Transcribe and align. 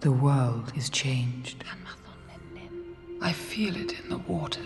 The 0.00 0.12
world 0.12 0.72
is 0.76 0.88
changed. 0.90 1.64
I 3.20 3.32
feel 3.32 3.74
it 3.76 3.98
in 4.00 4.08
the 4.08 4.18
water. 4.18 4.60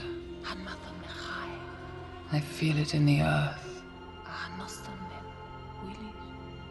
I 2.33 2.41
feel 2.41 2.77
it 2.79 2.95
in 2.95 3.07
the 3.07 3.23
earth. 3.23 3.83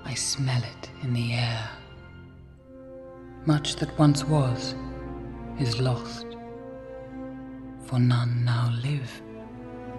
I 0.06 0.14
smell 0.14 0.62
it 0.62 0.90
in 1.02 1.14
the 1.14 1.34
air. 1.34 1.70
Much 3.46 3.76
that 3.78 3.98
once 3.98 4.24
was 4.24 4.76
is 5.60 5.80
lost, 5.80 6.28
for 7.86 8.00
none 8.00 8.46
now 8.46 8.72
live 8.84 9.22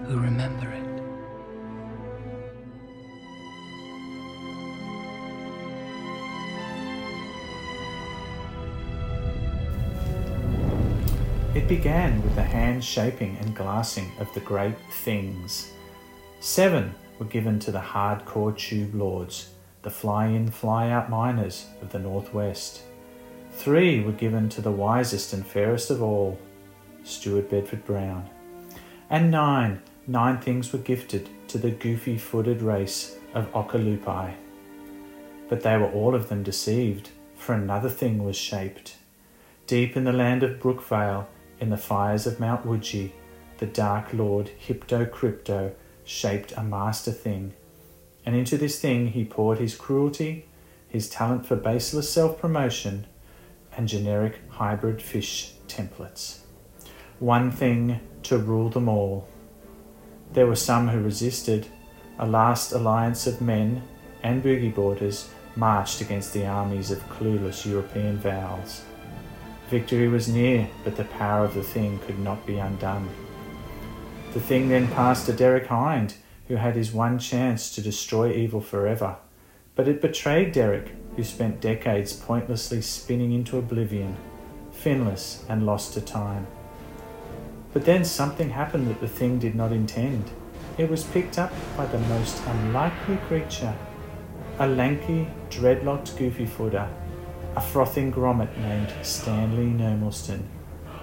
who 0.05 0.19
remember 0.21 0.71
it. 0.71 1.00
It 11.53 11.67
began 11.67 12.23
with 12.23 12.37
the 12.37 12.45
hand 12.45 12.85
shaping 12.85 13.37
and 13.41 13.57
glassing 13.57 14.13
of 14.21 14.33
the 14.35 14.41
great 14.41 14.79
things. 14.93 15.73
Seven 16.39 16.95
were 17.19 17.27
given 17.27 17.59
to 17.59 17.73
the 17.73 17.81
hardcore 17.81 18.57
tube 18.57 18.95
lords, 18.95 19.51
the 19.83 19.91
fly 19.91 20.27
in, 20.27 20.49
fly 20.49 20.91
out 20.91 21.11
miners 21.11 21.67
of 21.83 21.91
the 21.91 21.99
Northwest. 21.99 22.83
Three 23.51 23.99
were 23.99 24.13
given 24.13 24.49
to 24.51 24.61
the 24.61 24.71
wisest 24.71 25.33
and 25.33 25.45
fairest 25.45 25.91
of 25.91 26.01
all, 26.01 26.39
Stuart 27.03 27.51
Bedford 27.51 27.85
Brown. 27.85 28.31
And 29.11 29.33
nine, 29.33 29.83
nine 30.07 30.39
things 30.39 30.73
were 30.73 30.79
gifted 30.79 31.29
to 31.49 31.59
the 31.59 31.73
goofy 31.73 32.17
footed 32.17 32.63
race 32.63 33.17
of 33.35 33.53
Okalupai. 33.53 34.35
But 35.49 35.63
they 35.65 35.77
were 35.77 35.91
all 35.91 36.15
of 36.15 36.29
them 36.29 36.45
deceived, 36.45 37.11
for 37.35 37.55
another 37.55 37.89
thing 37.89 38.23
was 38.23 38.37
shaped. 38.37 38.99
Deep 39.67 39.97
in 39.97 40.05
the 40.05 40.13
land 40.13 40.45
of 40.45 40.61
Brookvale, 40.61 41.27
in 41.61 41.71
the 41.71 41.77
fires 41.77 42.27
of 42.27 42.41
Mount 42.41 42.67
Woodgee, 42.67 43.13
the 43.59 43.67
Dark 43.67 44.13
Lord 44.15 44.51
Hypto 44.67 45.09
Krypto 45.09 45.73
shaped 46.05 46.53
a 46.57 46.63
master 46.63 47.13
thing, 47.13 47.53
and 48.25 48.35
into 48.35 48.57
this 48.57 48.81
thing 48.81 49.09
he 49.09 49.25
poured 49.25 49.59
his 49.59 49.77
cruelty, 49.77 50.47
his 50.89 51.09
talent 51.09 51.47
for 51.47 51.57
baseless 51.57 52.11
self 52.11 52.41
promotion, 52.41 53.07
and 53.77 53.87
generic 53.87 54.41
hybrid 54.49 55.01
fish 55.01 55.53
templates. 55.69 56.41
One 57.19 57.51
thing 57.51 58.01
to 58.25 58.39
rule 58.39 58.71
them 58.71 58.89
all. 58.89 59.29
There 60.33 60.47
were 60.47 60.57
some 60.57 60.89
who 60.89 61.01
resisted. 61.01 61.67
A 62.19 62.27
last 62.27 62.73
alliance 62.73 63.27
of 63.27 63.41
men 63.41 63.83
and 64.23 64.43
boogie 64.43 64.75
boarders 64.75 65.31
marched 65.57 66.01
against 66.01 66.33
the 66.33 66.47
armies 66.47 66.91
of 66.91 67.09
clueless 67.09 67.65
European 67.65 68.19
vowels. 68.19 68.83
Victory 69.71 70.09
was 70.09 70.29
near, 70.29 70.69
but 70.83 70.97
the 70.97 71.05
power 71.05 71.45
of 71.45 71.55
the 71.55 71.63
thing 71.63 72.01
could 72.01 72.19
not 72.19 72.45
be 72.45 72.59
undone. 72.59 73.09
The 74.33 74.41
thing 74.41 74.69
then 74.69 74.89
passed 74.89 75.27
to 75.27 75.33
Derek 75.33 75.69
Hynd, 75.69 76.15
who 76.49 76.57
had 76.57 76.75
his 76.75 76.93
one 76.93 77.21
chance 77.21 77.73
to 77.77 77.81
destroy 77.81 78.33
evil 78.33 78.61
forever. 78.61 79.19
But 79.77 79.87
it 79.87 80.03
betrayed 80.03 80.51
Derek, 80.51 80.89
who 81.15 81.23
spent 81.23 81.61
decades 81.61 82.13
pointlessly 82.13 82.83
spinning 82.83 83.31
into 83.33 83.59
oblivion, 83.59 84.17
finless 84.73 85.45
and 85.49 85.65
lost 85.65 85.95
to 85.95 86.01
time. 86.01 86.49
But 87.73 87.85
then 87.85 88.05
something 88.05 88.51
happened 88.51 88.89
that 88.89 89.01
the 89.01 89.07
thing 89.07 89.39
did 89.39 89.55
not 89.55 89.71
intend. 89.71 90.33
It 90.79 90.91
was 90.91 91.05
picked 91.05 91.39
up 91.39 91.53
by 91.77 91.87
the 91.87 92.01
most 92.01 92.43
unlikely 92.45 93.19
creature, 93.29 93.77
a 94.59 94.67
lanky, 94.67 95.29
dreadlocked 95.49 96.19
goofy 96.19 96.47
footer 96.47 96.89
a 97.57 97.61
frothing 97.61 98.13
grommet 98.13 98.57
named 98.59 98.93
Stanley 99.03 99.67
Nermelston 99.67 100.43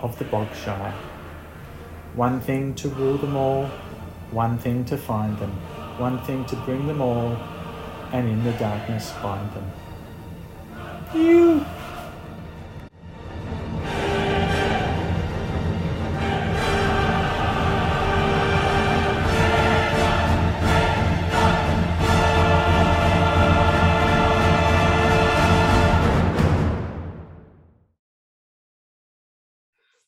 of 0.01 0.17
the 0.17 0.25
Bogshire. 0.25 0.93
One 2.15 2.39
thing 2.39 2.73
to 2.75 2.89
rule 2.89 3.17
them 3.17 3.35
all, 3.35 3.65
one 4.31 4.57
thing 4.57 4.85
to 4.85 4.97
find 4.97 5.37
them, 5.39 5.51
one 5.97 6.19
thing 6.23 6.45
to 6.45 6.55
bring 6.57 6.87
them 6.87 7.01
all, 7.01 7.35
and 8.13 8.27
in 8.29 8.43
the 8.43 8.53
darkness 8.53 9.11
bind 9.21 9.51
them. 9.53 9.71
You! 11.13 11.65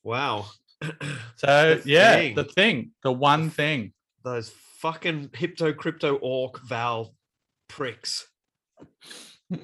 Wow. 0.04 0.46
So 1.36 1.76
The 1.76 1.82
yeah, 1.86 2.16
thing. 2.16 2.36
the 2.36 2.44
thing, 2.44 2.92
the 3.04 3.12
one 3.14 3.50
thing. 3.50 3.94
Those 4.24 4.50
fucking 4.80 5.30
Hypto 5.30 5.74
Krypto 5.74 6.18
orc 6.22 6.60
val 6.62 7.16
pricks. 7.70 8.28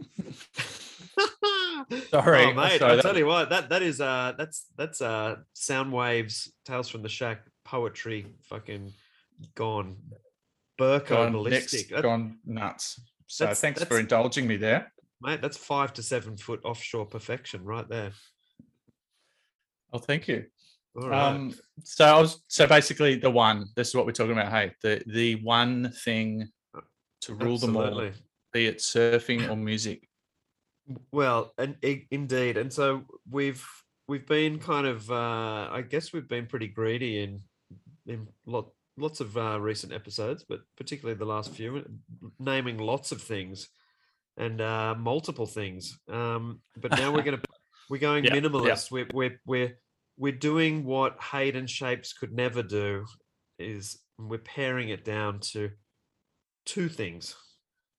Sorry, 2.10 2.46
oh, 2.46 2.54
mate. 2.54 2.80
sorry, 2.80 2.94
I'll 2.94 3.02
tell 3.02 3.18
you 3.18 3.26
what, 3.28 3.50
that 3.50 3.70
that 3.70 3.82
is 3.84 4.02
uh 4.02 4.34
that's 4.38 4.66
that's 4.78 5.02
uh 5.02 5.36
sound 5.54 5.92
waves, 5.94 6.52
Tales 6.66 6.90
from 6.90 7.02
the 7.04 7.10
Shack 7.10 7.42
poetry 7.64 8.28
fucking 8.44 8.92
gone 9.56 9.98
Burko 10.80 11.08
Gone 11.08 11.32
ballistic. 11.34 11.82
next, 11.82 11.90
That- 11.92 12.02
gone 12.04 12.40
nuts. 12.46 13.00
So 13.28 13.54
thanks 13.54 13.84
for 13.84 14.00
indulging 14.00 14.48
me 14.48 14.58
there. 14.58 14.92
Mate, 15.22 15.42
that's 15.42 15.58
five 15.58 15.94
to 15.94 16.04
seven 16.04 16.38
foot 16.38 16.62
offshore 16.64 17.06
perfection 17.06 17.64
right 17.64 17.88
there. 17.88 18.12
Oh, 19.96 19.98
thank 19.98 20.28
you. 20.28 20.44
All 21.02 21.08
right. 21.08 21.28
Um, 21.28 21.54
so 21.84 22.04
I 22.04 22.20
was 22.20 22.44
so 22.50 22.68
basically 22.68 23.16
the 23.16 23.30
one. 23.30 23.68
This 23.78 23.90
is 23.90 23.96
what 23.96 24.06
we're 24.06 24.12
talking 24.12 24.34
about. 24.34 24.52
Hey, 24.52 24.74
the 24.82 25.02
the 25.08 25.36
one 25.36 25.92
thing 26.04 26.50
to 27.22 27.34
rule 27.34 27.58
them 27.58 27.78
all, 27.78 28.10
be 28.52 28.66
it 28.66 28.80
surfing 28.80 29.50
or 29.50 29.56
music. 29.56 30.10
Well, 31.14 31.54
and 31.58 31.78
indeed, 32.12 32.58
and 32.58 32.72
so 32.72 33.06
we've 33.32 33.66
we've 34.10 34.28
been 34.28 34.60
kind 34.60 34.86
of, 34.86 35.10
uh, 35.10 35.70
I 35.72 35.82
guess 35.88 36.12
we've 36.12 36.28
been 36.28 36.46
pretty 36.46 36.68
greedy 36.68 37.24
in 37.24 37.42
in 38.06 38.28
lot 38.46 38.72
lots 38.98 39.22
of 39.22 39.38
uh, 39.38 39.60
recent 39.62 39.94
episodes, 39.94 40.44
but 40.48 40.60
particularly 40.76 41.18
the 41.18 41.26
last 41.26 41.52
few, 41.52 41.86
naming 42.40 42.80
lots 42.80 43.14
of 43.14 43.22
things 43.22 43.70
and 44.38 44.60
uh, 44.60 44.94
multiple 44.98 45.46
things. 45.46 45.98
Um, 46.10 46.60
but 46.76 46.92
now 46.92 47.14
we're 47.14 47.24
gonna 47.24 47.42
we're 47.90 47.98
going 47.98 48.24
Yeah, 48.26 48.36
yeah. 48.36 48.42
minimalist. 48.42 48.92
We're 48.92 49.08
we're 49.14 49.40
we're 49.46 49.78
we're 50.18 50.32
doing 50.32 50.86
what 50.86 51.22
Hayden 51.32 51.68
Shapes 51.68 52.14
could 52.14 52.34
never 52.34 52.64
do. 52.64 53.06
Is 53.60 53.98
we're 54.18 54.40
paring 54.40 54.90
it 54.90 55.06
down 55.06 55.40
to 55.52 55.72
two 56.66 56.90
things, 56.90 57.36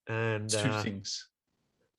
and 0.09 0.49
Two 0.51 0.59
uh, 0.59 0.83
things. 0.83 1.29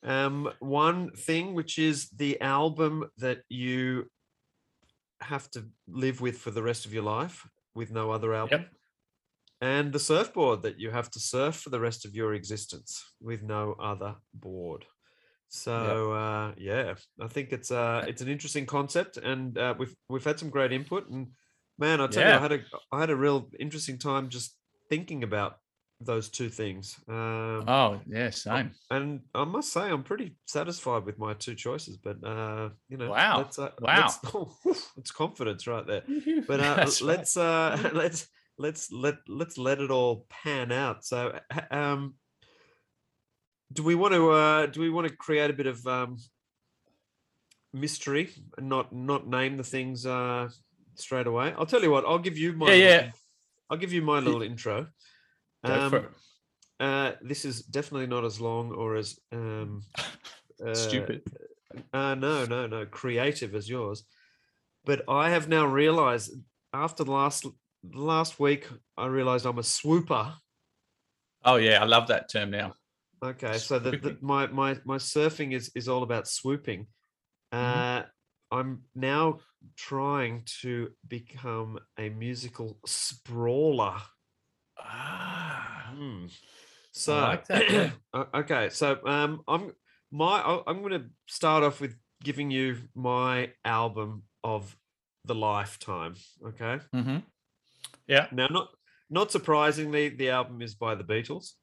um, 0.03 0.51
one 0.59 1.11
thing, 1.11 1.53
which 1.53 1.79
is 1.79 2.09
the 2.09 2.39
album 2.41 3.05
that 3.17 3.39
you 3.49 4.09
have 5.21 5.49
to 5.51 5.65
live 5.87 6.21
with 6.21 6.37
for 6.37 6.51
the 6.51 6.61
rest 6.61 6.85
of 6.85 6.93
your 6.93 7.03
life 7.03 7.47
with 7.73 7.91
no 7.91 8.11
other 8.11 8.33
album. 8.33 8.65
And 9.59 9.91
the 9.91 9.99
surfboard 9.99 10.61
that 10.61 10.79
you 10.79 10.91
have 10.91 11.09
to 11.11 11.19
surf 11.19 11.55
for 11.55 11.71
the 11.71 11.79
rest 11.79 12.05
of 12.05 12.13
your 12.13 12.35
existence 12.35 13.03
with 13.19 13.41
no 13.41 13.75
other 13.79 14.15
board. 14.33 14.85
So 15.49 16.11
uh, 16.11 16.53
yeah, 16.57 16.95
I 17.21 17.27
think 17.27 17.51
it's 17.53 17.71
uh, 17.71 18.03
it's 18.07 18.21
an 18.21 18.27
interesting 18.27 18.65
concept, 18.65 19.17
and 19.17 19.57
uh, 19.57 19.75
we've 19.77 19.95
we've 20.09 20.23
had 20.23 20.39
some 20.39 20.49
great 20.49 20.73
input. 20.73 21.09
And 21.09 21.27
man, 21.79 22.01
I 22.01 22.07
tell 22.07 22.25
you, 22.27 22.33
I 22.33 22.39
had 22.41 22.51
a 22.51 22.59
I 22.91 22.99
had 22.99 23.09
a 23.09 23.15
real 23.15 23.49
interesting 23.59 23.97
time 23.97 24.29
just 24.29 24.55
thinking 24.89 25.23
about 25.23 25.59
those 26.01 26.29
two 26.29 26.49
things. 26.49 26.95
Um, 27.07 27.65
Oh 27.67 28.01
yeah, 28.07 28.29
same. 28.29 28.71
and 28.91 29.21
I 29.33 29.45
must 29.45 29.71
say, 29.71 29.81
I'm 29.81 30.03
pretty 30.03 30.35
satisfied 30.45 31.05
with 31.05 31.17
my 31.17 31.33
two 31.33 31.55
choices. 31.55 31.97
But 31.97 32.23
uh, 32.23 32.69
you 32.89 32.97
know, 32.97 33.09
Wow. 33.09 33.37
let's, 33.39 33.57
uh, 33.59 33.71
Wow. 33.81 34.09
let's- 34.65 34.91
it's 34.97 35.11
confidence 35.11 35.65
right 35.67 35.85
there. 35.87 36.03
But 36.47 36.59
uh, 36.61 36.91
let's 37.01 37.37
uh, 37.37 37.89
let's 37.93 38.27
let's 38.57 38.91
let 38.91 39.15
let's 39.27 39.57
let 39.57 39.79
it 39.79 39.91
all 39.91 40.25
pan 40.29 40.71
out. 40.71 41.05
So, 41.05 41.39
um, 41.71 42.15
do 43.71 43.83
we 43.83 43.95
want 43.95 44.13
to 44.13 44.31
uh, 44.31 44.65
do 44.67 44.81
we 44.81 44.89
want 44.89 45.07
to 45.07 45.15
create 45.15 45.49
a 45.49 45.53
bit 45.53 45.67
of 45.67 45.85
um, 45.87 46.17
mystery 47.73 48.29
and 48.57 48.69
not 48.69 48.93
not 48.93 49.27
name 49.27 49.57
the 49.57 49.63
things 49.63 50.05
uh, 50.05 50.49
straight 50.95 51.27
away? 51.27 51.53
I'll 51.57 51.65
tell 51.65 51.81
you 51.81 51.91
what. 51.91 52.05
I'll 52.05 52.19
give 52.19 52.37
you 52.37 52.53
my 52.53 52.67
Yeah, 52.67 52.73
little 52.73 53.05
yeah. 53.05 53.11
I'll 53.69 53.77
give 53.77 53.93
you 53.93 54.01
my 54.01 54.19
little 54.19 54.41
intro. 54.41 54.87
Um, 55.63 56.07
uh, 56.79 57.13
this 57.21 57.43
is 57.43 57.63
definitely 57.63 58.07
not 58.07 58.23
as 58.23 58.39
long 58.39 58.71
or 58.71 58.95
as 58.95 59.19
um, 59.31 59.81
uh, 60.65 60.73
Stupid. 60.73 61.23
Uh, 61.93 62.15
no, 62.15 62.45
no, 62.45 62.67
no, 62.67 62.85
creative 62.85 63.53
as 63.55 63.69
yours. 63.69 64.03
But 64.85 65.03
I 65.09 65.29
have 65.29 65.49
now 65.49 65.65
realized 65.65 66.31
after 66.73 67.03
the 67.03 67.11
last 67.11 67.45
last 67.93 68.39
week, 68.39 68.67
I 68.97 69.07
realized 69.07 69.45
I'm 69.45 69.59
a 69.59 69.63
swooper. 69.63 70.35
Oh 71.43 71.57
yeah, 71.57 71.81
I 71.81 71.85
love 71.85 72.07
that 72.07 72.29
term 72.29 72.51
now. 72.51 72.75
Okay, 73.23 73.57
so 73.57 73.79
the, 73.79 73.91
the 73.91 74.17
my 74.21 74.47
my 74.47 74.77
my 74.85 74.97
surfing 74.97 75.53
is 75.53 75.71
is 75.75 75.87
all 75.87 76.03
about 76.03 76.27
swooping. 76.27 76.87
Uh, 77.51 78.03
I'm 78.51 78.83
now 78.95 79.39
trying 79.75 80.43
to 80.61 80.89
become 81.07 81.79
a 81.97 82.09
musical 82.09 82.79
sprawler. 82.85 83.97
Ah, 84.79 85.91
Hmm. 85.97 86.25
So 86.91 87.15
like 87.15 87.47
that, 87.47 87.93
okay, 88.35 88.69
so 88.69 88.99
um, 89.05 89.41
I'm 89.47 89.71
my 90.11 90.61
I'm 90.65 90.79
going 90.81 91.01
to 91.01 91.09
start 91.27 91.63
off 91.63 91.79
with 91.81 91.95
giving 92.23 92.49
you 92.51 92.77
my 92.95 93.51
album 93.63 94.23
of 94.43 94.75
the 95.25 95.35
lifetime. 95.35 96.15
Okay. 96.45 96.79
hmm 96.91 97.17
Yeah. 98.07 98.27
Now, 98.31 98.47
not 98.49 98.69
not 99.09 99.31
surprisingly, 99.31 100.09
the 100.09 100.29
album 100.29 100.61
is 100.61 100.75
by 100.75 100.95
the 100.95 101.03
Beatles. 101.03 101.53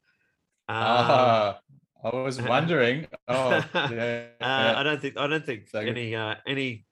Ah, 0.68 1.60
I 2.04 2.08
was 2.10 2.38
uh, 2.38 2.44
wondering. 2.48 3.06
Oh, 3.28 3.64
yeah. 3.74 4.26
Uh, 4.40 4.74
I 4.76 4.82
don't 4.82 5.00
think 5.00 5.16
I 5.16 5.26
don't 5.26 5.44
think 5.44 5.68
So 5.68 5.80
any 5.80 6.14
uh, 6.14 6.36
any 6.46 6.86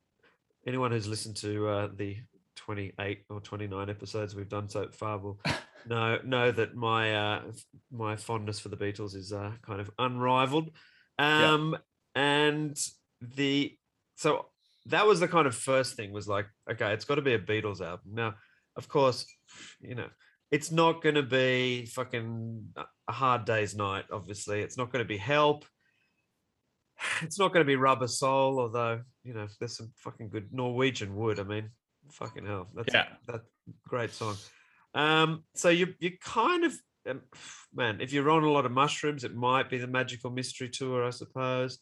anyone 0.66 0.90
who's 0.92 1.08
listened 1.08 1.36
to 1.36 1.68
uh, 1.68 1.88
the 1.94 2.16
28 2.56 3.24
or 3.28 3.40
29 3.40 3.90
episodes 3.90 4.34
we've 4.34 4.48
done 4.48 4.68
so 4.68 4.88
far 4.92 5.18
will 5.18 5.40
know 5.88 6.18
know 6.24 6.52
that 6.52 6.74
my 6.74 7.14
uh, 7.14 7.42
my 7.90 8.16
fondness 8.16 8.60
for 8.60 8.68
the 8.68 8.76
Beatles 8.76 9.14
is 9.14 9.32
uh, 9.32 9.52
kind 9.62 9.80
of 9.80 9.90
unrivaled. 9.98 10.70
Um, 11.18 11.76
and 12.14 12.76
the 13.20 13.76
so 14.16 14.46
that 14.86 15.06
was 15.06 15.20
the 15.20 15.28
kind 15.28 15.46
of 15.46 15.54
first 15.54 15.94
thing 15.94 16.12
was 16.12 16.28
like 16.28 16.46
okay, 16.70 16.92
it's 16.92 17.04
got 17.04 17.16
to 17.16 17.22
be 17.22 17.34
a 17.34 17.38
Beatles 17.38 17.80
album. 17.80 18.12
Now, 18.12 18.34
of 18.76 18.88
course, 18.88 19.26
you 19.80 19.94
know. 19.94 20.08
It's 20.52 20.70
not 20.70 21.02
going 21.02 21.14
to 21.16 21.22
be 21.22 21.86
fucking 21.86 22.68
a- 22.76 22.84
a 23.08 23.12
hard 23.12 23.44
day's 23.46 23.74
night. 23.74 24.04
Obviously, 24.12 24.60
it's 24.60 24.76
not 24.76 24.92
going 24.92 25.02
to 25.04 25.08
be 25.08 25.16
help 25.16 25.64
it's 27.22 27.38
not 27.38 27.52
going 27.52 27.64
to 27.64 27.68
be 27.68 27.76
rubber 27.76 28.06
soul 28.06 28.60
although 28.60 29.00
you 29.24 29.34
know 29.34 29.46
there's 29.58 29.76
some 29.76 29.90
fucking 29.96 30.28
good 30.28 30.52
norwegian 30.52 31.14
wood 31.16 31.40
i 31.40 31.42
mean 31.42 31.68
fucking 32.10 32.46
hell 32.46 32.68
that's 32.74 32.92
Yeah. 32.94 33.06
that 33.28 33.42
great 33.88 34.12
song 34.12 34.36
um 34.94 35.44
so 35.54 35.68
you 35.68 35.94
you 36.00 36.12
kind 36.22 36.64
of 36.64 36.74
um, 37.08 37.22
man 37.74 38.00
if 38.00 38.12
you're 38.12 38.30
on 38.30 38.44
a 38.44 38.50
lot 38.50 38.66
of 38.66 38.72
mushrooms 38.72 39.24
it 39.24 39.34
might 39.34 39.70
be 39.70 39.78
the 39.78 39.86
magical 39.86 40.30
mystery 40.30 40.68
tour 40.68 41.04
i 41.04 41.10
suppose 41.10 41.78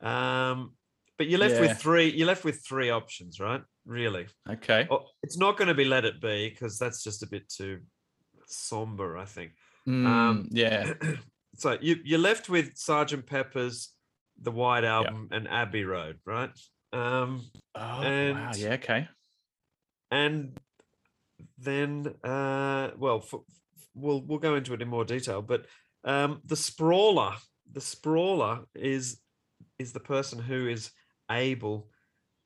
um 0.00 0.72
but 1.18 1.28
you're 1.28 1.38
left 1.40 1.54
Yeah. 1.56 1.60
with 1.62 1.78
three 1.78 2.08
you're 2.10 2.26
left 2.26 2.44
with 2.44 2.64
three 2.66 2.90
options 2.90 3.38
right 3.38 3.62
really 3.86 4.26
Okay. 4.48 4.86
oh, 4.90 5.04
it's 5.22 5.36
not 5.36 5.56
going 5.58 5.68
to 5.68 5.74
be 5.74 5.84
let 5.84 6.04
it 6.04 6.20
be 6.20 6.48
because 6.48 6.78
that's 6.78 7.04
just 7.04 7.22
a 7.22 7.26
bit 7.28 7.48
too 7.48 7.80
somber 8.46 9.16
i 9.18 9.24
think 9.24 9.52
Mm, 9.86 10.48
yeah. 10.50 10.94
so 11.56 11.76
you 11.78 11.96
you're 12.04 12.18
left 12.18 12.48
with 12.48 12.74
Sergeant 12.74 13.26
Pepper's, 13.26 13.90
the 14.40 14.50
White 14.50 14.82
Album, 14.84 15.28
and 15.30 15.46
Abbey 15.46 15.84
Road, 15.84 16.18
right? 16.24 16.48
Um, 16.94 17.42
Oh, 17.74 17.80
wow. 17.80 18.02
and- 18.02 18.56
Yeah. 18.56 18.72
Okay. 18.74 19.06
and 20.10 20.58
then, 21.58 22.14
uh, 22.24 22.90
well, 22.96 23.18
f- 23.18 23.34
f- 23.34 23.86
we'll 23.94 24.22
we'll 24.22 24.38
go 24.38 24.54
into 24.54 24.72
it 24.74 24.82
in 24.82 24.88
more 24.88 25.04
detail. 25.04 25.42
But 25.42 25.66
um, 26.04 26.40
the 26.46 26.56
sprawler, 26.56 27.34
the 27.70 27.80
sprawler 27.80 28.60
is 28.74 29.20
is 29.78 29.92
the 29.92 30.00
person 30.00 30.38
who 30.38 30.66
is 30.68 30.90
able 31.30 31.90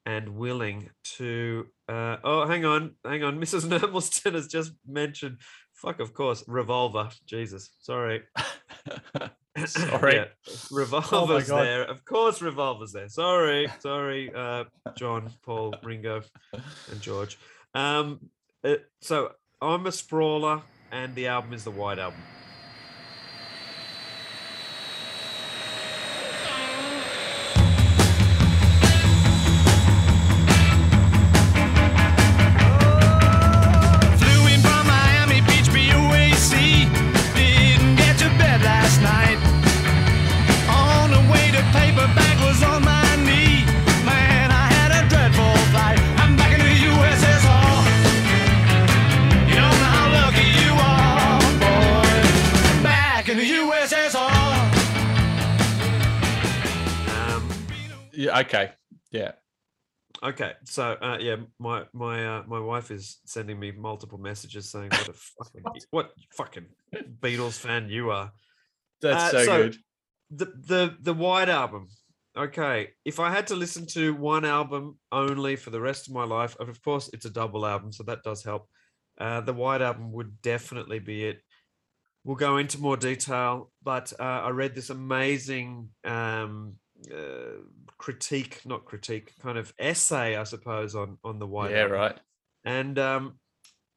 and 0.06 0.30
willing 0.30 0.90
to. 1.18 1.66
Uh, 1.88 2.16
oh, 2.24 2.46
hang 2.46 2.64
on, 2.64 2.96
hang 3.04 3.22
on. 3.22 3.38
Mrs. 3.40 3.66
Nermelston 3.68 4.34
has 4.34 4.48
just 4.48 4.72
mentioned. 4.86 5.38
Fuck, 5.78 6.00
of 6.00 6.12
course, 6.12 6.42
revolver. 6.48 7.08
Jesus, 7.24 7.70
sorry. 7.78 8.22
Sorry. 9.66 10.14
Yeah, 10.14 10.24
Revolver's 10.70 11.48
God. 11.48 11.64
there. 11.64 11.82
Of 11.82 12.04
course, 12.04 12.40
Revolver's 12.40 12.92
there. 12.92 13.08
Sorry, 13.08 13.66
sorry, 13.80 14.32
uh, 14.32 14.64
John, 14.96 15.30
Paul, 15.42 15.74
Ringo, 15.82 16.22
and 16.52 17.00
George. 17.00 17.38
Um, 17.74 18.30
uh, 18.62 18.76
so 19.00 19.32
I'm 19.60 19.86
a 19.86 19.92
sprawler, 19.92 20.62
and 20.92 21.12
the 21.16 21.26
album 21.26 21.54
is 21.54 21.64
the 21.64 21.72
White 21.72 21.98
Album. 21.98 22.20
USSR. 53.68 54.30
Um, 57.18 57.48
Yeah. 58.12 58.38
Okay. 58.40 58.72
Yeah. 59.10 59.32
okay, 60.22 60.52
so 60.64 60.96
uh, 61.00 61.18
yeah, 61.20 61.36
my 61.58 61.84
my 61.92 62.26
uh, 62.38 62.42
my 62.46 62.58
wife 62.60 62.90
is 62.90 63.20
sending 63.24 63.58
me 63.60 63.70
multiple 63.72 64.18
messages 64.18 64.70
saying 64.70 64.90
what 64.90 65.08
a 65.08 65.12
fucking 65.12 65.62
what 65.90 66.10
fucking 66.36 66.66
Beatles 67.20 67.58
fan 67.58 67.88
you 67.88 68.10
are. 68.10 68.32
That's 69.00 69.22
Uh, 69.22 69.30
so, 69.30 69.44
so- 69.44 69.62
good. 69.62 69.76
the 70.30 70.44
the 70.70 70.96
the 71.00 71.14
White 71.14 71.48
Album. 71.48 71.88
Okay, 72.36 72.90
if 73.04 73.18
I 73.20 73.30
had 73.30 73.46
to 73.48 73.56
listen 73.56 73.86
to 73.94 74.14
one 74.14 74.44
album 74.44 74.98
only 75.10 75.56
for 75.56 75.70
the 75.70 75.80
rest 75.80 76.08
of 76.08 76.14
my 76.14 76.24
life, 76.24 76.56
of 76.60 76.80
course 76.82 77.10
it's 77.12 77.24
a 77.26 77.30
double 77.30 77.66
album, 77.66 77.92
so 77.92 78.02
that 78.04 78.22
does 78.22 78.42
help. 78.44 78.68
Uh, 79.18 79.40
the 79.40 79.52
White 79.52 79.82
Album 79.82 80.12
would 80.12 80.40
definitely 80.42 81.00
be 81.00 81.24
it. 81.24 81.38
We'll 82.24 82.36
go 82.36 82.56
into 82.58 82.78
more 82.80 82.96
detail, 82.96 83.70
but 83.82 84.12
uh, 84.18 84.22
I 84.22 84.50
read 84.50 84.74
this 84.74 84.90
amazing 84.90 85.88
um, 86.04 86.74
uh, 87.12 87.62
critique, 87.96 88.60
not 88.66 88.84
critique, 88.84 89.32
kind 89.40 89.56
of 89.56 89.72
essay, 89.78 90.36
I 90.36 90.44
suppose, 90.44 90.94
on 90.94 91.18
on 91.24 91.38
the 91.38 91.46
White 91.46 91.70
yeah. 91.70 91.84
Right. 91.84 92.18
and 92.64 92.98
um, 92.98 93.38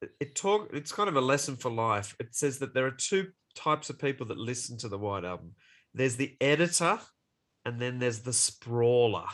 it- 0.00 0.10
it 0.20 0.34
talk 0.34 0.70
it's 0.72 0.92
kind 0.92 1.08
of 1.08 1.16
a 1.16 1.20
lesson 1.20 1.56
for 1.56 1.70
life. 1.70 2.14
It 2.18 2.34
says 2.34 2.58
that 2.60 2.74
there 2.74 2.86
are 2.86 2.90
two 2.92 3.28
types 3.54 3.90
of 3.90 3.98
people 3.98 4.26
that 4.26 4.38
listen 4.38 4.78
to 4.78 4.88
the 4.88 4.98
White 4.98 5.24
Album. 5.24 5.52
There's 5.94 6.16
the 6.16 6.34
editor, 6.40 6.98
and 7.66 7.78
then 7.80 7.98
there's 7.98 8.20
the 8.20 8.32
sprawler. 8.32 9.26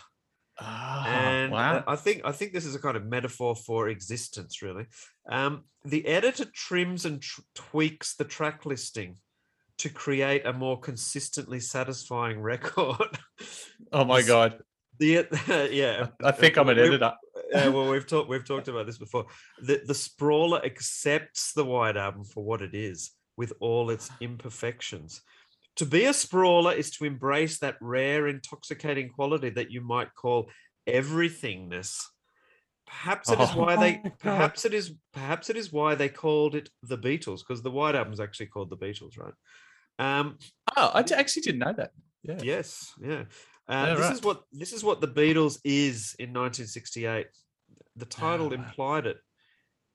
Ah, 0.61 1.07
and 1.07 1.53
uh, 1.53 1.57
wow. 1.57 1.85
I 1.87 1.97
think 1.97 2.23
I 2.25 2.33
think 2.33 2.53
this 2.53 2.65
is 2.65 2.75
a 2.75 2.81
kind 2.81 2.97
of 2.97 3.07
metaphor 3.07 3.55
for 3.55 3.89
existence, 3.89 4.61
really. 4.63 4.87
Um, 5.29 5.65
the 5.85 6.07
editor 6.07 6.47
trims 6.53 7.05
and 7.05 7.23
tr- 7.23 7.43
tweaks 7.55 8.17
the 8.17 8.25
track 8.25 8.67
listing 8.67 9.17
to 9.79 9.89
create 9.89 10.45
a 10.45 10.53
more 10.53 10.79
consistently 10.79 11.61
satisfying 11.61 12.41
record. 12.53 13.19
oh 13.93 14.05
my 14.05 14.23
god. 14.23 14.59
the 14.99 15.27
yeah, 15.73 16.09
I 16.25 16.33
think 16.33 16.57
I'm 16.57 16.69
an 16.69 16.79
editor. 16.79 17.13
yeah, 17.53 17.69
well, 17.69 17.89
we've 17.91 18.07
talked 18.07 18.29
we've 18.29 18.47
talked 18.47 18.69
about 18.69 18.87
this 18.87 18.99
before. 18.99 19.27
The 19.63 19.81
the 19.87 19.95
sprawler 19.95 20.65
accepts 20.65 21.53
the 21.53 21.65
White 21.65 21.97
Album 21.97 22.25
for 22.25 22.43
what 22.43 22.63
it 22.63 22.75
is, 22.75 23.13
with 23.37 23.53
all 23.61 23.91
its 23.91 24.11
imperfections. 24.21 25.23
To 25.79 25.87
be 25.87 26.05
a 26.05 26.13
sprawler 26.13 26.73
is 26.73 26.91
to 26.93 27.05
embrace 27.05 27.59
that 27.61 27.77
rare, 27.81 28.27
intoxicating 28.29 29.09
quality 29.11 29.51
that 29.51 29.71
you 29.71 29.81
might 29.81 30.15
call 30.15 30.51
everythingness. 30.89 32.03
Perhaps 32.87 33.31
it 33.31 33.39
is 33.41 33.55
why 33.55 33.75
Oh 33.77 33.81
they 33.81 33.93
my 33.97 34.03
God. 34.03 34.19
perhaps 34.19 34.65
it 34.65 34.75
is 34.75 34.95
perhaps 35.13 35.51
it 35.51 35.57
is 35.57 35.73
why 35.73 35.95
they 35.95 36.09
called 36.09 36.55
it 36.55 36.71
the 36.83 36.97
Beatles, 36.99 37.41
because 37.41 37.63
the 37.63 37.71
White 37.71 37.95
Album 37.95 38.13
is 38.13 38.21
actually 38.21 38.47
called 38.47 38.71
the 38.71 38.77
Beatles, 38.77 39.19
right? 39.19 39.35
Um, 39.99 40.39
Oh, 40.77 40.91
I 40.95 41.03
d- 41.03 41.15
actually 41.15 41.43
didn't 41.43 41.61
know 41.61 41.75
that. 41.75 41.91
Yeah. 42.23 42.39
Yes, 42.43 42.93
yeah. 43.01 43.25
Uh, 43.69 43.87
Yeah, 43.89 43.95
this 43.95 44.01
right. 44.05 44.13
is 44.15 44.23
what 44.23 44.43
this 44.53 44.73
is 44.73 44.83
what 44.83 45.01
the 45.01 45.09
Beatles 45.09 45.59
is 45.65 46.17
in 46.19 46.31
1968. 46.31 47.27
The 47.97 48.07
title 48.07 48.47
wow. 48.49 48.55
implied 48.55 49.07
it. 49.07 49.19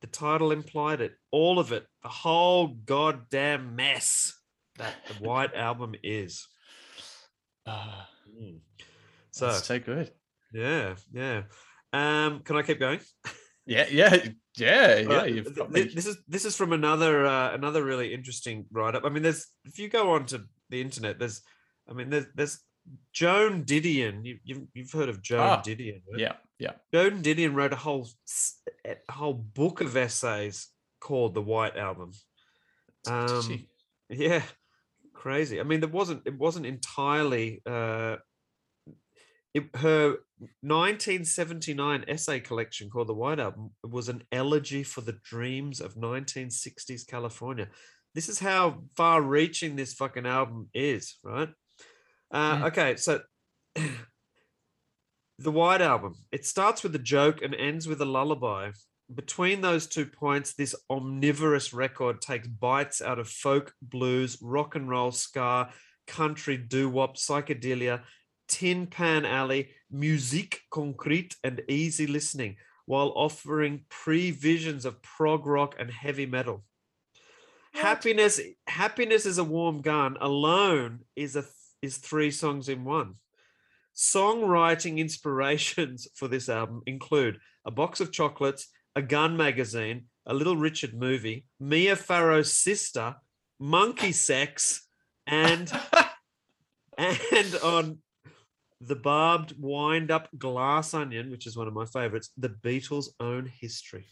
The 0.01 0.07
title 0.07 0.51
implied 0.51 1.01
it. 1.01 1.13
All 1.31 1.57
of 1.59 1.71
it. 1.71 1.87
The 2.03 2.09
whole 2.09 2.67
goddamn 2.67 3.75
mess 3.75 4.33
that 4.77 4.93
the 5.07 5.13
White 5.27 5.53
Album 5.55 5.93
is. 6.03 6.47
Mm. 7.67 8.59
So 9.31 9.47
that's 9.47 9.65
so 9.65 9.79
good. 9.79 10.11
yeah, 10.53 10.95
yeah. 11.11 11.43
Um, 11.91 12.39
can 12.41 12.55
I 12.57 12.61
keep 12.63 12.79
going? 12.79 12.99
Yeah. 13.65 13.85
Yeah. 13.89 14.15
Yeah. 14.57 14.95
Yeah. 15.09 15.25
You've 15.25 15.45
th- 15.45 15.55
got 15.57 15.71
me. 15.71 15.83
This 15.83 16.05
is 16.05 16.17
this 16.27 16.45
is 16.45 16.55
from 16.55 16.73
another 16.73 17.25
uh, 17.25 17.53
another 17.53 17.83
really 17.83 18.13
interesting 18.13 18.65
write 18.71 18.95
up. 18.95 19.03
I 19.05 19.09
mean, 19.09 19.23
there's 19.23 19.47
if 19.65 19.79
you 19.79 19.89
go 19.89 20.11
onto 20.11 20.39
the 20.69 20.81
internet, 20.81 21.17
there's 21.19 21.41
I 21.89 21.93
mean, 21.93 22.09
there's 22.09 22.25
there's 22.35 22.59
Joan 23.13 23.63
Didion. 23.63 24.23
You, 24.25 24.37
you've 24.43 24.67
you've 24.73 24.91
heard 24.91 25.09
of 25.09 25.21
Joan 25.21 25.39
Ah, 25.39 25.61
Didion? 25.65 26.01
right? 26.11 26.19
Yeah. 26.19 26.33
Yeah. 26.59 26.71
Joan 26.93 27.21
Didion 27.23 27.55
wrote 27.55 27.73
a 27.73 27.77
whole 27.77 28.07
a 28.85 28.95
whole 29.11 29.33
book 29.33 29.81
of 29.81 29.95
essays 29.97 30.67
called 30.99 31.33
The 31.33 31.41
White 31.41 31.75
Album. 31.77 32.11
Um? 33.07 33.65
Yeah, 34.09 34.43
crazy. 35.23 35.57
I 35.61 35.63
mean, 35.63 35.79
there 35.79 35.89
wasn't 35.89 36.23
it 36.25 36.37
wasn't 36.37 36.65
entirely 36.65 37.61
uh, 37.65 38.17
it, 39.53 39.73
her 39.75 40.17
1979 40.61 42.03
essay 42.09 42.41
collection 42.41 42.89
called 42.89 43.07
the 43.07 43.13
White 43.13 43.39
Album 43.39 43.71
was 43.89 44.09
an 44.09 44.23
elegy 44.33 44.83
for 44.83 44.99
the 44.99 45.17
dreams 45.23 45.79
of 45.79 45.95
1960s 45.95 47.07
California. 47.07 47.69
This 48.13 48.27
is 48.27 48.39
how 48.39 48.83
far-reaching 48.97 49.77
this 49.77 49.93
fucking 49.93 50.25
album 50.25 50.67
is, 50.73 51.17
right? 51.23 51.49
Uh. 52.29 52.63
Okay, 52.65 52.97
so 52.97 53.21
the 55.39 55.51
White 55.51 55.81
Album. 55.81 56.15
It 56.33 56.45
starts 56.45 56.83
with 56.83 56.93
a 56.95 56.99
joke 56.99 57.41
and 57.41 57.55
ends 57.55 57.87
with 57.87 58.01
a 58.01 58.05
lullaby. 58.05 58.71
Between 59.15 59.61
those 59.61 59.87
two 59.87 60.05
points, 60.05 60.53
this 60.53 60.75
omnivorous 60.89 61.73
record 61.73 62.21
takes 62.21 62.47
bites 62.47 63.01
out 63.01 63.19
of 63.19 63.27
folk, 63.27 63.73
blues, 63.81 64.37
rock 64.41 64.75
and 64.75 64.89
roll, 64.89 65.11
ska, 65.11 65.69
country, 66.07 66.57
doo 66.57 66.89
wop, 66.89 67.17
psychedelia, 67.17 68.03
tin 68.47 68.87
pan 68.87 69.25
alley, 69.25 69.69
musique 69.91 70.61
concrete, 70.71 71.35
and 71.43 71.61
easy 71.67 72.07
listening, 72.07 72.55
while 72.85 73.13
offering 73.15 73.85
pre 73.89 74.31
visions 74.31 74.85
of 74.85 75.01
prog 75.01 75.45
rock 75.45 75.75
and 75.77 75.91
heavy 75.91 76.25
metal. 76.25 76.63
Happiness, 77.73 78.39
happiness 78.67 79.25
is 79.25 79.37
a 79.37 79.43
warm 79.43 79.81
gun. 79.81 80.17
Alone 80.21 81.01
is 81.15 81.35
a 81.35 81.45
is 81.81 81.97
three 81.97 82.31
songs 82.31 82.69
in 82.69 82.85
one. 82.85 83.15
Songwriting 83.95 84.97
inspirations 84.97 86.07
for 86.15 86.27
this 86.27 86.49
album 86.49 86.81
include 86.85 87.39
a 87.65 87.71
box 87.71 87.99
of 87.99 88.11
chocolates, 88.11 88.69
a 88.95 89.01
gun 89.01 89.35
magazine, 89.35 90.05
a 90.25 90.33
Little 90.33 90.55
Richard 90.55 90.93
movie, 90.93 91.45
Mia 91.59 91.95
Farrow's 91.95 92.53
sister, 92.53 93.15
monkey 93.59 94.11
sex, 94.11 94.87
and 95.27 95.71
and 96.97 97.55
on 97.63 97.99
the 98.79 98.95
barbed 98.95 99.55
wind 99.57 100.11
up 100.11 100.27
glass 100.37 100.93
onion, 100.93 101.31
which 101.31 101.47
is 101.47 101.57
one 101.57 101.67
of 101.67 101.73
my 101.73 101.85
favorites, 101.85 102.29
the 102.37 102.49
Beatles' 102.49 103.07
own 103.19 103.51
history. 103.59 104.07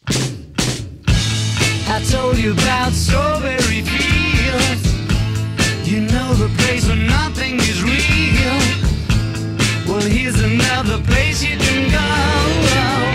I 1.94 2.02
told 2.10 2.38
you 2.38 2.52
about 2.52 2.92
strawberry 2.92 3.82
fields. 3.82 4.92
You 5.86 6.00
know 6.00 6.34
the 6.34 6.50
place 6.62 6.86
where 6.86 6.96
nothing 6.96 7.56
is 7.56 7.82
real. 7.82 8.82
Well, 9.86 10.00
here's 10.00 10.40
another 10.40 11.02
place 11.04 11.42
you 11.42 11.58
can 11.58 11.90
go. 11.90 13.11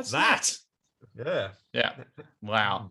That's 0.00 0.10
that. 0.12 0.56
that. 1.16 1.52
Yeah. 1.72 1.92
Yeah. 2.18 2.24
Wow. 2.42 2.90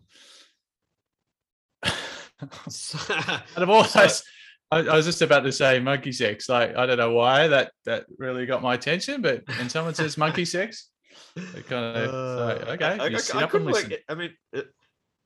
So- 2.68 2.98
Out 3.28 3.42
of 3.56 3.70
all 3.70 3.84
So- 3.84 4.00
those, 4.00 4.22
I, 4.70 4.78
I 4.80 4.96
was 4.96 5.06
just 5.06 5.22
about 5.22 5.40
to 5.40 5.52
say 5.52 5.80
monkey 5.80 6.12
sex. 6.12 6.48
Like 6.48 6.76
I 6.76 6.86
don't 6.86 6.98
know 6.98 7.12
why 7.12 7.48
that 7.48 7.72
that 7.86 8.06
really 8.18 8.46
got 8.46 8.62
my 8.62 8.74
attention, 8.74 9.20
but 9.20 9.42
when 9.58 9.68
someone 9.68 9.94
says 9.94 10.16
monkey 10.16 10.44
sex, 10.56 10.90
it 11.36 11.66
kind 11.66 11.96
of 11.96 12.14
Uh, 12.14 12.72
okay. 12.72 12.84
I, 12.84 12.96
I, 12.96 13.06
I- 13.06 13.16
sit 13.16 13.34
I 13.36 13.42
up 13.42 13.54
and 13.54 13.66
couldn't 13.66 13.92
it- 13.92 14.04
I 14.08 14.14
mean, 14.14 14.32
it, 14.52 14.68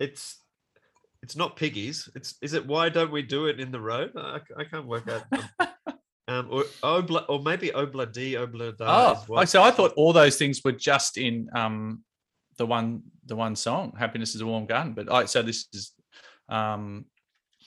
it's 0.00 0.38
it's 1.22 1.36
not 1.36 1.56
piggies. 1.56 2.08
It's 2.14 2.36
is 2.42 2.52
it? 2.54 2.66
Why 2.66 2.88
don't 2.88 3.10
we 3.12 3.22
do 3.22 3.46
it 3.46 3.60
in 3.60 3.70
the 3.70 3.80
road? 3.80 4.12
I, 4.16 4.40
I 4.58 4.64
can't 4.64 4.86
work 4.86 5.08
out. 5.08 5.24
Um, 5.32 5.68
um 6.28 6.48
or 6.50 6.64
obla, 6.82 7.24
or 7.28 7.42
maybe 7.42 7.68
obla 7.70 8.10
d 8.10 8.34
obla 8.34 8.76
da. 8.76 9.14
Oh, 9.28 9.40
is 9.42 9.50
so 9.50 9.62
I 9.62 9.70
thought 9.70 9.92
all 9.96 10.12
those 10.12 10.36
things 10.36 10.62
were 10.64 10.72
just 10.72 11.18
in 11.18 11.48
um 11.54 12.02
the 12.56 12.66
one 12.66 13.02
the 13.26 13.36
one 13.36 13.56
song, 13.56 13.94
"Happiness 13.98 14.34
is 14.34 14.40
a 14.40 14.46
Warm 14.46 14.66
Gun." 14.66 14.94
But 14.94 15.12
I 15.12 15.24
so 15.26 15.42
this 15.42 15.66
is 15.72 15.92
um 16.48 17.06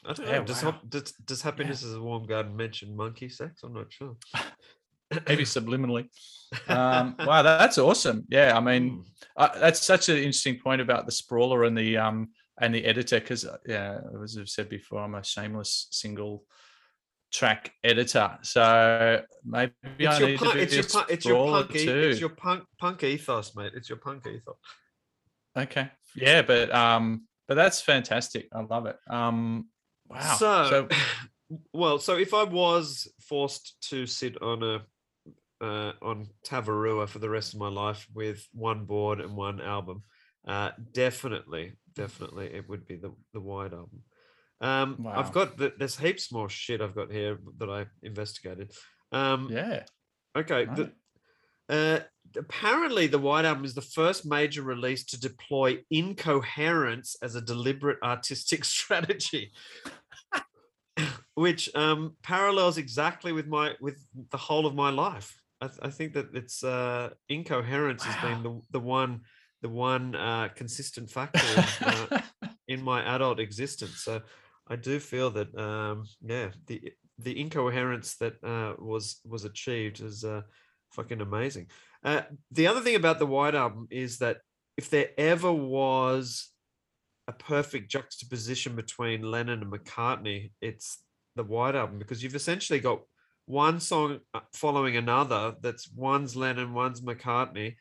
I 0.07 0.13
don't 0.13 0.25
yeah. 0.27 0.39
Does, 0.41 0.63
wow. 0.63 0.79
does, 0.87 1.11
does 1.25 1.41
happiness 1.41 1.83
as 1.83 1.93
a 1.93 2.01
warm 2.01 2.25
garden 2.25 2.55
mention 2.55 2.95
monkey 2.95 3.29
sex? 3.29 3.61
I'm 3.63 3.73
not 3.73 3.91
sure. 3.91 4.15
maybe 5.27 5.43
subliminally. 5.43 6.09
Um, 6.69 7.15
wow, 7.19 7.41
that's 7.41 7.77
awesome. 7.77 8.23
Yeah, 8.29 8.55
I 8.55 8.61
mean, 8.61 8.89
Mm. 8.89 9.03
uh, 9.35 9.59
that's 9.59 9.81
such 9.85 10.07
an 10.07 10.15
interesting 10.15 10.59
point 10.59 10.79
about 10.79 11.05
the 11.05 11.11
sprawler 11.11 11.65
and 11.65 11.77
the 11.77 11.97
um 11.97 12.29
and 12.61 12.73
the 12.73 12.85
editor 12.85 13.19
because 13.19 13.45
yeah 13.67 13.99
as 14.23 14.37
i've 14.37 14.47
said 14.47 14.69
before 14.69 15.01
i'm 15.01 15.13
a 15.15 15.23
shameless 15.23 15.87
single 15.91 16.45
track 17.33 17.73
editor 17.83 18.37
so 18.43 19.21
maybe 19.45 19.73
it's 19.99 20.15
i 20.15 20.19
your 20.19 20.27
need 20.29 20.39
punk, 20.39 20.51
to 20.51 20.57
be 20.57 20.63
it's 20.63 20.73
your 20.75 20.83
punk, 20.85 21.07
it's 21.09 21.25
your 21.25 21.47
punk, 21.51 21.71
too 21.73 21.99
it's 22.11 22.19
your 22.21 22.29
punk 22.29 22.63
punk 22.79 23.03
ethos, 23.03 23.53
mate. 23.57 23.73
It's 23.75 23.89
your 23.89 23.97
punk 23.97 24.25
ethos. 24.25 24.55
okay 25.57 25.89
yeah 26.15 26.41
but 26.43 26.73
um 26.73 27.27
but 27.49 27.55
that's 27.55 27.81
fantastic 27.81 28.47
i 28.53 28.61
love 28.61 28.85
it 28.85 28.97
um 29.09 29.67
wow 30.09 30.35
So, 30.35 30.87
well, 31.73 31.99
so 31.99 32.17
if 32.17 32.33
I 32.33 32.43
was 32.43 33.07
forced 33.21 33.77
to 33.89 34.05
sit 34.05 34.41
on 34.41 34.63
a 34.63 34.85
uh, 35.59 35.93
on 36.03 36.27
Tavarua 36.45 37.07
for 37.09 37.19
the 37.19 37.29
rest 37.29 37.53
of 37.53 37.59
my 37.59 37.69
life 37.69 38.07
with 38.13 38.47
one 38.53 38.85
board 38.85 39.19
and 39.19 39.35
one 39.35 39.59
album, 39.59 40.03
uh, 40.47 40.71
definitely, 40.93 41.73
definitely, 41.95 42.53
it 42.53 42.69
would 42.69 42.85
be 42.85 42.95
the 42.95 43.11
the 43.33 43.41
White 43.41 43.73
album. 43.73 44.03
Um, 44.61 44.97
Wow. 44.99 45.13
I've 45.15 45.31
got 45.31 45.57
the, 45.57 45.73
there's 45.77 45.97
heaps 45.97 46.31
more 46.31 46.49
shit 46.49 46.81
I've 46.81 46.95
got 46.95 47.11
here 47.11 47.37
that 47.59 47.69
I 47.69 47.85
investigated. 48.01 48.71
Um, 49.11 49.49
yeah 49.51 49.83
Okay. 50.35 50.65
Right. 50.65 50.75
The, 50.75 50.91
uh, 51.69 51.99
apparently, 52.37 53.07
the 53.07 53.19
White 53.19 53.45
Album 53.45 53.65
is 53.65 53.73
the 53.73 53.81
first 53.81 54.25
major 54.25 54.61
release 54.61 55.03
to 55.05 55.19
deploy 55.19 55.79
incoherence 55.89 57.15
as 57.21 57.35
a 57.35 57.41
deliberate 57.41 57.99
artistic 58.03 58.65
strategy, 58.75 59.51
which 61.35 61.73
um, 61.75 62.15
parallels 62.23 62.77
exactly 62.77 63.31
with 63.31 63.47
my 63.47 63.73
with 63.81 63.97
the 64.31 64.37
whole 64.37 64.65
of 64.65 64.75
my 64.75 64.89
life. 64.89 65.39
I, 65.59 65.67
th- 65.67 65.79
I 65.81 65.89
think 65.89 66.13
that 66.13 66.27
it's 66.33 66.63
uh, 66.63 67.09
incoherence 67.29 68.03
has 68.03 68.15
been 68.21 68.43
the, 68.43 68.61
the 68.71 68.79
one 68.79 69.21
the 69.61 69.69
one 69.69 70.15
uh, 70.15 70.49
consistent 70.55 71.09
factor 71.09 71.41
in, 71.55 71.87
uh, 71.87 72.21
in 72.67 72.81
my 72.83 73.15
adult 73.15 73.39
existence. 73.39 74.03
So 74.03 74.21
I 74.67 74.75
do 74.75 74.99
feel 74.99 75.31
that 75.31 75.57
um, 75.57 76.05
yeah, 76.21 76.49
the 76.67 76.93
the 77.19 77.39
incoherence 77.39 78.15
that 78.17 78.35
uh, 78.43 78.73
was 78.77 79.19
was 79.25 79.45
achieved 79.45 80.01
is 80.01 80.23
uh, 80.23 80.41
fucking 80.91 81.21
amazing. 81.21 81.67
Uh, 82.03 82.21
the 82.51 82.67
other 82.67 82.81
thing 82.81 82.95
about 82.95 83.19
the 83.19 83.25
White 83.25 83.55
Album 83.55 83.87
is 83.89 84.19
that 84.19 84.37
if 84.77 84.89
there 84.89 85.09
ever 85.17 85.51
was 85.51 86.49
a 87.27 87.33
perfect 87.33 87.89
juxtaposition 87.89 88.75
between 88.75 89.21
Lennon 89.21 89.61
and 89.61 89.71
McCartney, 89.71 90.51
it's 90.61 91.03
the 91.35 91.43
White 91.43 91.75
Album 91.75 91.99
because 91.99 92.23
you've 92.23 92.35
essentially 92.35 92.79
got 92.79 93.01
one 93.45 93.79
song 93.79 94.19
uh, 94.33 94.41
following 94.53 94.97
another 94.97 95.55
that's 95.61 95.89
one's 95.93 96.35
Lennon, 96.35 96.73
one's 96.73 97.01
McCartney, 97.01 97.75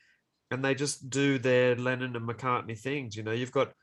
and 0.49 0.63
they 0.63 0.73
just 0.73 1.09
do 1.09 1.37
their 1.37 1.75
Lennon 1.75 2.15
and 2.15 2.27
McCartney 2.27 2.77
things. 2.77 3.15
You 3.15 3.23
know, 3.23 3.31
you've 3.31 3.51
got 3.51 3.73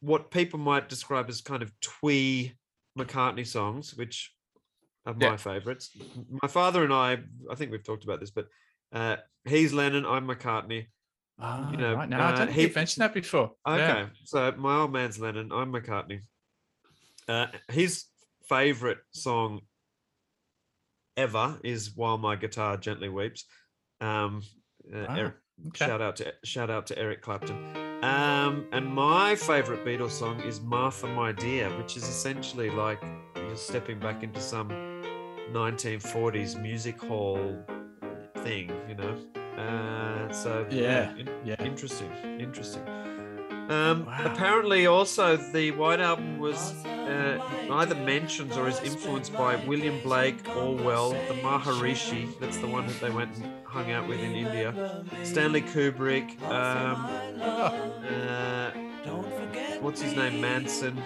what 0.00 0.30
people 0.30 0.58
might 0.58 0.88
describe 0.88 1.28
as 1.28 1.40
kind 1.40 1.62
of 1.62 1.72
twee 1.80 2.54
McCartney 2.98 3.46
songs, 3.46 3.94
which 3.94 4.34
are 5.06 5.14
Yeah. 5.18 5.30
my 5.30 5.36
favorites. 5.36 5.90
My 6.42 6.48
father 6.48 6.84
and 6.84 6.92
I, 6.92 7.18
I 7.50 7.54
think 7.54 7.70
we've 7.70 7.84
talked 7.84 8.04
about 8.04 8.20
this, 8.20 8.30
but 8.30 8.46
uh, 8.92 9.16
he's 9.44 9.72
Lennon, 9.72 10.04
I'm 10.06 10.26
McCartney. 10.26 10.86
Ah, 11.38 11.70
you 11.70 11.76
know, 11.78 11.94
right 11.94 12.08
now 12.08 12.20
i 12.20 12.32
uh, 12.32 12.36
don't 12.36 12.46
think 12.46 12.50
he- 12.56 12.62
you've 12.62 12.74
mentioned 12.76 13.02
that 13.02 13.14
before 13.14 13.52
Okay, 13.66 13.78
Yeah. 13.78 14.06
so 14.24 14.52
my 14.58 14.76
old 14.80 14.92
man's 14.92 15.18
Lennon, 15.18 15.50
I'm 15.52 15.72
McCartney. 15.72 16.20
Uh, 17.26 17.46
his 17.68 18.04
favorite 18.48 18.98
song 19.12 19.60
ever 21.16 21.58
is 21.64 21.96
"While 21.96 22.18
My 22.18 22.36
Guitar 22.36 22.76
Gently 22.76 23.08
Weeps." 23.08 23.44
Um, 24.00 24.42
uh, 24.94 25.06
Ah, 25.08 25.16
Eric- 25.16 25.34
okay. 25.68 25.86
Shout 25.86 26.00
out 26.02 26.16
to 26.16 26.34
shout 26.44 26.70
out 26.70 26.86
to 26.88 26.98
Eric 26.98 27.22
Clapton. 27.22 27.56
Um, 28.04 28.66
and 28.72 28.86
my 28.86 29.36
favorite 29.36 29.84
Beatles 29.84 30.10
song 30.10 30.40
is 30.40 30.60
"Martha, 30.60 31.06
My 31.06 31.32
Dear," 31.32 31.68
which 31.78 31.96
is 31.96 32.02
essentially 32.04 32.68
like 32.70 33.00
you're 33.36 33.56
stepping 33.56 33.98
back 34.00 34.22
into 34.22 34.40
some 34.40 34.68
1940s 35.52 36.60
music 36.60 37.00
hall 37.00 37.56
thing, 38.38 38.70
you 38.88 38.94
know. 38.94 39.16
Uh, 39.58 40.32
so 40.32 40.66
Yeah, 40.70 41.14
in- 41.16 41.28
yeah. 41.44 41.56
interesting, 41.64 42.10
interesting. 42.40 42.82
Um, 43.68 44.06
Wow. 44.06 44.22
Apparently, 44.24 44.86
also 44.86 45.36
the 45.36 45.70
White 45.72 46.00
Album 46.00 46.38
was 46.38 46.72
uh, 46.84 47.38
either 47.70 47.94
mentions 47.94 48.56
or 48.56 48.66
is 48.68 48.80
influenced 48.82 49.32
by 49.34 49.56
William 49.66 50.00
Blake, 50.02 50.36
Orwell, 50.56 51.10
the 51.28 51.34
Maharishi. 51.42 52.28
That's 52.40 52.58
the 52.58 52.66
one 52.66 52.86
that 52.88 52.98
they 53.00 53.10
went 53.10 53.34
and 53.36 53.44
hung 53.64 53.90
out 53.92 54.08
with 54.08 54.18
in 54.20 54.32
India. 54.32 55.04
Stanley 55.22 55.62
Kubrick. 55.62 56.40
Um, 56.42 57.06
uh, 57.40 58.70
what's 59.80 60.00
his 60.02 60.14
name, 60.16 60.40
Manson, 60.40 60.98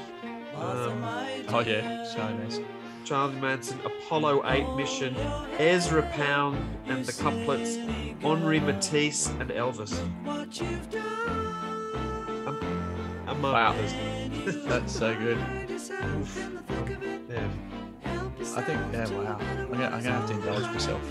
um, 0.54 1.02
Oh 1.48 1.62
yeah, 1.66 1.82
Manson. 2.16 2.64
Charlie 3.06 3.36
Manson, 3.40 3.78
Apollo 3.84 4.42
8 4.50 4.74
mission, 4.74 5.14
Ezra 5.60 6.02
Pound 6.10 6.58
and 6.86 7.04
the 7.04 7.12
couplets, 7.22 7.76
Henri 8.24 8.58
Matisse 8.58 9.28
and 9.38 9.48
Elvis. 9.50 9.96
Um, 12.48 12.58
among 13.28 13.52
Wow. 13.52 13.74
others. 13.76 14.64
That's 14.64 14.92
so 14.92 15.14
good. 15.14 15.38
Yeah. 17.30 17.48
I 18.56 18.62
think, 18.62 18.80
yeah, 18.92 19.08
wow. 19.10 19.38
I'm 19.40 19.70
I'm 19.70 19.70
gonna 19.70 20.00
have 20.02 20.26
to 20.28 20.34
indulge 20.34 20.62
myself 20.64 21.02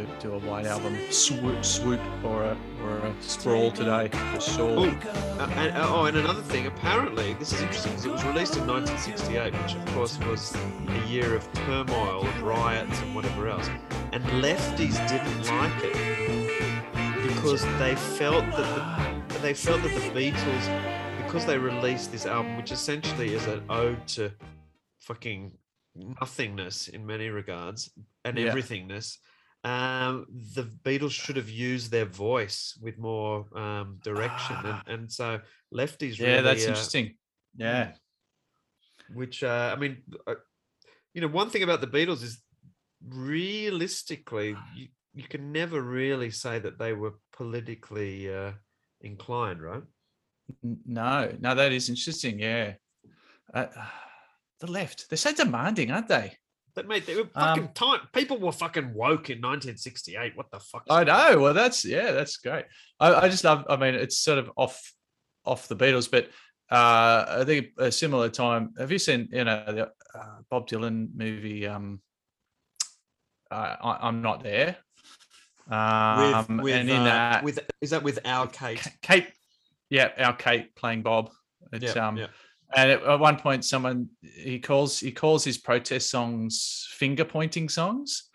and, 0.00 0.08
and 0.10 0.20
do, 0.20 0.28
do 0.30 0.34
a 0.34 0.38
white 0.40 0.66
album 0.66 0.96
swoop, 1.10 1.64
swoop, 1.64 2.00
or 2.24 2.44
a 2.44 2.56
or 2.82 2.96
a 2.98 3.14
sprawl 3.20 3.70
today 3.70 4.08
for 4.08 4.36
Oh, 4.36 4.38
sure. 4.38 4.88
uh, 4.88 5.46
and, 5.56 5.76
uh, 5.76 5.86
oh, 5.88 6.04
and 6.06 6.16
another 6.16 6.42
thing. 6.42 6.66
Apparently, 6.66 7.34
this 7.34 7.52
is 7.52 7.60
interesting 7.60 7.92
because 7.92 8.06
it 8.06 8.12
was 8.12 8.24
released 8.24 8.56
in 8.56 8.66
1968, 8.66 9.52
which 9.62 9.74
of 9.74 9.84
course 9.94 10.18
was 10.20 10.54
a 10.56 11.06
year 11.08 11.34
of 11.34 11.50
turmoil, 11.52 12.26
of 12.26 12.42
riots, 12.42 13.00
and 13.02 13.14
whatever 13.14 13.48
else. 13.48 13.68
And 14.12 14.24
lefties 14.42 14.96
didn't 15.08 15.46
like 15.46 15.84
it 15.84 17.28
because 17.28 17.62
they 17.78 17.94
felt 17.94 18.44
that 18.52 19.28
the, 19.28 19.38
they 19.40 19.54
felt 19.54 19.82
that 19.82 19.94
the 19.94 20.00
Beatles, 20.10 21.24
because 21.24 21.46
they 21.46 21.58
released 21.58 22.12
this 22.12 22.26
album, 22.26 22.56
which 22.56 22.72
essentially 22.72 23.34
is 23.34 23.46
an 23.46 23.62
ode 23.68 24.06
to 24.08 24.30
fucking 24.98 25.52
nothingness 25.94 26.88
in 26.88 27.06
many 27.06 27.28
regards 27.28 27.90
and 28.24 28.36
Yeah. 28.38 28.52
everythingness. 28.52 29.18
Um, 29.62 30.26
the 30.54 30.62
Beatles 30.62 31.10
should 31.10 31.36
have 31.36 31.50
used 31.50 31.90
their 31.90 32.06
voice 32.06 32.78
with 32.80 32.98
more 32.98 33.46
um, 33.56 33.98
direction, 34.02 34.56
Ah. 34.60 34.82
and, 34.86 35.00
and 35.00 35.12
so 35.12 35.40
lefties. 35.74 36.18
Yeah, 36.18 36.28
really, 36.28 36.42
that's 36.42 36.64
uh, 36.64 36.68
interesting. 36.68 37.16
Yeah, 37.56 37.92
Which 39.12 39.42
uh, 39.42 39.74
I 39.76 39.78
mean, 39.78 39.98
uh, 40.26 40.36
you 41.12 41.20
know, 41.20 41.28
one 41.28 41.50
thing 41.50 41.62
about 41.62 41.80
the 41.80 41.86
Beatles 41.88 42.22
is 42.22 42.40
realistically, 43.06 44.56
you, 44.76 44.88
you 45.14 45.24
can 45.24 45.52
never 45.52 45.82
really 45.82 46.30
say 46.30 46.58
that 46.58 46.78
they 46.78 46.92
were 46.92 47.14
politically 47.32 48.32
uh, 48.32 48.52
inclined, 49.00 49.60
right? 49.60 49.82
No, 50.62 51.32
no, 51.38 51.54
that 51.54 51.72
is 51.72 51.88
interesting. 51.88 52.38
Yeah, 52.38 52.74
uh, 53.52 53.66
the 54.60 54.70
left, 54.70 55.10
they're 55.10 55.16
so 55.16 55.32
demanding, 55.34 55.90
aren't 55.90 56.08
they? 56.08 56.36
But 56.74 56.86
mate, 56.86 57.06
they 57.06 57.16
were 57.16 57.28
Um, 57.34 57.56
fucking 57.56 57.72
time. 57.74 58.00
People 58.12 58.38
were 58.38 58.52
fucking 58.52 58.94
woke 58.94 59.30
in 59.30 59.38
1968. 59.38 60.36
What 60.36 60.50
the 60.50 60.60
fuck? 60.60 60.84
I 60.88 61.04
know. 61.04 61.40
Well, 61.40 61.54
that's 61.54 61.84
yeah, 61.84 62.12
that's 62.12 62.36
great. 62.36 62.64
I, 62.98 63.14
I 63.14 63.28
just 63.28 63.44
love. 63.44 63.64
I 63.68 63.76
mean, 63.76 63.94
it's 63.94 64.18
sort 64.18 64.38
of 64.38 64.50
off 64.56 64.92
off 65.44 65.68
the 65.68 65.76
Beatles, 65.76 66.10
but 66.10 66.26
uh, 66.70 67.40
I 67.40 67.44
think 67.44 67.68
a 67.78 67.90
similar 67.90 68.28
time. 68.28 68.74
Have 68.78 68.92
you 68.92 68.98
seen 68.98 69.28
you 69.32 69.44
know 69.44 69.64
the 69.66 69.86
uh, 70.18 70.38
Bob 70.50 70.68
Dylan 70.68 71.08
movie? 71.14 71.66
Um, 71.66 72.00
uh, 73.50 73.76
I, 73.82 74.08
I'm 74.08 74.22
not 74.22 74.42
there. 74.42 74.76
Um, 75.68 76.60
and 76.66 76.90
in 76.90 76.90
uh, 76.90 77.04
that, 77.04 77.44
with 77.44 77.60
is 77.80 77.90
that 77.90 78.02
with 78.02 78.18
our 78.24 78.46
Kate? 78.46 78.86
Kate, 79.02 79.28
yeah, 79.88 80.10
our 80.18 80.34
Kate 80.34 80.74
playing 80.74 81.02
Bob. 81.02 81.30
It's 81.72 81.94
Yeah, 81.94 82.08
um, 82.08 82.16
yeah. 82.16 82.26
And 82.74 82.90
at, 82.90 83.20
one 83.20 83.38
point, 83.38 83.64
someone 83.64 84.08
he 84.22 84.58
calls 84.58 85.00
he 85.00 85.12
calls 85.12 85.44
his 85.44 85.58
protest 85.58 86.10
songs 86.10 86.88
finger 86.92 87.24
pointing 87.24 87.68
songs. 87.68 88.28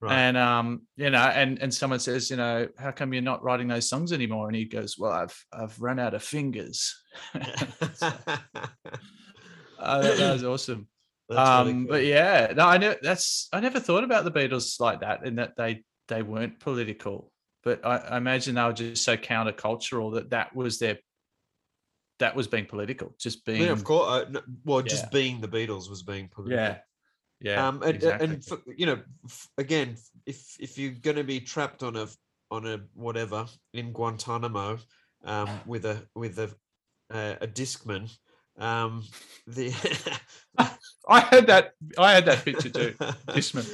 Right. 0.00 0.14
And 0.14 0.36
um, 0.36 0.82
you 0.96 1.10
know, 1.10 1.18
and 1.18 1.60
and 1.60 1.72
someone 1.72 2.00
says, 2.00 2.30
you 2.30 2.36
know, 2.36 2.68
how 2.76 2.90
come 2.90 3.12
you're 3.12 3.22
not 3.22 3.44
writing 3.44 3.68
those 3.68 3.88
songs 3.88 4.12
anymore? 4.12 4.48
And 4.48 4.56
he 4.56 4.64
goes, 4.64 4.98
well, 4.98 5.12
I've 5.12 5.44
I've 5.52 5.80
run 5.80 5.98
out 5.98 6.14
of 6.14 6.22
fingers. 6.22 7.00
Uh, 7.34 7.40
that, 10.00 10.16
that 10.16 10.32
was 10.32 10.44
awesome. 10.44 10.88
That's 11.28 11.48
um, 11.48 11.66
really 11.66 11.86
but 11.86 12.04
yeah, 12.04 12.52
no, 12.54 12.66
I 12.66 12.78
know 12.78 12.94
that's 13.00 13.48
I 13.52 13.60
never 13.60 13.80
thought 13.80 14.04
about 14.04 14.24
the 14.24 14.32
Beatles 14.32 14.78
like 14.80 15.00
that, 15.00 15.24
in 15.24 15.36
that 15.36 15.56
they 15.56 15.82
they 16.08 16.22
weren't 16.22 16.60
political. 16.60 17.30
But 17.64 17.86
I, 17.86 17.98
I 17.98 18.16
imagine 18.16 18.56
they 18.56 18.64
were 18.64 18.72
just 18.72 19.04
so 19.04 19.16
countercultural 19.16 20.14
that 20.14 20.30
that 20.30 20.54
was 20.54 20.78
their 20.78 20.98
that 22.22 22.36
was 22.36 22.46
being 22.46 22.66
political, 22.66 23.14
just 23.18 23.44
being 23.44 23.62
yeah, 23.62 23.72
of 23.72 23.82
course. 23.84 24.26
Uh, 24.34 24.40
well, 24.64 24.80
just 24.82 25.04
Yeah. 25.04 25.10
being 25.18 25.40
the 25.40 25.48
Beatles 25.48 25.90
was 25.90 26.02
being 26.02 26.28
political. 26.28 26.64
yeah, 26.64 26.78
yeah, 27.40 27.66
um, 27.68 27.82
and, 27.82 27.96
exactly. 27.96 28.26
and 28.26 28.44
f- 28.50 28.62
you 28.80 28.86
know, 28.86 28.98
f- 29.24 29.48
again, 29.58 29.96
if 30.24 30.38
if 30.60 30.78
you're 30.78 30.92
going 31.08 31.16
to 31.16 31.24
be 31.24 31.40
trapped 31.40 31.82
on 31.82 31.96
a 31.96 32.06
on 32.50 32.66
a 32.66 32.76
whatever 32.94 33.46
in 33.74 33.92
Guantanamo, 33.92 34.78
um, 35.24 35.48
with 35.66 35.84
a 35.84 35.96
with 36.14 36.38
a 36.38 36.48
uh, 37.10 37.34
a 37.40 37.48
discman, 37.48 38.08
um, 38.58 39.02
the 39.46 39.72
I 41.08 41.20
had 41.20 41.46
that 41.48 41.72
I 41.98 42.12
had 42.12 42.24
that 42.26 42.44
picture 42.44 42.70
too. 42.70 42.94
Discman. 43.36 43.66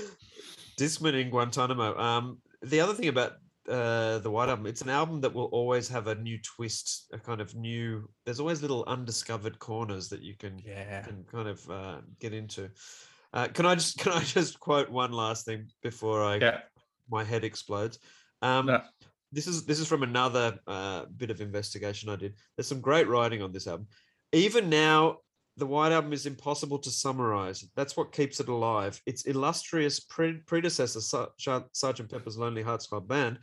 Discman 0.80 1.20
in 1.20 1.28
Guantanamo. 1.30 1.98
Um, 1.98 2.38
the 2.62 2.80
other 2.80 2.94
thing 2.94 3.08
about 3.08 3.32
uh, 3.68 4.18
the 4.18 4.30
White 4.30 4.48
Album, 4.48 4.66
it's 4.66 4.82
an 4.82 4.88
album 4.88 5.20
that 5.20 5.32
will 5.32 5.46
always 5.46 5.88
have 5.88 6.06
a 6.06 6.14
new 6.14 6.38
twist, 6.42 7.06
a 7.12 7.18
kind 7.18 7.40
of 7.40 7.54
new. 7.54 8.08
There's 8.24 8.40
always 8.40 8.62
little 8.62 8.84
undiscovered 8.86 9.58
corners 9.58 10.08
that 10.08 10.22
you 10.22 10.34
can 10.36 10.58
Yeah. 10.64 11.02
can 11.02 11.24
kind 11.24 11.48
of 11.48 11.70
uh, 11.70 12.00
get 12.18 12.32
into. 12.32 12.70
Uh, 13.32 13.48
can 13.48 13.66
I 13.66 13.74
just 13.74 13.98
can 14.02 14.12
I 14.12 14.20
just 14.20 14.58
quote 14.58 14.90
one 14.90 15.12
last 15.12 15.44
thing 15.44 15.68
before 15.82 16.22
I 16.24 16.36
Yeah. 16.36 16.60
my 17.10 17.24
head 17.24 17.44
explodes? 17.44 17.98
Um, 18.42 18.66
No. 18.66 18.82
This 19.30 19.46
is 19.46 19.66
this 19.66 19.78
is 19.78 19.86
from 19.86 20.02
another 20.02 20.58
uh, 20.66 21.04
bit 21.16 21.30
of 21.30 21.42
investigation 21.42 22.08
I 22.08 22.16
did. 22.16 22.34
There's 22.56 22.66
some 22.66 22.80
great 22.80 23.08
writing 23.08 23.42
on 23.42 23.52
this 23.52 23.66
album. 23.66 23.88
Even 24.32 24.70
now, 24.70 25.18
the 25.58 25.66
White 25.66 25.92
Album 25.92 26.12
is 26.12 26.24
impossible 26.26 26.78
to 26.78 26.90
summarize. 26.90 27.64
That's 27.74 27.96
what 27.96 28.12
keeps 28.12 28.38
it 28.40 28.48
alive. 28.48 29.00
Its 29.06 29.22
illustrious 29.22 29.98
pre- 30.00 30.38
predecessor, 30.46 31.00
Sergeant 31.72 32.10
Pepper's 32.10 32.38
Lonely 32.38 32.62
Hearts 32.62 32.86
Club 32.86 33.08
Band, 33.08 33.40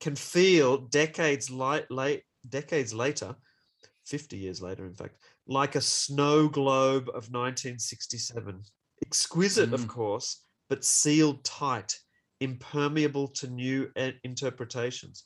can 0.00 0.16
feel 0.16 0.78
decades 0.78 1.50
light, 1.50 1.90
late, 1.90 2.22
decades 2.48 2.94
later, 2.94 3.36
50 4.06 4.38
years 4.38 4.62
later, 4.62 4.86
in 4.86 4.94
fact, 4.94 5.18
like 5.46 5.74
a 5.74 5.80
snow 5.80 6.48
globe 6.48 7.08
of 7.08 7.30
1967. 7.30 8.62
Exquisite, 9.02 9.72
of 9.74 9.82
Mm. 9.82 9.88
course, 9.88 10.44
but 10.70 10.84
sealed 10.84 11.44
tight, 11.44 11.98
impermeable 12.40 13.28
to 13.28 13.48
new 13.48 13.90
e- 13.98 14.12
interpretations. 14.24 15.24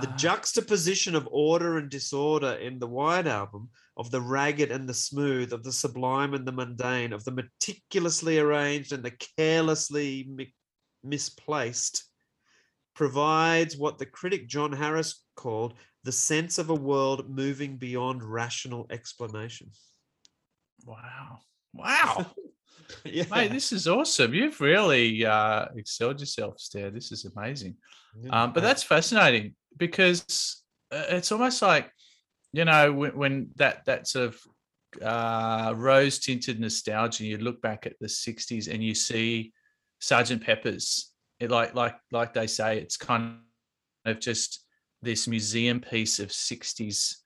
The 0.00 0.08
Ah, 0.08 0.16
juxtaposition 0.16 1.14
of 1.14 1.28
order 1.30 1.76
and 1.78 1.90
disorder 1.90 2.52
in 2.54 2.78
the 2.78 2.86
White 2.86 3.26
Album, 3.26 3.70
of 3.96 4.10
the 4.10 4.20
ragged 4.20 4.70
and 4.70 4.88
the 4.88 4.94
smooth, 4.94 5.52
of 5.52 5.62
the 5.62 5.72
sublime 5.72 6.34
and 6.34 6.46
the 6.46 6.52
mundane, 6.52 7.12
of 7.12 7.24
the 7.24 7.30
meticulously 7.30 8.38
arranged 8.38 8.92
and 8.92 9.04
the 9.04 9.12
carelessly 9.36 10.26
mi- 10.28 10.54
misplaced, 11.02 12.08
provides 12.94 13.76
what 13.76 13.98
the 13.98 14.06
critic 14.06 14.48
John 14.48 14.72
Harris 14.72 15.24
called 15.36 15.74
the 16.02 16.12
sense 16.12 16.58
of 16.58 16.70
a 16.70 16.74
world 16.74 17.30
moving 17.30 17.76
beyond 17.76 18.22
rational 18.22 18.86
explanation. 18.90 19.70
wow, 20.84 21.38
wow, 21.72 22.26
yeah. 23.04 23.24
mate, 23.30 23.52
this 23.52 23.72
is 23.72 23.88
awesome. 23.88 24.34
You've 24.34 24.60
really 24.60 25.24
uh, 25.24 25.66
excelled 25.76 26.20
yourself, 26.20 26.60
Stair. 26.60 26.90
This 26.90 27.12
is 27.12 27.24
amazing. 27.24 27.76
Um, 28.30 28.52
but 28.52 28.62
that's 28.62 28.82
fascinating 28.82 29.54
because 29.76 30.62
uh, 30.92 31.04
it's 31.08 31.32
almost 31.32 31.62
like 31.62 31.90
you 32.54 32.64
know 32.64 32.92
when, 32.92 33.16
when 33.16 33.50
that 33.56 33.84
that 33.86 34.06
sort 34.06 34.28
of 34.28 34.40
uh, 35.02 35.74
rose 35.76 36.18
tinted 36.18 36.60
nostalgia. 36.60 37.24
You 37.24 37.38
look 37.38 37.60
back 37.60 37.86
at 37.86 37.98
the 38.00 38.06
'60s 38.08 38.72
and 38.72 38.82
you 38.82 38.94
see 38.94 39.52
Sergeant 40.00 40.42
Pepper's. 40.44 41.12
It 41.40 41.50
like 41.50 41.74
like 41.74 41.96
like 42.12 42.32
they 42.32 42.46
say, 42.46 42.78
it's 42.78 42.96
kind 42.96 43.38
of 44.04 44.20
just 44.20 44.64
this 45.02 45.26
museum 45.26 45.80
piece 45.80 46.20
of 46.20 46.28
'60s. 46.30 47.16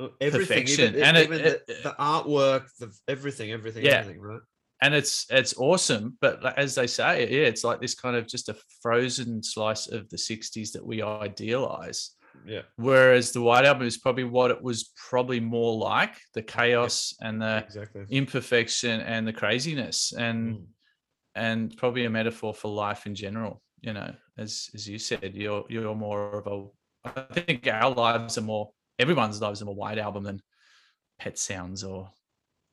uh, 0.00 0.08
everything, 0.20 0.64
perfection. 0.64 0.88
even, 0.94 1.02
And 1.04 1.16
it- 1.16 1.24
even 1.24 1.40
it- 1.40 1.66
the, 1.66 1.74
the 1.84 1.94
artwork, 2.00 2.64
the 2.78 2.88
everything, 3.08 3.52
everything, 3.52 3.84
Yeah. 3.84 4.00
everything, 4.00 4.20
right? 4.20 4.40
and 4.80 4.94
it's 4.94 5.26
it's 5.28 5.54
awesome 5.58 6.16
but 6.20 6.34
as 6.56 6.76
they 6.76 6.86
say 6.86 7.22
yeah 7.22 7.48
it's 7.48 7.64
like 7.64 7.80
this 7.80 7.96
kind 7.96 8.14
of 8.14 8.28
just 8.28 8.48
a 8.48 8.56
frozen 8.80 9.42
slice 9.42 9.88
of 9.88 10.08
the 10.08 10.16
60s 10.16 10.70
that 10.70 10.86
we 10.86 11.02
idealize 11.02 12.12
Yeah. 12.46 12.62
whereas 12.76 13.32
the 13.32 13.40
white 13.42 13.64
album 13.64 13.86
is 13.86 13.98
probably 13.98 14.24
what 14.24 14.50
it 14.50 14.62
was 14.62 14.90
probably 15.10 15.40
more 15.40 15.76
like 15.76 16.14
the 16.34 16.42
chaos 16.42 17.14
and 17.20 17.42
the 17.42 17.64
Exactly. 17.66 18.04
imperfection 18.10 19.00
and 19.00 19.26
the 19.26 19.32
craziness 19.32 20.12
and 20.12 20.54
Mm. 20.56 20.66
and 21.34 21.76
probably 21.76 22.04
a 22.04 22.10
metaphor 22.10 22.54
for 22.54 22.68
life 22.72 23.06
in 23.06 23.14
general 23.14 23.60
you 23.80 23.92
know 23.92 24.14
as 24.38 24.70
as 24.74 24.88
you 24.88 24.98
said 24.98 25.34
you're 25.34 25.64
you're 25.68 25.94
more 25.94 26.38
of 26.40 26.46
a 26.46 26.56
i 27.08 27.40
think 27.40 27.66
our 27.66 27.92
lives 27.94 28.38
are 28.38 28.42
more 28.52 28.70
everyone's 28.98 29.40
lives 29.40 29.60
are 29.62 29.66
more 29.66 29.74
white 29.74 29.98
album 29.98 30.22
than 30.24 30.40
pet 31.18 31.38
sounds 31.38 31.84
or 31.84 32.10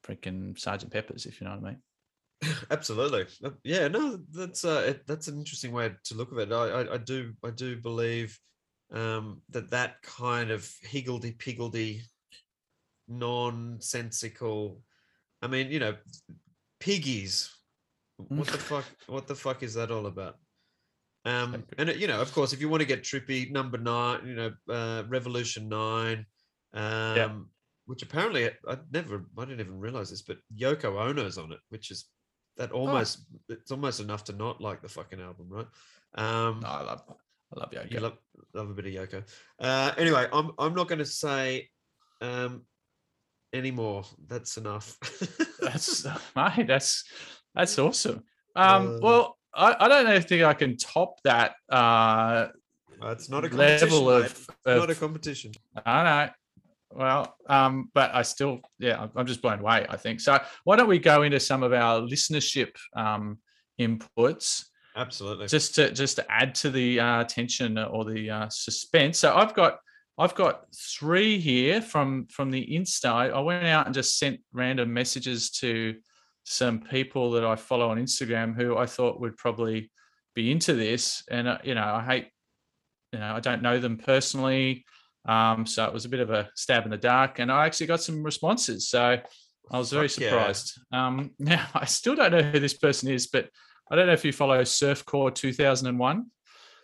freaking 0.06 0.58
sergeant 0.58 0.92
peppers 0.92 1.26
if 1.26 1.40
you 1.42 1.46
know 1.48 1.56
what 1.56 1.66
i 1.68 1.70
mean 1.72 1.82
Absolutely. 2.70 3.26
Yeah, 3.64 3.88
no, 3.88 4.20
that's 4.32 4.66
uh, 4.66 4.94
that's 5.08 5.28
an 5.30 5.38
interesting 5.40 5.72
way 5.72 5.92
to 6.04 6.16
look 6.16 6.32
at 6.34 6.40
it. 6.40 6.52
I, 6.52 6.66
I, 6.82 6.94
I 6.96 6.98
do, 6.98 7.32
I 7.44 7.50
do 7.50 7.78
believe 7.78 8.38
um, 8.92 9.42
that 9.50 9.72
that 9.72 10.02
kind 10.02 10.52
of 10.52 10.70
higgledy 10.82 11.32
piggledy 11.32 12.02
nonsensical. 13.08 14.82
I 15.42 15.48
mean, 15.48 15.72
you 15.72 15.80
know, 15.80 15.96
piggies. 16.80 17.52
What 18.18 18.48
the 18.48 18.58
fuck? 18.58 18.86
What 19.08 19.28
the 19.28 19.36
fuck 19.36 19.64
is 19.64 19.74
that 19.74 19.92
all 19.92 20.06
about? 20.06 20.38
Um, 21.26 21.64
and 21.78 21.90
it, 21.90 21.98
you 21.98 22.08
know, 22.08 22.22
of 22.22 22.32
course, 22.34 22.54
if 22.54 22.62
you 22.62 22.70
want 22.70 22.82
to 22.82 22.88
get 22.88 23.04
trippy, 23.04 23.52
number 23.52 23.78
nine, 23.80 24.28
you 24.28 24.36
know, 24.36 24.52
uh, 24.70 25.04
Revolution 25.08 25.68
Nine, 25.68 26.26
um, 26.74 27.50
which 27.88 28.04
apparently 28.04 28.48
I 28.68 28.78
never, 28.92 29.26
I 29.38 29.46
didn't 29.46 29.62
even 29.62 29.80
realize 29.80 30.12
this, 30.12 30.22
but 30.22 30.38
Yoko 30.56 31.00
Ono's 31.00 31.40
on 31.40 31.52
it, 31.52 31.60
which 31.70 31.90
is 31.90 32.06
that 32.58 32.72
almost, 32.72 33.26
it's 33.50 33.72
almost 33.72 34.00
enough 34.00 34.24
to 34.26 34.34
not 34.34 34.62
like 34.62 34.82
the 34.84 34.88
fucking 34.88 35.20
album, 35.20 35.48
right? 35.50 35.68
Um, 36.14 36.60
No, 36.62 36.68
I 36.68 36.82
love, 36.84 37.02
I 37.54 37.60
love 37.60 37.72
Yoko. 37.72 37.92
you 37.92 38.00
love, 38.00 38.18
love 38.54 38.70
a 38.70 38.74
bit 38.74 38.86
of 38.88 38.94
Yoko. 38.94 39.24
Uh, 39.60 39.92
anyway, 39.98 40.28
I'm 40.32 40.52
I'm 40.58 40.74
not 40.74 40.88
going 40.88 41.00
to 41.00 41.06
say 41.06 41.70
um, 42.22 42.64
anymore. 43.54 44.04
That's 44.28 44.58
enough. 44.58 44.98
that's 45.62 46.06
mate. 46.36 46.68
That's 46.68 47.04
that's 47.54 47.78
awesome. 47.80 48.24
Um, 48.56 48.96
Uh, 48.96 49.00
well, 49.02 49.38
I, 49.54 49.76
I 49.80 49.88
don't 49.88 50.06
know 50.06 50.14
if 50.14 50.26
think 50.26 50.44
I 50.44 50.54
can 50.54 50.78
top 50.78 51.22
that. 51.24 51.56
Uh, 51.70 52.48
it's 53.04 53.30
not 53.30 53.46
a 53.46 53.50
level 53.50 54.10
of, 54.10 54.26
It's 54.26 54.48
not 54.66 54.90
a 54.90 54.96
competition. 54.96 55.52
I 55.86 56.04
know. 56.04 56.30
Well, 56.92 57.36
um, 57.48 57.90
but 57.94 58.16
I 58.16 58.22
still, 58.22 58.62
yeah, 58.80 59.00
I'm- 59.00 59.12
I'm 59.16 59.26
just 59.26 59.42
blown 59.42 59.60
away. 59.60 59.86
I 59.90 59.98
think 59.98 60.22
so. 60.22 60.40
Why 60.64 60.78
don't 60.78 60.88
we 60.88 60.98
go 61.00 61.24
into 61.24 61.40
some 61.42 61.62
of 61.62 61.74
our 61.74 62.00
listenership 62.00 62.74
um, 62.96 63.40
inputs? 63.80 64.66
Absolutely. 64.96 65.48
just 65.48 65.76
to 65.76 65.92
just 65.92 66.16
to 66.16 66.32
add 66.32 66.56
to 66.56 66.70
the 66.70 67.00
uh, 67.00 67.24
tension 67.26 67.78
or 67.78 68.06
the 68.06 68.30
uh, 68.30 68.50
suspense. 68.50 69.20
So 69.20 69.36
I've 69.36 69.54
got 69.54 69.80
I've 70.18 70.36
got 70.36 70.66
three 70.74 71.38
here 71.40 71.82
from 71.82 72.28
from 72.28 72.50
the 72.50 72.66
Insta. 72.66 73.34
I 73.34 73.40
went 73.40 73.66
out 73.66 73.86
and 73.86 73.94
just 73.94 74.18
sent 74.18 74.40
random 74.54 74.94
messages 74.94 75.50
to 75.52 75.96
some 76.46 76.80
people 76.80 77.32
that 77.32 77.44
I 77.44 77.56
follow 77.56 77.90
on 77.90 77.98
Instagram 77.98 78.56
who 78.56 78.78
I 78.78 78.86
thought 78.86 79.20
would 79.20 79.36
probably 79.36 79.92
be 80.36 80.52
into 80.52 80.74
this. 80.74 81.24
And 81.30 81.48
uh, 81.48 81.58
you 81.64 81.76
know, 81.76 81.84
I 81.84 82.04
hate 82.04 82.30
you 83.12 83.20
know 83.20 83.34
I 83.34 83.42
don't 83.42 83.62
know 83.62 83.80
them 83.80 83.98
personally, 83.98 84.86
um, 85.28 85.66
so 85.66 85.84
it 85.86 85.94
was 85.94 86.06
a 86.06 86.10
bit 86.10 86.22
of 86.22 86.30
a 86.30 86.50
stab 86.56 86.86
in 86.86 86.92
the 86.92 86.98
dark. 86.98 87.40
And 87.40 87.52
I 87.52 87.66
actually 87.66 87.88
got 87.88 88.02
some 88.02 88.24
responses. 88.24 88.88
So 88.88 89.20
I 89.72 89.78
was 89.78 89.92
very 89.92 90.08
Fuck 90.08 90.22
yeah. 90.22 90.30
surprised. 90.30 90.80
Um, 90.94 91.32
now 91.40 91.68
I 91.74 91.84
still 91.84 92.16
don't 92.16 92.32
know 92.32 92.44
who 92.44 92.60
this 92.60 92.74
person 92.74 93.12
is, 93.12 93.28
but 93.28 93.50
I 93.90 93.96
don't 93.96 94.08
know 94.08 94.14
if 94.14 94.26
you 94.26 94.34
follow 94.34 94.62
Surfcore 94.62 95.34
2001. 95.34 96.18
Um, 96.18 96.28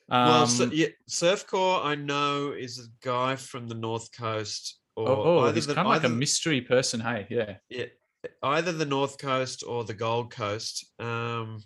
well, 0.09 0.47
so, 0.47 0.65
yeah, 0.65 0.87
Surfcore, 1.09 1.83
I 1.83 1.95
know, 1.95 2.51
is 2.51 2.79
a 2.79 3.05
guy 3.05 3.35
from 3.35 3.67
the 3.67 3.75
North 3.75 4.11
Coast, 4.11 4.79
or 4.95 5.09
oh, 5.09 5.23
oh, 5.23 5.51
he's 5.51 5.67
the, 5.67 5.73
kind 5.73 5.87
of 5.87 5.93
like 5.93 6.03
a 6.03 6.09
mystery 6.09 6.61
person. 6.61 6.99
Hey, 6.99 7.27
yeah, 7.29 7.55
yeah, 7.69 7.85
either 8.43 8.71
the 8.71 8.85
North 8.85 9.17
Coast 9.17 9.63
or 9.65 9.83
the 9.83 9.93
Gold 9.93 10.31
Coast. 10.31 10.85
Um, 10.99 11.63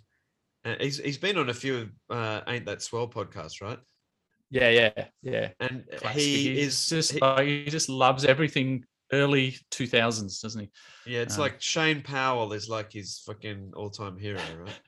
he's 0.78 0.98
he's 0.98 1.18
been 1.18 1.38
on 1.38 1.50
a 1.50 1.54
few 1.54 1.88
uh, 2.08 2.42
Ain't 2.46 2.66
That 2.66 2.82
Swell 2.82 3.08
podcasts, 3.08 3.60
right? 3.60 3.78
yeah, 4.50 4.70
yeah, 4.70 5.04
yeah. 5.22 5.48
And 5.60 5.84
Classic. 5.96 6.20
he 6.20 6.60
is 6.60 6.88
just 6.88 7.12
he- 7.12 7.20
like, 7.20 7.46
he 7.46 7.64
just 7.64 7.88
loves 7.88 8.24
everything 8.24 8.84
early 9.12 9.56
2000s, 9.72 10.40
doesn't 10.40 10.60
he? 10.60 10.70
yeah, 11.04 11.20
it's 11.20 11.36
um, 11.36 11.42
like 11.42 11.60
Shane 11.60 12.02
Powell 12.02 12.52
is 12.52 12.68
like 12.68 12.92
his 12.92 13.22
fucking 13.26 13.72
all 13.76 13.90
time 13.90 14.16
hero, 14.16 14.40
right? 14.60 14.80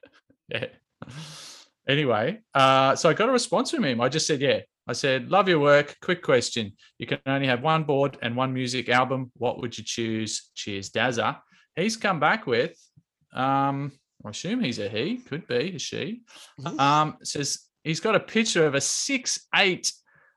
Yeah. 0.48 0.66
Anyway, 1.88 2.38
uh, 2.54 2.94
so 2.94 3.08
I 3.08 3.14
got 3.14 3.30
a 3.30 3.32
response 3.32 3.70
from 3.70 3.82
him. 3.82 3.98
I 4.02 4.10
just 4.10 4.26
said, 4.26 4.42
yeah. 4.42 4.60
I 4.86 4.92
said, 4.92 5.30
love 5.30 5.48
your 5.48 5.58
work. 5.58 5.96
Quick 6.02 6.22
question. 6.22 6.72
You 6.98 7.06
can 7.06 7.18
only 7.24 7.46
have 7.46 7.62
one 7.62 7.84
board 7.84 8.18
and 8.20 8.36
one 8.36 8.52
music 8.52 8.90
album. 8.90 9.32
What 9.36 9.58
would 9.60 9.76
you 9.76 9.84
choose? 9.84 10.50
Cheers, 10.54 10.90
Dazza. 10.90 11.38
He's 11.76 11.96
come 11.96 12.20
back 12.20 12.46
with, 12.46 12.76
um, 13.32 13.92
I 14.24 14.30
assume 14.30 14.62
he's 14.62 14.78
a 14.78 14.88
he, 14.88 15.16
could 15.16 15.46
be 15.46 15.76
a 15.76 15.78
she. 15.78 16.22
Mhm. 16.60 16.78
Um, 16.78 17.16
says 17.22 17.60
he's 17.84 18.00
got 18.00 18.16
a 18.16 18.20
picture 18.20 18.66
of 18.66 18.74
a 18.74 18.80
six 18.82 19.46
eight, 19.54 19.90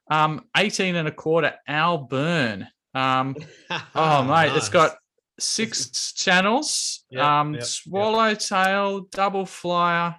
um, 0.09 0.45
18 0.55 0.95
and 0.95 1.07
a 1.07 1.11
quarter 1.11 1.53
Al 1.67 1.97
Byrne. 1.97 2.67
Um, 2.93 3.35
Oh 3.95 4.23
mate, 4.23 4.55
it's 4.55 4.69
got 4.69 4.95
six 5.41 6.13
channels. 6.15 7.03
Yep, 7.09 7.23
um, 7.23 7.53
yep, 7.53 7.61
yep. 7.61 7.67
swallowtail, 7.67 9.01
double 9.11 9.45
flyer. 9.45 10.15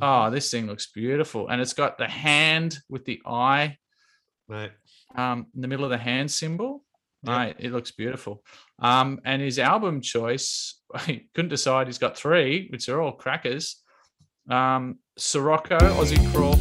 Oh, 0.00 0.30
this 0.30 0.50
thing 0.50 0.66
looks 0.66 0.90
beautiful, 0.90 1.48
and 1.48 1.60
it's 1.60 1.74
got 1.74 1.98
the 1.98 2.08
hand 2.08 2.78
with 2.88 3.04
the 3.04 3.20
eye 3.26 3.76
mate. 4.48 4.72
um, 5.14 5.46
in 5.54 5.60
the 5.60 5.68
middle 5.68 5.84
of 5.84 5.90
the 5.90 5.98
hand 5.98 6.30
symbol. 6.30 6.84
Yep. 7.24 7.36
Mate, 7.38 7.56
it 7.58 7.72
looks 7.72 7.90
beautiful. 7.90 8.42
Um, 8.78 9.20
and 9.24 9.42
his 9.42 9.58
album 9.58 10.00
choice, 10.00 10.80
he 11.06 11.28
couldn't 11.34 11.50
decide. 11.50 11.86
He's 11.86 11.98
got 11.98 12.16
three, 12.16 12.68
which 12.70 12.88
are 12.88 13.00
all 13.00 13.12
crackers. 13.12 13.82
Um, 14.50 14.98
Sirocco, 15.18 15.78
Aussie 15.78 16.32
Crawl. 16.32 16.58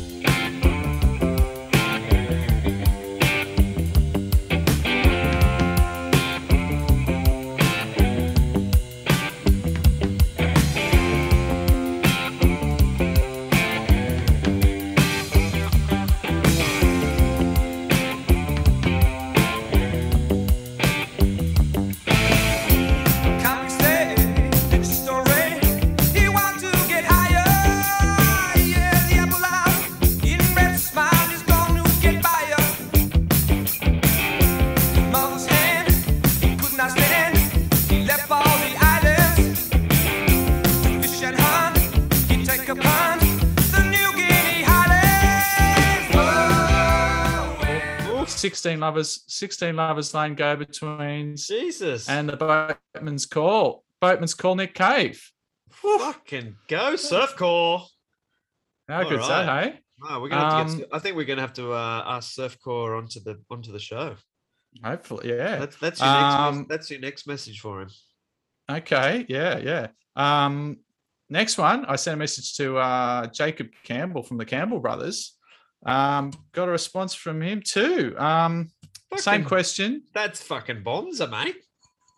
16 48.41 48.79
lovers, 48.79 49.23
16 49.27 49.75
lovers 49.75 50.15
lane 50.15 50.33
go 50.33 50.55
betweens. 50.55 51.47
Jesus. 51.47 52.09
And 52.09 52.27
the 52.27 52.75
boatman's 52.95 53.27
call. 53.27 53.83
Boatman's 53.99 54.33
call 54.33 54.55
Nick 54.55 54.73
Cave. 54.73 55.31
fucking 55.69 56.55
go 56.67 56.93
Surfcore. 56.93 57.85
How 58.89 59.03
All 59.03 59.09
good's 59.09 59.27
that, 59.27 59.45
hey? 59.45 59.79
We're 60.19 60.29
gonna 60.29 60.41
have 60.41 60.65
to 60.65 60.71
Um, 60.73 60.77
get, 60.79 60.87
I 60.91 60.97
think 60.97 61.15
we're 61.15 61.25
gonna 61.25 61.41
have 61.41 61.53
to 61.53 61.71
uh, 61.71 62.03
ask 62.07 62.35
Surfcore 62.35 62.97
onto 62.97 63.19
the 63.19 63.39
onto 63.51 63.71
the 63.71 63.79
show. 63.79 64.15
Hopefully, 64.83 65.29
yeah. 65.29 65.59
That's 65.59 65.75
that's 65.77 65.99
your 65.99 66.09
next 66.09 66.35
Um, 66.35 66.65
that's 66.67 66.89
your 66.89 66.99
next 66.99 67.27
message 67.27 67.59
for 67.59 67.81
him. 67.83 67.89
Okay, 68.71 69.27
yeah, 69.29 69.59
yeah. 69.59 69.87
Um, 70.15 70.79
next 71.29 71.59
one, 71.59 71.85
I 71.85 71.95
sent 71.95 72.15
a 72.15 72.17
message 72.17 72.55
to 72.57 72.77
uh, 72.77 73.27
Jacob 73.27 73.69
Campbell 73.83 74.23
from 74.23 74.37
the 74.37 74.45
Campbell 74.45 74.79
brothers. 74.79 75.37
Um, 75.85 76.31
got 76.51 76.67
a 76.67 76.71
response 76.71 77.13
from 77.15 77.41
him 77.41 77.61
too. 77.65 78.15
Um, 78.17 78.71
same 79.17 79.43
question. 79.45 80.03
That's 80.13 80.41
fucking 80.41 80.83
Bonza, 80.83 81.27
mate. 81.27 81.57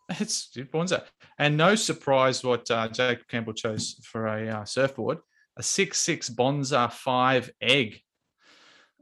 It's 0.20 0.50
Bonza. 0.72 1.06
And 1.40 1.56
no 1.58 1.76
surprise 1.76 2.44
what 2.44 2.70
uh, 2.70 2.90
Jacob 2.90 3.26
Campbell 3.28 3.54
chose 3.54 3.96
for 4.04 4.28
a 4.28 4.48
uh, 4.50 4.66
surfboard 4.66 5.20
a 5.58 5.64
six 5.64 6.00
six 6.00 6.30
Bonzer 6.30 6.92
five 6.92 7.50
egg. 7.62 8.02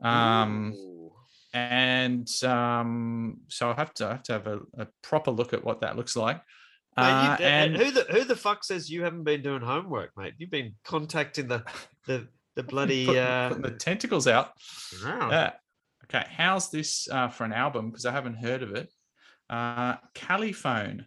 Um, 0.02 0.74
Ooh. 0.76 1.12
and 1.54 2.28
um, 2.44 3.40
so 3.48 3.72
I 3.72 3.74
have 3.74 3.94
to 3.96 4.06
I 4.08 4.12
have 4.12 4.24
to 4.24 4.34
have 4.34 4.48
a, 4.48 4.60
a 4.78 4.88
proper 5.02 5.32
look 5.32 5.54
at 5.54 5.64
what 5.64 5.82
that 5.82 5.96
looks 5.96 6.16
like. 6.16 6.42
Mate, 6.98 7.06
you- 7.08 7.30
Uh, 7.30 7.38
uh, 7.40 7.42
and 7.42 7.78
who 7.78 7.92
the 7.92 8.06
who 8.10 8.24
the 8.24 8.36
fuck 8.36 8.64
says 8.64 8.90
you 8.90 9.04
haven't 9.04 9.24
been 9.24 9.42
doing 9.42 9.62
homework, 9.62 10.12
mate? 10.18 10.34
You've 10.38 10.52
been 10.52 10.76
contacting 10.84 11.48
the 11.48 11.64
the 12.08 12.28
the 12.56 12.64
bloody 12.64 13.06
putting, 13.06 13.22
uh, 13.22 13.50
putting 13.50 13.64
the 13.64 13.72
tentacles 13.72 14.28
out. 14.28 14.52
wow. 15.04 15.30
Yeah. 15.30 15.52
Okay. 16.06 16.26
How's 16.30 16.70
this 16.70 17.08
uh, 17.10 17.30
for 17.30 17.46
an 17.46 17.54
album? 17.54 17.90
Because 17.90 18.06
I 18.06 18.12
haven't 18.12 18.36
heard 18.36 18.64
of 18.64 18.74
it. 18.76 18.90
Uh, 19.50 19.96
Califone, 20.16 21.06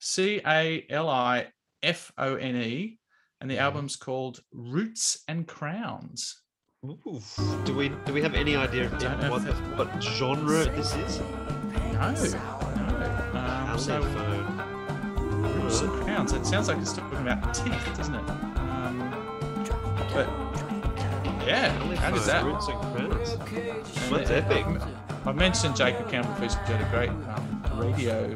C 0.00 0.40
A 0.46 0.84
L 0.90 1.08
I 1.08 1.48
F 1.82 2.12
O 2.18 2.34
N 2.36 2.56
E, 2.56 2.98
and 3.40 3.50
the 3.50 3.56
Mhm. 3.56 3.60
album's 3.60 3.96
called 3.96 4.40
Roots 4.52 5.22
and 5.28 5.46
Crowns. 5.46 6.42
Ooh. 6.84 7.20
Do 7.64 7.74
we 7.76 7.90
do 8.06 8.12
we 8.12 8.20
have 8.22 8.34
any 8.34 8.56
idea 8.56 8.86
of 8.86 8.92
what 9.30 9.44
the, 9.44 9.52
what 9.76 10.02
genre 10.02 10.64
this 10.64 10.94
is? 10.96 11.20
No, 11.20 12.10
no. 12.10 13.38
Um, 13.38 13.78
so 13.78 14.00
Califone. 14.02 15.62
Roots 15.62 15.80
and 15.80 15.90
Crowns. 16.02 16.32
It 16.32 16.44
sounds 16.44 16.68
like 16.68 16.78
it's 16.78 16.92
talking 16.92 17.18
about 17.18 17.54
teeth, 17.54 17.96
doesn't 17.96 18.14
it? 18.14 18.28
Um, 18.30 19.10
but 20.12 20.26
yeah, 21.46 21.70
how 21.96 22.10
does 22.10 22.22
Califone, 22.22 22.26
that? 22.26 22.44
Roots 22.44 22.68
and 22.68 22.80
Crowns. 22.80 24.10
That's 24.10 24.30
it- 24.30 24.44
epic. 24.44 24.66
I 25.24 25.30
mentioned 25.32 25.76
Jacob 25.76 26.10
Campbell 26.10 26.34
Fish 26.34 26.54
got 26.66 26.80
a 26.80 26.84
great 26.90 27.08
um, 27.10 27.62
radio 27.76 28.28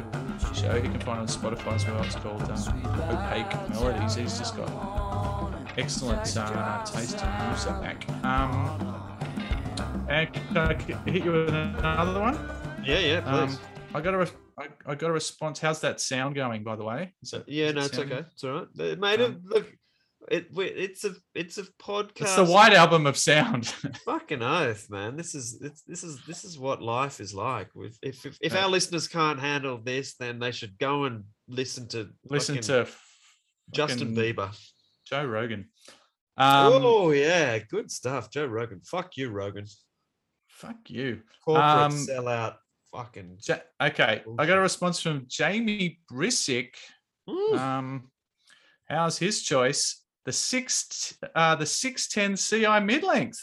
show. 0.54 0.76
You 0.76 0.82
can 0.82 1.00
find 1.00 1.18
on 1.18 1.26
Spotify 1.26 1.74
as 1.74 1.84
well. 1.86 2.00
It's 2.04 2.14
called 2.14 2.42
uh, 2.42 3.12
Opaque 3.12 3.70
Melodies. 3.70 4.14
He's 4.14 4.38
just 4.38 4.56
got 4.56 5.52
excellent 5.76 6.36
uh, 6.36 6.84
taste 6.84 7.20
in 7.20 7.48
music. 7.48 8.08
Um, 8.24 8.94
and 10.08 10.32
can 10.32 10.56
I 10.58 10.74
hit 11.10 11.24
you 11.24 11.32
with 11.32 11.48
another 11.48 12.20
one? 12.20 12.38
Yeah, 12.84 13.00
yeah, 13.00 13.18
Um, 13.26 13.48
please. 13.48 13.58
I 13.92 14.00
got 14.00 14.14
a 14.14 14.18
re- 14.18 14.26
I, 14.58 14.68
I 14.86 14.94
got 14.94 15.10
a 15.10 15.12
response. 15.12 15.58
How's 15.58 15.80
that 15.80 16.00
sound 16.00 16.36
going, 16.36 16.62
by 16.62 16.76
the 16.76 16.84
way? 16.84 17.14
Is 17.20 17.32
it, 17.32 17.44
yeah, 17.48 17.66
is 17.66 17.74
no, 17.74 17.80
it 17.80 17.84
it's 17.86 17.98
okay. 17.98 18.24
It's 18.32 18.44
all 18.44 18.52
right. 18.52 18.66
It 18.78 19.00
made 19.00 19.18
it 19.20 19.24
Um, 19.30 19.40
look. 19.44 19.66
It 20.28 20.48
it's 20.56 21.04
a 21.04 21.14
it's 21.34 21.58
a 21.58 21.62
podcast. 21.80 22.20
It's 22.22 22.36
the 22.36 22.44
white 22.44 22.72
album 22.72 23.06
of 23.06 23.16
sound. 23.16 23.66
Fucking 24.04 24.42
oath, 24.42 24.88
man. 24.90 25.16
This 25.16 25.34
is 25.34 25.58
this 25.86 26.02
is 26.02 26.20
this 26.26 26.44
is 26.44 26.58
what 26.58 26.82
life 26.82 27.20
is 27.20 27.32
like. 27.34 27.68
If 27.76 27.96
if, 28.02 28.38
if 28.40 28.52
Yeah. 28.52 28.64
our 28.64 28.68
listeners 28.68 29.06
can't 29.08 29.38
handle 29.38 29.78
this, 29.78 30.16
then 30.16 30.38
they 30.38 30.52
should 30.52 30.78
go 30.78 31.04
and 31.04 31.24
listen 31.48 31.86
to 31.88 32.10
Listen 32.28 32.60
to 32.62 32.86
Justin 33.72 34.14
Bieber. 34.16 34.50
Joe 35.06 35.24
Rogan. 35.24 35.68
Um, 36.38 36.72
oh 36.84 37.10
yeah, 37.12 37.58
good 37.58 37.90
stuff, 37.90 38.30
Joe 38.30 38.46
Rogan. 38.46 38.80
Fuck 38.84 39.16
you, 39.16 39.30
Rogan. 39.30 39.66
fuck 40.48 40.88
you. 40.88 41.22
Corporate 41.44 41.64
Um, 41.66 41.92
sellout. 41.92 42.56
Fucking. 42.92 43.38
Ja- 43.46 43.58
okay, 43.80 44.22
I 44.38 44.46
got 44.46 44.58
a 44.58 44.60
response 44.60 45.00
from 45.00 45.24
Jamie 45.28 46.00
Brisick. 46.10 46.74
Mm. 47.28 47.58
Um, 47.58 48.10
how's 48.88 49.18
his 49.18 49.42
choice? 49.42 50.02
The 50.26 50.32
six, 50.32 51.16
uh, 51.34 51.54
the 51.54 51.64
six 51.66 52.08
ten 52.08 52.36
Ci 52.36 52.66
mid 52.80 53.02
length. 53.04 53.40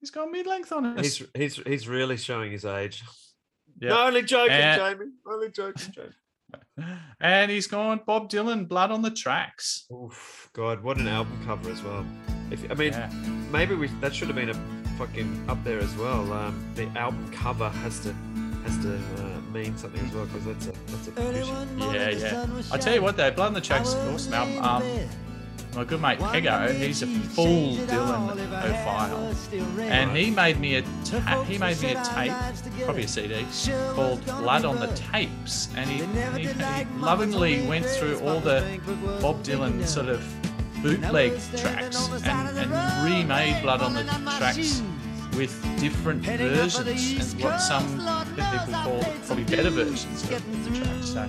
He's 0.00 0.10
got 0.10 0.30
mid 0.30 0.46
length 0.46 0.72
on 0.72 0.86
it. 0.86 0.98
He's 1.04 1.22
he's 1.34 1.56
he's 1.66 1.86
really 1.88 2.16
showing 2.16 2.50
his 2.50 2.64
age. 2.64 3.02
Yeah. 3.80 3.90
No, 3.90 4.06
only 4.06 4.22
joking, 4.22 4.52
And- 4.52 4.80
Jamie. 4.98 5.10
Only 5.26 5.50
joking, 5.50 5.92
Jamie. 5.94 6.88
and 7.20 7.50
he's 7.50 7.66
gone 7.66 8.00
Bob 8.06 8.28
Dylan, 8.30 8.66
Blood 8.68 8.90
on 8.90 9.02
the 9.02 9.10
Tracks. 9.10 9.86
Oof, 9.92 10.50
God, 10.54 10.82
what 10.82 10.98
an 10.98 11.08
album 11.08 11.40
cover 11.46 11.70
as 11.70 11.82
well. 11.82 12.04
If 12.50 12.70
I 12.70 12.74
mean, 12.74 12.92
Yeah. 12.92 13.10
maybe 13.50 13.74
we 13.74 13.88
that 14.00 14.14
should 14.14 14.28
have 14.28 14.36
been 14.36 14.50
a 14.50 14.54
fucking 14.98 15.44
up 15.48 15.62
there 15.64 15.78
as 15.78 15.94
well. 15.96 16.32
Um, 16.32 16.72
the 16.74 16.86
album 16.98 17.30
cover 17.32 17.68
has 17.68 18.00
to 18.00 18.14
has 18.64 18.78
to 18.78 18.94
uh, 18.96 19.40
mean 19.52 19.76
something 19.76 20.04
as 20.06 20.14
well 20.14 20.26
because 20.26 20.44
that's 20.46 20.66
a 20.68 20.72
that's 20.90 21.08
a 21.08 21.10
beauty. 21.12 21.98
Yeah, 21.98 22.10
yeah. 22.10 22.62
I 22.72 22.78
tell 22.78 22.94
you 22.94 23.02
what, 23.02 23.16
though, 23.16 23.30
Blood 23.30 23.48
on 23.48 23.54
the 23.54 23.60
Tracks 23.60 23.88
is 23.90 23.94
awesome 23.94 24.34
album. 24.34 24.58
Um, 24.64 24.82
my 25.74 25.84
good 25.84 26.00
mate 26.00 26.18
Pego, 26.18 26.74
he's 26.74 27.02
a 27.02 27.06
full 27.06 27.76
Dylanphile, 27.76 29.34
and 29.80 30.16
he 30.16 30.30
made 30.30 30.58
me 30.60 30.76
a 30.76 30.82
ta- 31.04 31.44
he 31.44 31.58
made 31.58 31.80
me 31.80 31.92
a 31.92 32.04
tape, 32.04 32.32
probably 32.84 33.04
a 33.04 33.08
CD, 33.08 33.46
called 33.94 34.24
Blood 34.26 34.64
on 34.64 34.78
the 34.80 34.88
Tapes, 34.88 35.68
and 35.76 35.88
he, 35.88 36.04
he, 36.40 36.48
he 36.48 36.84
lovingly 36.98 37.66
went 37.66 37.86
through 37.86 38.18
all 38.20 38.40
the 38.40 38.80
Bob 39.20 39.42
Dylan 39.42 39.86
sort 39.86 40.08
of 40.08 40.22
bootleg 40.82 41.32
tracks 41.56 42.08
and, 42.24 42.58
and 42.58 43.04
remade 43.04 43.62
Blood 43.62 43.82
on 43.82 43.94
the 43.94 44.02
Tracks 44.38 44.82
with 45.36 45.80
different 45.80 46.22
versions 46.22 47.32
and 47.32 47.42
what 47.42 47.58
some 47.58 47.86
people 47.88 48.74
call 48.82 49.02
probably 49.26 49.44
better 49.44 49.70
versions 49.70 50.22
of 50.24 50.64
the 50.64 50.78
tracks. 50.78 51.08
So, 51.08 51.22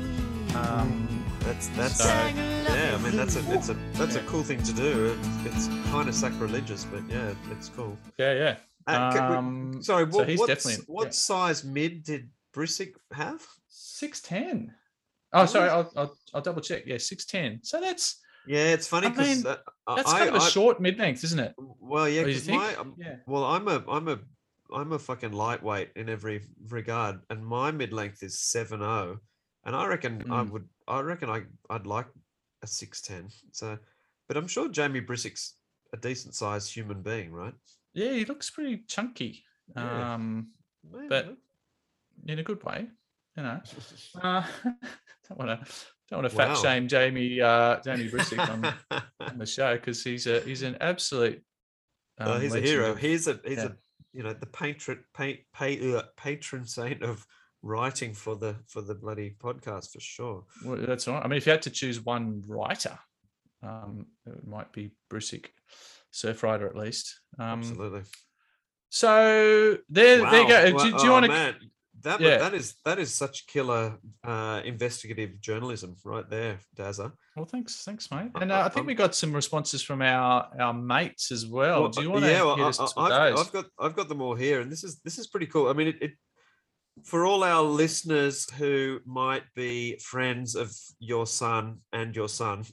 um, 0.55 1.07
That's 1.43 1.67
that's 1.69 1.97
So- 2.03 2.07
yeah. 2.07 2.95
I 2.95 2.97
mean, 3.03 3.15
that's 3.17 3.35
a 3.35 3.53
it's 3.53 3.69
a 3.69 3.73
that's 3.93 4.15
a 4.15 4.21
cool 4.23 4.43
thing 4.43 4.61
to 4.63 4.73
do. 4.73 5.17
It's, 5.45 5.67
it's 5.67 5.67
kind 5.91 6.07
of 6.07 6.15
sacrilegious, 6.15 6.85
but 6.85 7.03
yeah, 7.09 7.33
it's 7.51 7.69
cool. 7.69 7.97
yeah, 8.17 8.33
yeah. 8.33 8.55
Uh, 8.87 9.11
ca- 9.13 9.29
we- 9.29 9.35
Um, 9.35 9.81
Sorry, 9.81 10.09
so 10.11 10.17
what, 10.17 10.29
he's 10.29 10.39
what, 10.39 10.49
what 10.87 11.05
yeah. 11.05 11.11
size 11.11 11.63
mid 11.63 12.03
did 12.03 12.29
Brisick 12.55 12.93
have? 13.13 13.41
Six 13.67 14.21
ten. 14.21 14.73
Oh, 15.33 15.45
sorry. 15.45 15.69
I'll, 15.69 15.91
I'll, 15.95 16.15
I'll 16.33 16.41
double 16.41 16.61
check. 16.61 16.83
Yeah, 16.85 16.97
six 16.97 17.25
ten. 17.25 17.59
So 17.63 17.81
that's 17.81 18.19
Yeah, 18.47 18.73
it's 18.73 18.87
funny 18.87 19.07
I 19.07 19.09
because 19.09 19.43
mean, 19.43 19.47
uh, 19.47 19.95
that's 19.95 20.11
I, 20.13 20.17
kind 20.19 20.29
of 20.29 20.35
a 20.41 20.45
I- 20.45 20.49
short 20.49 20.79
mid 20.79 20.97
length, 20.99 21.23
isn't 21.25 21.39
it? 21.39 21.53
Well, 21.57 22.07
yeah, 22.07 22.21
Oh, 22.21 22.25
because 22.25 22.47
my 22.47 22.75
um, 22.75 22.95
Yeah. 22.97 23.15
well, 23.27 23.43
I'm 23.45 23.67
a 23.67 23.83
I'm 23.87 24.07
a 24.07 24.19
I'm 24.73 24.91
a 24.93 24.99
fucking 24.99 25.33
lightweight 25.33 25.91
in 25.95 26.07
every 26.09 26.41
regard, 26.69 27.19
and 27.29 27.45
my 27.45 27.71
mid 27.71 27.91
length 27.93 28.23
is 28.23 28.39
seven 28.39 28.79
zero, 28.79 29.19
and 29.65 29.75
I 29.75 29.85
reckon 29.87 30.23
I 30.31 30.43
Mm. 30.43 30.49
would 30.51 30.67
I 30.87 30.99
reckon 31.01 31.29
I 31.29 31.43
I'd 31.69 31.87
like 31.87 32.07
a 32.61 32.67
six 32.67 33.01
ten. 33.01 33.29
So, 33.51 33.77
but 34.27 34.37
I'm 34.37 34.47
sure 34.47 34.69
Jamie 34.69 35.01
Brisick's 35.01 35.55
a 35.93 35.97
decent 35.97 36.35
sized 36.35 36.73
human 36.73 37.01
being, 37.01 37.31
right? 37.31 37.53
Yeah, 37.93 38.11
he 38.11 38.25
looks 38.25 38.49
pretty 38.49 38.83
chunky. 38.87 39.43
Yeah. 39.75 40.15
Um, 40.15 40.49
Maybe. 40.91 41.07
but 41.07 41.37
in 42.27 42.39
a 42.39 42.43
good 42.43 42.63
way, 42.63 42.87
you 43.37 43.43
know. 43.43 43.61
Uh, 44.21 44.43
don't 45.27 45.39
want 45.39 45.49
to 45.49 45.71
don't 46.09 46.21
want 46.21 46.29
to 46.29 46.35
fat 46.35 46.55
shame 46.57 46.87
Jamie 46.87 47.41
uh, 47.41 47.79
Jamie 47.81 48.09
Brisick 48.09 48.39
on, 48.39 48.73
on 49.19 49.37
the 49.37 49.45
show 49.45 49.75
because 49.75 50.03
he's 50.03 50.27
a 50.27 50.39
he's 50.41 50.61
an 50.61 50.77
absolute. 50.81 51.41
Oh, 52.19 52.33
um, 52.33 52.41
he's 52.41 52.53
a 52.53 52.61
hero. 52.61 52.93
He's 52.93 53.27
a 53.27 53.39
he's 53.43 53.57
yeah. 53.57 53.65
a 53.65 53.71
you 54.13 54.23
know 54.23 54.33
the 54.33 54.45
patron 54.45 55.03
pa- 55.13 55.41
pa- 55.53 55.65
uh, 55.65 56.03
patron 56.15 56.65
saint 56.65 57.01
of 57.01 57.25
writing 57.63 58.13
for 58.13 58.35
the 58.35 58.55
for 58.67 58.81
the 58.81 58.93
bloody 58.93 59.35
podcast 59.41 59.91
for 59.93 59.99
sure. 59.99 60.43
Well, 60.63 60.77
that's 60.85 61.07
all 61.07 61.15
right. 61.15 61.23
I 61.25 61.27
mean, 61.27 61.37
if 61.37 61.45
you 61.47 61.51
had 61.51 61.61
to 61.63 61.69
choose 61.71 61.99
one 62.01 62.43
writer, 62.47 62.99
um, 63.63 64.05
it 64.27 64.45
might 64.45 64.71
be 64.73 64.91
Brisick, 65.11 65.47
surf 66.11 66.43
writer 66.43 66.67
at 66.67 66.75
least. 66.75 67.19
Um, 67.39 67.59
Absolutely. 67.59 68.01
So 68.89 69.77
there, 69.89 70.29
there 70.29 70.41
you 70.41 70.47
go. 70.47 70.63
Wow. 70.75 70.83
Do, 70.83 70.91
Wow. 70.91 70.97
do 70.97 71.03
you 71.05 71.09
Oh, 71.09 71.13
want 71.13 71.25
to? 71.25 71.31
man, 71.31 71.55
that 72.01 72.19
Yeah. 72.21 72.37
that 72.39 72.53
is 72.53 72.75
that 72.85 72.99
is 72.99 73.13
such 73.13 73.47
killer 73.47 73.97
uh, 74.23 74.61
investigative 74.65 75.39
journalism 75.41 75.95
right 76.03 76.29
there, 76.29 76.59
Dazza. 76.75 77.13
Well, 77.35 77.45
thanks, 77.45 77.83
thanks, 77.83 78.11
mate. 78.11 78.29
And 78.35 78.51
uh, 78.51 78.59
I- 78.59 78.63
think 78.69 78.77
I'm- 78.77 78.85
we 78.85 78.93
got 78.93 79.15
some 79.15 79.33
responses 79.33 79.81
from 79.81 80.01
our 80.01 80.49
our 80.59 80.73
mates 80.73 81.31
as 81.31 81.47
well. 81.47 81.81
Well, 81.83 81.89
do 81.89 82.01
you 82.01 82.11
want 82.11 82.25
to 82.25 82.31
yeah, 82.31 82.43
well, 82.43 82.61
I- 82.61 82.67
us 82.67 82.79
I- 82.79 82.83
with 82.83 82.95
I've? 82.97 83.37
I've 83.37 83.51
got 83.53 83.65
I've 83.79 83.95
got 83.95 84.09
them 84.09 84.21
all 84.21 84.35
here, 84.35 84.59
and 84.61 84.71
this 84.71 84.83
is 84.83 84.99
this 84.99 85.17
is 85.17 85.27
pretty 85.27 85.47
cool. 85.47 85.69
I 85.69 85.73
mean, 85.73 85.87
it, 85.87 86.01
it 86.01 86.11
for 87.03 87.25
all 87.25 87.43
our 87.43 87.63
listeners 87.63 88.49
who 88.51 88.99
might 89.05 89.43
be 89.55 89.97
friends 89.97 90.55
of 90.55 90.71
your 90.99 91.25
son 91.25 91.79
and 91.91 92.15
your 92.15 92.29
son. 92.29 92.63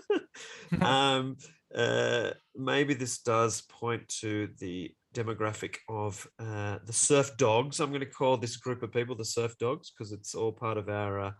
um, 0.80 1.36
uh, 1.74 2.30
maybe 2.54 2.94
this 2.94 3.18
does 3.18 3.62
point 3.62 4.06
to 4.08 4.48
the 4.58 4.90
demographic 5.14 5.76
of 5.88 6.26
uh, 6.38 6.78
the 6.84 6.92
surf 6.92 7.36
dogs. 7.36 7.80
I'm 7.80 7.90
going 7.90 8.00
to 8.00 8.06
call 8.06 8.36
this 8.36 8.56
group 8.56 8.82
of 8.82 8.92
people 8.92 9.16
the 9.16 9.24
surf 9.24 9.56
dogs 9.58 9.90
because 9.90 10.12
it's 10.12 10.34
all 10.34 10.52
part 10.52 10.76
of 10.76 10.88
our. 10.88 11.20
Uh, 11.20 11.30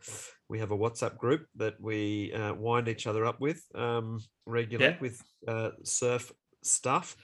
we 0.49 0.59
have 0.61 0.71
a 0.71 0.79
WhatsApp 0.79 1.19
group 1.19 1.47
that 1.57 1.75
we 1.81 2.33
uh, 2.33 2.55
wind 2.55 2.89
each 2.89 3.07
other 3.07 3.27
up 3.27 3.41
with 3.41 3.63
um, 3.75 4.21
regularly 4.47 4.95
Yeah. 4.95 5.01
with 5.01 5.21
uh, 5.47 5.71
surf 5.85 6.33
stuff. 6.63 7.17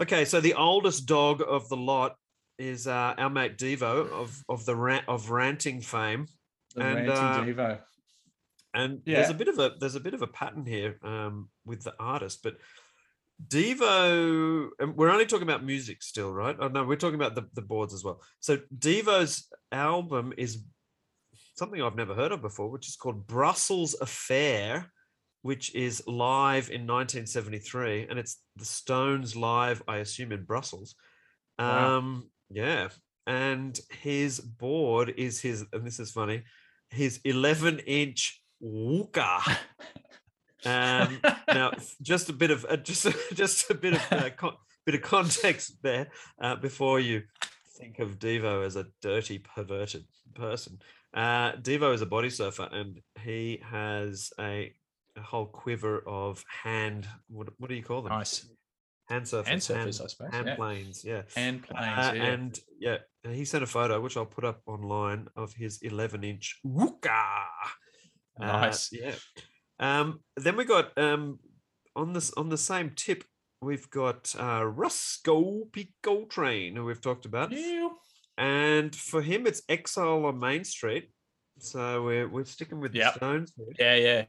Okay, 0.00 0.24
so 0.24 0.40
the 0.40 0.54
oldest 0.54 1.06
dog 1.06 1.42
of 1.46 1.68
the 1.68 1.76
lot 1.76 2.16
is 2.58 2.86
uh, 2.86 3.14
our 3.18 3.30
mate 3.30 3.58
Devo 3.58 4.10
of 4.10 4.42
of 4.48 4.64
the 4.64 4.76
rant 4.76 5.04
of 5.08 5.30
ranting 5.30 5.80
fame 5.80 6.26
The 6.74 6.82
and, 6.82 7.08
ranting 7.08 7.14
uh, 7.14 7.44
Devo. 7.44 7.78
and 8.74 9.00
there's 9.04 9.30
a 9.30 9.34
bit 9.34 9.48
of 9.48 9.58
a 9.58 9.72
there's 9.78 9.94
a 9.96 10.00
bit 10.00 10.14
of 10.14 10.22
a 10.22 10.26
pattern 10.26 10.66
here 10.66 10.98
um, 11.02 11.48
with 11.64 11.82
the 11.82 11.94
artist, 11.98 12.40
but 12.42 12.56
Devo, 13.48 14.68
and 14.78 14.96
we're 14.96 15.10
only 15.10 15.26
talking 15.26 15.48
about 15.48 15.64
music 15.64 16.02
still, 16.02 16.32
right? 16.32 16.56
Oh 16.60 16.68
no, 16.68 16.84
we're 16.84 16.96
talking 16.96 17.16
about 17.16 17.34
the, 17.34 17.48
the 17.54 17.62
boards 17.62 17.92
as 17.94 18.04
well. 18.04 18.20
So 18.40 18.58
Devo's 18.78 19.48
album 19.72 20.32
is 20.36 20.62
something 21.56 21.82
I've 21.82 21.96
never 21.96 22.14
heard 22.14 22.32
of 22.32 22.40
before, 22.40 22.70
which 22.70 22.88
is 22.88 22.96
called 22.96 23.26
Brussels 23.26 23.96
Affair, 24.00 24.92
which 25.42 25.74
is 25.74 26.02
live 26.06 26.70
in 26.70 26.86
1973, 26.86 28.06
and 28.08 28.18
it's 28.18 28.40
the 28.56 28.64
Stones 28.64 29.34
live, 29.34 29.82
I 29.88 29.98
assume, 29.98 30.32
in 30.32 30.44
Brussels. 30.44 30.94
Wow. 31.58 31.98
Um, 31.98 32.30
yeah, 32.52 32.88
and 33.26 33.78
his 33.90 34.40
board 34.40 35.14
is 35.16 35.40
his, 35.40 35.64
and 35.72 35.86
this 35.86 35.98
is 36.00 36.10
funny, 36.10 36.42
his 36.90 37.20
11 37.24 37.80
inch 37.80 38.42
Wooka. 38.62 39.40
Um, 40.64 41.20
now, 41.48 41.72
just 42.02 42.28
a 42.28 42.32
bit 42.32 42.50
of 42.50 42.64
uh, 42.68 42.76
just 42.76 43.06
just 43.34 43.70
a 43.70 43.74
bit 43.74 43.94
of 43.94 44.12
uh, 44.12 44.30
con- 44.36 44.56
bit 44.86 44.94
of 44.94 45.02
context 45.02 45.76
there 45.82 46.08
uh, 46.40 46.56
before 46.56 47.00
you 47.00 47.22
think 47.78 47.98
of 47.98 48.18
Devo 48.18 48.64
as 48.64 48.76
a 48.76 48.86
dirty, 49.00 49.38
perverted 49.38 50.04
person. 50.34 50.78
Uh, 51.14 51.52
Devo 51.52 51.92
is 51.92 52.02
a 52.02 52.06
body 52.06 52.30
surfer, 52.30 52.68
and 52.70 53.00
he 53.20 53.60
has 53.64 54.30
a, 54.38 54.72
a 55.16 55.20
whole 55.20 55.46
quiver 55.46 56.02
of 56.06 56.44
hand. 56.62 57.06
What, 57.28 57.48
what 57.58 57.68
do 57.68 57.74
you 57.76 57.82
call 57.82 58.02
them? 58.02 58.12
Nice. 58.12 58.46
Hand 59.12 59.24
surfers. 59.26 59.46
Hand 59.46 59.60
surfers, 59.60 60.02
I 60.02 60.06
suppose, 60.06 60.32
Hand 60.32 60.46
yeah. 60.46 60.54
planes. 60.56 61.04
Yeah. 61.04 61.22
And 61.36 61.62
planes, 61.62 61.98
Uh, 62.08 62.12
yeah. 62.16 62.24
And 62.24 62.60
yeah, 62.78 62.98
he 63.30 63.44
sent 63.44 63.62
a 63.62 63.66
photo, 63.66 64.00
which 64.00 64.16
I'll 64.16 64.26
put 64.26 64.44
up 64.44 64.60
online, 64.66 65.28
of 65.36 65.52
his 65.54 65.80
11 65.82 66.24
inch 66.24 66.58
Wooka. 66.66 67.44
Uh, 68.40 68.46
Nice. 68.46 68.90
yeah. 68.92 69.14
Um, 69.78 70.20
then 70.36 70.56
we 70.56 70.64
got 70.64 70.96
um, 70.96 71.38
on 71.94 72.12
this 72.14 72.32
on 72.34 72.48
the 72.48 72.56
same 72.58 72.90
tip, 72.96 73.24
we've 73.60 73.88
got 73.90 74.34
uh, 74.38 74.62
Rusco 74.62 75.70
Pico 75.72 76.24
Train, 76.26 76.76
who 76.76 76.84
we've 76.84 77.00
talked 77.00 77.26
about, 77.26 77.52
Yeah. 77.52 77.88
and 78.38 78.94
for 78.96 79.20
him 79.22 79.46
it's 79.46 79.62
Exile 79.68 80.24
on 80.24 80.38
Main 80.38 80.64
Street. 80.64 81.10
So 81.58 82.02
we're 82.04 82.28
we're 82.28 82.44
sticking 82.46 82.80
with 82.80 82.94
Yep. 82.94 83.12
the 83.14 83.18
Stones. 83.18 83.52
here. 83.56 83.74
Yeah, 83.78 84.24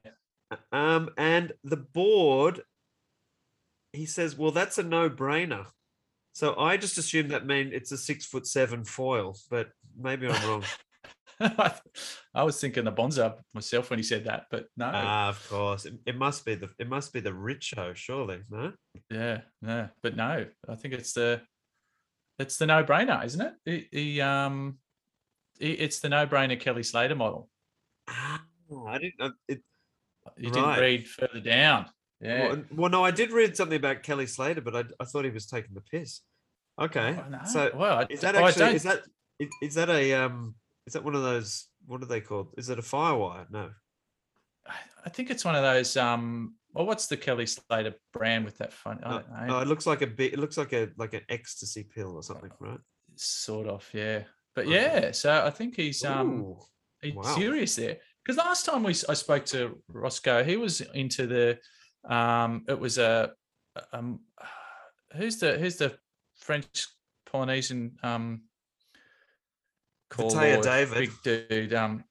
yeah. 0.51 0.57
Um, 0.71 1.09
and 1.17 1.53
the 1.63 1.77
board, 1.77 2.61
he 3.93 4.05
says, 4.05 4.37
well, 4.37 4.51
that's 4.51 4.77
a 4.77 4.83
no-brainer. 4.83 5.67
So 6.33 6.55
I 6.57 6.77
just 6.77 6.97
assumed 6.97 7.31
that 7.31 7.45
meant 7.45 7.73
it's 7.73 7.91
a 7.91 7.97
six 7.97 8.25
foot 8.25 8.47
seven 8.47 8.83
foil, 8.83 9.37
but 9.51 9.69
maybe 9.95 10.27
I'm 10.27 10.49
wrong. 10.49 10.63
I 12.35 12.43
was 12.43 12.59
thinking 12.59 12.85
the 12.85 12.91
Bonzer 12.91 13.35
myself 13.53 13.89
when 13.91 13.99
he 13.99 14.03
said 14.03 14.25
that, 14.25 14.45
but 14.49 14.65
no. 14.75 14.89
Ah, 14.91 15.29
of 15.29 15.47
course. 15.49 15.85
It, 15.85 15.95
it 16.07 16.17
must 16.17 16.43
be 16.43 16.55
the 16.55 16.69
it 16.79 16.89
must 16.89 17.13
be 17.13 17.19
the 17.19 17.29
Richo, 17.31 17.95
surely, 17.95 18.41
no? 18.49 18.73
yeah, 19.11 19.41
no, 19.61 19.89
but 20.01 20.15
no. 20.15 20.45
I 20.67 20.75
think 20.75 20.95
it's 20.95 21.13
the 21.13 21.41
it's 22.39 22.57
the 22.57 22.65
no 22.65 22.83
brainer, 22.83 23.23
isn't 23.23 23.41
it? 23.41 23.53
He, 23.65 23.87
he, 23.91 24.21
um, 24.21 24.79
he, 25.59 25.73
it's 25.73 25.99
the 25.99 26.09
no 26.09 26.25
brainer 26.25 26.59
Kelly 26.59 26.83
Slater 26.83 27.15
model. 27.15 27.47
Ah, 28.07 28.41
I 28.87 28.97
didn't 28.97 29.19
know 29.19 29.31
it. 29.47 29.61
You 30.37 30.49
Right. 30.49 30.53
didn't 30.53 30.79
read 30.79 31.07
further 31.07 31.41
down. 31.41 31.85
Yeah. 32.23 32.47
Well, 32.47 32.63
well, 32.71 32.89
no, 32.91 33.03
I 33.03 33.11
did 33.11 33.31
read 33.31 33.55
something 33.57 33.75
about 33.77 34.03
Kelly 34.03 34.25
Slater, 34.27 34.61
but 34.61 34.75
I, 34.75 34.83
I 34.99 35.05
thought 35.05 35.25
he 35.25 35.31
was 35.31 35.45
taking 35.45 35.73
the 35.73 35.81
piss. 35.81 36.21
Okay, 36.79 37.15
Oh, 37.23 37.29
no. 37.29 37.39
so 37.45 37.71
well, 37.75 37.99
I, 37.99 38.07
is 38.09 38.21
that 38.21 38.35
oh, 38.35 38.39
I 38.43 38.47
actually 38.47 38.65
don't- 38.65 38.75
is 38.75 38.83
that 38.83 39.01
is, 39.39 39.49
is 39.61 39.73
that 39.75 39.89
a 39.89 40.13
um 40.13 40.55
is 40.87 40.93
that 40.93 41.03
one 41.03 41.13
of 41.15 41.21
those 41.21 41.67
what 41.85 42.01
are 42.01 42.05
they 42.07 42.21
called? 42.21 42.53
Is 42.57 42.69
it 42.69 42.79
a 42.79 42.81
firewire? 42.81 43.45
No. 43.51 43.69
I 45.05 45.09
think 45.09 45.29
it's 45.29 45.43
one 45.43 45.55
of 45.55 45.61
those. 45.63 45.97
Um, 45.97 46.55
well, 46.73 46.85
what's 46.85 47.07
the 47.07 47.17
Kelly 47.17 47.45
Slater 47.45 47.93
brand 48.13 48.45
with 48.45 48.57
that 48.59 48.71
fun? 48.71 48.99
I 49.03 49.09
No, 49.09 49.15
don't 49.19 49.31
know. 49.31 49.45
no, 49.47 49.59
it 49.59 49.67
looks 49.67 49.85
like 49.85 50.01
a 50.01 50.07
bit. 50.07 50.33
It 50.33 50.39
looks 50.39 50.57
like 50.57 50.71
a 50.73 50.89
like 50.97 51.13
an 51.13 51.21
ecstasy 51.29 51.83
pill 51.83 52.15
or 52.15 52.23
something, 52.23 52.49
right? 52.59 52.79
sort 53.15 53.67
of, 53.67 53.87
yeah. 53.93 54.23
But 54.55 54.67
yeah, 54.67 55.11
so 55.11 55.43
I 55.45 55.49
think 55.51 55.75
he's 55.75 56.03
um 56.05 56.41
Ooh, 56.41 56.59
he's 57.01 57.13
wow. 57.13 57.35
serious 57.35 57.75
there. 57.75 57.97
Because 58.23 58.37
last 58.37 58.65
time 58.65 58.81
we 58.83 58.91
s- 58.91 59.05
I 59.09 59.13
spoke 59.13 59.45
to 59.47 59.77
Roscoe, 59.89 60.43
he 60.43 60.55
was 60.57 60.79
into 60.81 61.27
the 61.27 61.59
um 62.05 62.63
it 62.67 62.79
was 62.79 62.97
a 62.97 63.31
um 63.91 64.19
who's 65.15 65.37
the 65.39 65.57
who's 65.57 65.77
the 65.77 65.95
French 66.37 66.87
Polynesian 67.31 67.97
um 68.03 68.41
Mateo 70.17 70.61
David. 70.61 70.97
big 70.97 71.11
dude 71.23 71.73
um 71.73 72.03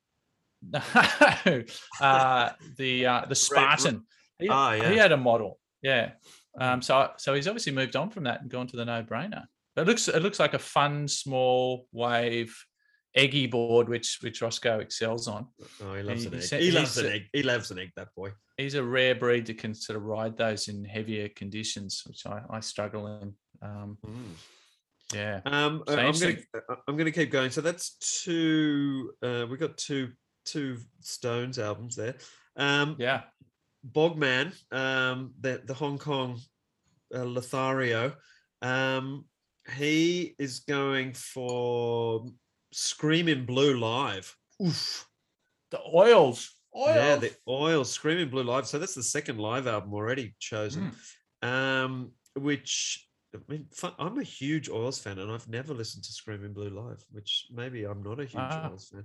no 0.62 0.80
uh 2.00 2.50
the 2.76 3.06
uh 3.06 3.24
the 3.26 3.34
Spartan 3.46 4.04
he, 4.38 4.48
Ah, 4.48 4.72
he 4.72 4.96
had 4.96 5.12
a 5.12 5.16
model 5.16 5.58
yeah 5.82 6.12
um 6.58 6.82
so 6.82 7.10
so 7.16 7.34
he's 7.34 7.46
obviously 7.48 7.72
moved 7.72 7.94
on 7.96 8.10
from 8.10 8.24
that 8.24 8.40
and 8.42 8.50
gone 8.50 8.66
to 8.66 8.76
the 8.76 8.84
no 8.84 9.02
brainer 9.02 9.44
but 9.76 9.82
it 9.82 9.88
looks 9.88 10.08
it 10.08 10.20
looks 10.22 10.40
like 10.40 10.54
a 10.54 10.58
fun 10.58 11.06
small 11.08 11.86
wave 11.92 12.56
eggy 13.14 13.46
board 13.46 13.88
which 13.88 14.18
which 14.22 14.40
Roscoe 14.42 14.80
excels 14.80 15.28
on 15.28 15.46
Oh, 15.82 15.94
he 15.94 16.02
loves 16.02 16.22
he- 16.22 16.28
an 16.28 16.34
egg. 16.34 16.42
He 16.50 16.56
he 16.66 16.70
loves 16.72 16.98
an 16.98 17.06
egg. 17.06 17.22
He 17.32 17.42
loves 17.42 17.70
an 17.70 17.78
egg. 17.78 17.90
That 17.96 18.08
boy. 18.16 18.30
He's 18.62 18.74
a 18.74 18.82
rare 18.84 19.14
breed 19.14 19.46
that 19.46 19.58
can 19.58 19.74
sort 19.74 19.96
of 19.96 20.04
ride 20.04 20.36
those 20.36 20.68
in 20.68 20.84
heavier 20.84 21.28
conditions, 21.30 22.02
which 22.06 22.26
I, 22.26 22.42
I 22.48 22.60
struggle 22.60 23.06
in. 23.20 23.34
Um, 23.60 23.98
Mm. 24.06 24.34
yeah. 25.12 25.40
Um, 25.44 25.82
So 25.86 25.96
I'm 25.98 26.12
gonna 26.12 26.36
uh, 26.68 26.76
I'm 26.86 26.96
gonna 26.96 27.10
keep 27.10 27.30
going. 27.30 27.50
So 27.50 27.60
that's 27.60 27.96
two. 28.22 29.12
Uh, 29.22 29.46
we 29.50 29.56
got 29.56 29.76
two 29.76 30.12
two 30.44 30.78
Stones 31.00 31.58
albums 31.58 31.96
there. 31.96 32.14
Um, 32.56 32.96
Yeah. 32.98 33.22
Bogman, 33.84 34.52
um, 34.72 35.34
the 35.40 35.60
the 35.64 35.74
Hong 35.74 35.98
Kong 35.98 36.40
uh, 37.14 37.24
Lothario, 37.24 38.14
um, 38.62 39.24
he 39.76 40.34
is 40.38 40.60
going 40.60 41.14
for 41.14 42.26
Scream 42.72 43.28
in 43.28 43.44
Blue 43.44 43.78
live. 43.78 44.36
Oof. 44.64 45.08
The 45.72 45.80
oils. 45.94 46.54
Oils. 46.74 46.96
Yeah, 46.96 47.16
the 47.16 47.32
Oil 47.48 47.84
Scream 47.84 48.18
in 48.18 48.30
Blue 48.30 48.42
live. 48.42 48.66
So 48.66 48.78
that's 48.78 48.94
the 48.94 49.02
second 49.02 49.38
live 49.38 49.66
album 49.66 49.92
already 49.92 50.34
chosen. 50.38 50.92
Um, 51.42 52.12
which 52.34 53.06
I 53.34 53.38
mean, 53.48 53.66
I'm 53.98 54.18
a 54.18 54.22
huge 54.22 54.68
Oils 54.68 54.98
fan, 54.98 55.18
and 55.18 55.30
I've 55.30 55.48
never 55.48 55.74
listened 55.74 56.04
to 56.04 56.12
Scream 56.12 56.44
in 56.44 56.52
Blue 56.52 56.70
live, 56.70 57.02
which 57.10 57.46
maybe 57.52 57.84
I'm 57.84 58.02
not 58.02 58.20
a 58.20 58.24
huge 58.24 58.36
Ah. 58.36 58.68
Oils 58.70 58.88
fan. 58.88 59.04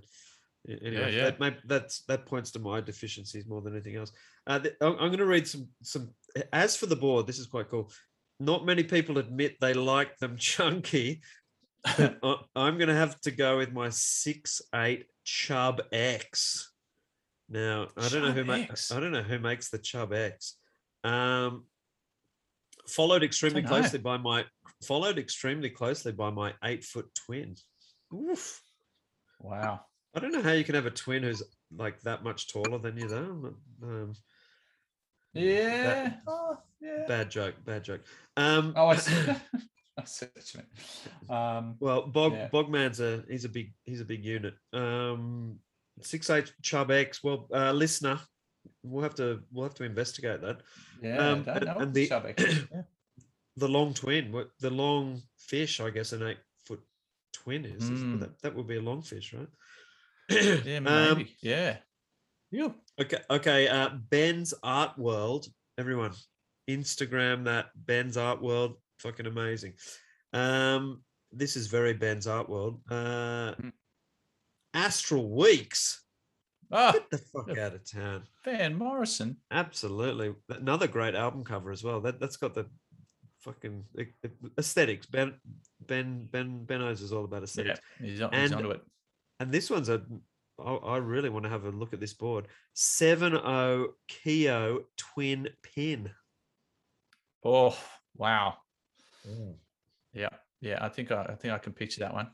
Anyway, 0.68 1.14
yeah. 1.14 1.30
That, 1.30 1.58
that's 1.66 2.02
that 2.08 2.26
points 2.26 2.50
to 2.52 2.58
my 2.58 2.80
deficiencies 2.80 3.46
more 3.46 3.62
than 3.62 3.74
anything 3.74 3.96
else. 3.96 4.12
Uh, 4.46 4.58
th- 4.58 4.74
I'm, 4.80 4.92
I'm 4.94 5.08
going 5.08 5.18
to 5.18 5.26
read 5.26 5.46
some 5.46 5.68
some. 5.82 6.10
As 6.52 6.76
for 6.76 6.86
the 6.86 6.96
board, 6.96 7.26
this 7.26 7.38
is 7.38 7.46
quite 7.46 7.68
cool. 7.70 7.90
Not 8.40 8.66
many 8.66 8.82
people 8.84 9.18
admit 9.18 9.56
they 9.60 9.72
like 9.74 10.16
them 10.18 10.36
chunky. 10.38 11.22
I'm 11.84 12.76
going 12.76 12.88
to 12.88 12.94
have 12.94 13.20
to 13.22 13.30
go 13.30 13.56
with 13.58 13.72
my 13.72 13.88
six 13.90 14.60
eight 14.74 15.06
Chub 15.24 15.80
X. 15.92 16.67
Now 17.48 17.88
I 17.96 18.08
don't 18.08 18.22
know 18.22 18.32
who 18.32 18.40
Chub 18.40 18.46
ma- 18.46 18.54
X? 18.54 18.92
I 18.92 19.00
don't 19.00 19.12
know 19.12 19.22
who 19.22 19.38
makes 19.38 19.70
the 19.70 19.78
Chub 19.78 20.12
X. 20.12 20.56
Um, 21.04 21.64
followed 22.88 23.22
extremely 23.22 23.62
closely 23.62 23.98
by 23.98 24.16
my 24.18 24.44
followed 24.84 25.18
extremely 25.18 25.70
closely 25.70 26.12
by 26.12 26.30
my 26.30 26.52
eight 26.64 26.84
foot 26.84 27.06
twin. 27.14 27.54
Oof. 28.14 28.60
wow. 29.40 29.80
I 30.14 30.20
don't 30.20 30.32
know 30.32 30.42
how 30.42 30.52
you 30.52 30.64
can 30.64 30.74
have 30.74 30.86
a 30.86 30.90
twin 30.90 31.22
who's 31.22 31.42
like 31.76 32.00
that 32.00 32.24
much 32.24 32.48
taller 32.52 32.78
than 32.78 32.96
you 32.96 33.08
though. 33.08 33.54
Um, 33.82 34.12
Yeah. 35.34 36.14
oh, 36.26 36.58
yeah. 36.80 37.04
bad 37.06 37.30
joke, 37.30 37.54
bad 37.64 37.84
joke. 37.84 38.00
Um, 38.36 38.72
Oh, 38.76 38.88
I 38.88 38.96
see. 38.96 39.14
I 39.98 40.04
see 40.04 40.26
what 40.32 40.54
you 40.54 40.60
mean. 40.60 41.36
Um, 41.38 41.76
Well, 41.80 42.06
Bog 42.06 42.32
Yeah. 42.32 42.48
Bogman's 42.48 43.00
a 43.00 43.24
he's 43.28 43.44
a 43.44 43.48
big 43.48 43.72
he's 43.84 44.00
a 44.00 44.04
big 44.04 44.24
unit. 44.24 44.54
Um, 44.72 45.58
six 46.02 46.30
eight 46.30 46.52
Chub 46.62 46.90
X. 46.90 47.22
Well, 47.24 47.48
uh, 47.52 47.72
listener, 47.72 48.18
we'll 48.82 49.02
have 49.02 49.14
to 49.16 49.40
we'll 49.52 49.64
have 49.64 49.74
to 49.74 49.84
investigate 49.84 50.40
that. 50.42 50.60
yeah. 51.02 51.16
Um, 51.18 51.44
and- 51.46 51.68
and 51.68 51.94
the- 51.94 52.08
Chub 52.08 52.26
X 52.26 52.42
yeah. 52.72 52.82
The 53.56 53.68
long 53.68 53.92
twin, 53.92 54.32
the 54.60 54.70
long 54.70 55.20
fish, 55.36 55.80
I 55.80 55.90
guess, 55.90 56.12
an 56.12 56.22
eight 56.22 56.38
foot 56.64 56.80
twin 57.32 57.64
is. 57.64 57.90
Mm. 57.90 58.20
That, 58.20 58.40
that 58.42 58.54
would 58.54 58.68
be 58.68 58.76
a 58.76 58.80
long 58.80 59.02
fish, 59.02 59.34
right? 59.34 59.48
Yeah, 60.64 60.76
Um, 60.86 61.18
maybe. 61.18 61.36
yeah. 61.42 61.78
Yeah. 62.52 62.68
Okay, 63.00 63.18
okay. 63.28 63.66
Uh, 63.68 63.88
Ben's 64.10 64.54
Art 64.62 64.96
World, 64.96 65.46
everyone, 65.76 66.12
Instagram 66.70 67.44
that 67.46 67.70
Ben's 67.74 68.16
Art 68.16 68.40
World, 68.40 68.76
fucking 69.00 69.26
amazing. 69.26 69.72
Um, 70.32 71.02
this 71.32 71.56
is 71.56 71.66
very 71.66 71.94
Ben's 71.94 72.26
Art 72.28 72.48
World. 72.48 72.80
Uh, 72.88 73.54
Mm. 73.60 73.72
Astral 74.78 75.28
Weeks, 75.28 76.04
Oh, 76.70 76.92
get 76.92 77.10
the 77.10 77.18
fuck 77.18 77.56
out 77.56 77.74
of 77.74 77.90
town. 77.90 78.24
Van 78.44 78.76
Morrison. 78.76 79.36
Absolutely, 79.50 80.34
another 80.50 80.86
great 80.86 81.14
album 81.14 81.42
cover 81.42 81.70
as 81.70 81.82
well. 81.82 82.00
That 82.00 82.20
that's 82.20 82.36
got 82.36 82.54
the 82.54 82.66
fucking 83.40 83.84
a- 83.98 84.26
a- 84.26 84.50
aesthetics. 84.58 85.06
Ben 85.06 85.34
Ben 85.86 86.26
Ben 86.30 86.64
Benno's 86.64 87.00
is 87.00 87.12
all 87.12 87.24
about 87.24 87.38
Yeah. 87.40 87.44
aesthetics. 87.44 87.80
He's, 87.98 88.20
on, 88.20 88.32
he's 88.32 88.50
And- 88.50 88.54
onto 88.54 88.70
it. 88.70 88.82
And 89.40 89.50
this 89.50 89.70
one's 89.70 89.88
a. 89.88 90.04
I 90.58 90.72
I 90.74 90.96
really 90.98 91.28
want 91.30 91.44
to 91.44 91.48
have 91.48 91.64
a 91.64 91.70
look 91.70 91.92
at 91.94 92.00
this 92.00 92.12
board. 92.14 92.48
Seven 92.74 93.34
O 93.34 93.94
Keo 94.08 94.84
twin 94.96 95.48
pin. 95.62 96.10
Oh, 97.44 97.78
wow. 98.16 98.58
Mm. 99.26 99.54
Yeah. 100.12 100.28
Yeah. 100.60 100.78
I 100.80 100.88
think 100.88 101.12
I, 101.12 101.22
I 101.22 101.34
think 101.34 101.54
I 101.54 101.58
can 101.58 101.72
picture 101.72 102.00
that 102.00 102.12
one. 102.12 102.28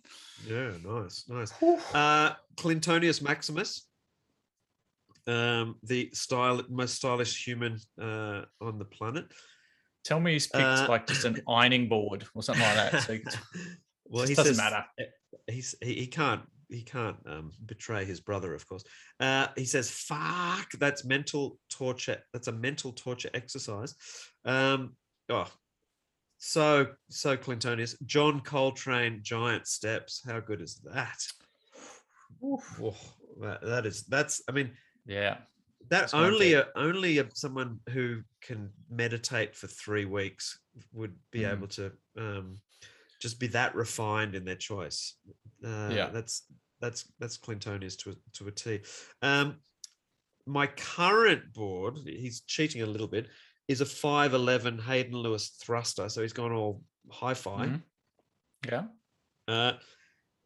Yeah, 0.46 0.72
nice, 0.84 1.24
nice. 1.28 1.52
Uh, 1.94 2.34
Clintonius 2.56 3.22
Maximus, 3.22 3.88
um, 5.26 5.76
the 5.82 6.10
style 6.12 6.62
most 6.68 6.96
stylish 6.96 7.44
human 7.44 7.78
uh, 8.00 8.42
on 8.60 8.78
the 8.78 8.84
planet. 8.84 9.26
Tell 10.04 10.20
me 10.20 10.32
he's 10.34 10.46
picked 10.46 10.64
Uh, 10.64 10.86
like 10.88 11.06
just 11.06 11.24
an 11.24 11.40
ironing 11.48 11.88
board 11.88 12.24
or 12.34 12.42
something 12.42 12.64
like 12.64 12.92
that. 12.92 13.02
So 13.02 13.12
he 13.14 13.22
well, 14.04 14.26
just 14.26 14.28
he 14.28 14.34
doesn't 14.34 14.54
says 14.54 14.56
matter. 14.58 14.84
He's 15.50 15.74
he, 15.80 15.94
he 15.94 16.06
can't 16.06 16.42
he 16.68 16.82
can't 16.82 17.16
um, 17.26 17.52
betray 17.64 18.04
his 18.04 18.20
brother, 18.20 18.54
of 18.54 18.66
course. 18.66 18.84
Uh, 19.20 19.48
he 19.56 19.64
says, 19.64 19.90
"Fuck, 19.90 20.72
that's 20.78 21.04
mental 21.04 21.58
torture. 21.70 22.18
That's 22.32 22.48
a 22.48 22.52
mental 22.52 22.92
torture 22.92 23.30
exercise." 23.32 23.94
Um, 24.44 24.96
oh, 25.30 25.48
so 26.44 26.86
so 27.08 27.36
Clintonius, 27.38 27.94
John 28.04 28.40
Coltrane, 28.40 29.20
Giant 29.22 29.66
Steps. 29.66 30.22
How 30.26 30.40
good 30.40 30.60
is 30.60 30.80
that? 30.92 31.18
Oh, 32.42 32.94
that, 33.40 33.62
that 33.62 33.86
is 33.86 34.02
that's. 34.02 34.42
I 34.46 34.52
mean, 34.52 34.72
yeah. 35.06 35.38
that 35.88 36.00
That's 36.00 36.14
only 36.14 36.52
a, 36.52 36.66
only 36.76 37.18
a, 37.18 37.26
someone 37.32 37.80
who 37.88 38.20
can 38.42 38.68
meditate 38.90 39.56
for 39.56 39.68
three 39.68 40.04
weeks 40.04 40.58
would 40.92 41.14
be 41.30 41.40
Mm. 41.40 41.52
able 41.52 41.68
to 41.68 41.92
um, 42.18 42.58
just 43.22 43.40
be 43.40 43.46
that 43.48 43.74
refined 43.74 44.34
in 44.34 44.44
their 44.44 44.56
choice. 44.56 45.14
Uh, 45.64 45.90
Yeah. 45.92 46.10
that's 46.10 46.42
that's 46.80 47.10
that's 47.18 47.38
Clintonius 47.38 47.96
to 48.00 48.10
a, 48.10 48.14
to 48.34 48.48
a 48.48 48.50
T. 48.50 48.80
Um, 49.22 49.60
my 50.46 50.66
current 50.66 51.54
board, 51.54 52.00
he's 52.04 52.42
cheating 52.42 52.82
a 52.82 52.86
little 52.86 53.06
bit, 53.08 53.28
is 53.68 53.80
a 53.80 53.86
five 53.86 54.34
eleven 54.34 54.78
Hayden 54.78 55.14
Lewis 55.16 55.48
thruster. 55.62 56.08
So 56.08 56.22
he's 56.22 56.32
gone 56.32 56.52
all 56.52 56.82
hi-fi. 57.10 57.66
Mhm. 57.66 57.82
Yeah. 58.66 58.84
Uh, 59.48 59.72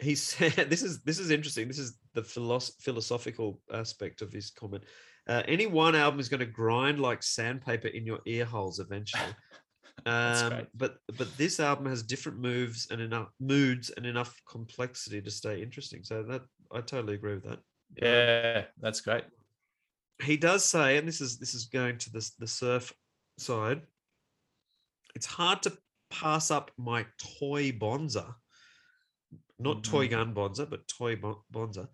he 0.00 0.14
said 0.14 0.52
this 0.70 0.82
is 0.82 1.02
this 1.02 1.18
is 1.18 1.30
interesting 1.30 1.66
this 1.68 1.78
is 1.78 1.98
the 2.14 2.22
philos- 2.22 2.74
philosophical 2.80 3.60
aspect 3.72 4.22
of 4.22 4.32
his 4.32 4.50
comment 4.50 4.84
uh, 5.28 5.42
any 5.46 5.66
one 5.66 5.94
album 5.94 6.18
is 6.20 6.28
going 6.28 6.40
to 6.40 6.46
grind 6.46 7.00
like 7.00 7.22
sandpaper 7.22 7.88
in 7.88 8.06
your 8.06 8.20
ear 8.26 8.44
holes 8.44 8.78
eventually 8.78 9.34
um, 10.06 10.66
but 10.74 10.98
but 11.16 11.36
this 11.36 11.58
album 11.60 11.86
has 11.86 12.02
different 12.02 12.38
moves 12.38 12.88
and 12.90 13.00
enough 13.00 13.28
moods 13.40 13.90
and 13.90 14.06
enough 14.06 14.40
complexity 14.48 15.20
to 15.20 15.30
stay 15.30 15.60
interesting 15.62 16.02
so 16.04 16.22
that 16.22 16.42
i 16.72 16.80
totally 16.80 17.14
agree 17.14 17.34
with 17.34 17.44
that 17.44 17.58
Um, 17.58 17.64
Yeah, 18.02 18.64
that's 18.80 19.00
great. 19.00 19.24
he 20.22 20.36
does 20.36 20.64
say, 20.64 20.96
and 20.98 21.06
this 21.08 21.20
is 21.20 21.38
this 21.38 21.54
is 21.54 21.66
going 21.66 21.98
to 21.98 22.10
the 22.12 22.30
the 22.38 22.46
surf 22.46 22.92
side. 23.40 23.82
It's 25.14 25.26
hard 25.26 25.62
to 25.62 25.76
pass 26.10 26.50
up 26.50 26.70
my 26.76 27.06
toy 27.40 27.72
Bonzer, 27.72 28.34
not 29.58 29.84
toy 29.84 30.08
gun 30.08 30.34
Bonzer, 30.34 30.68
but 30.68 30.86
toy 30.88 31.16
bon- 31.16 31.42
Bonzer. 31.52 31.88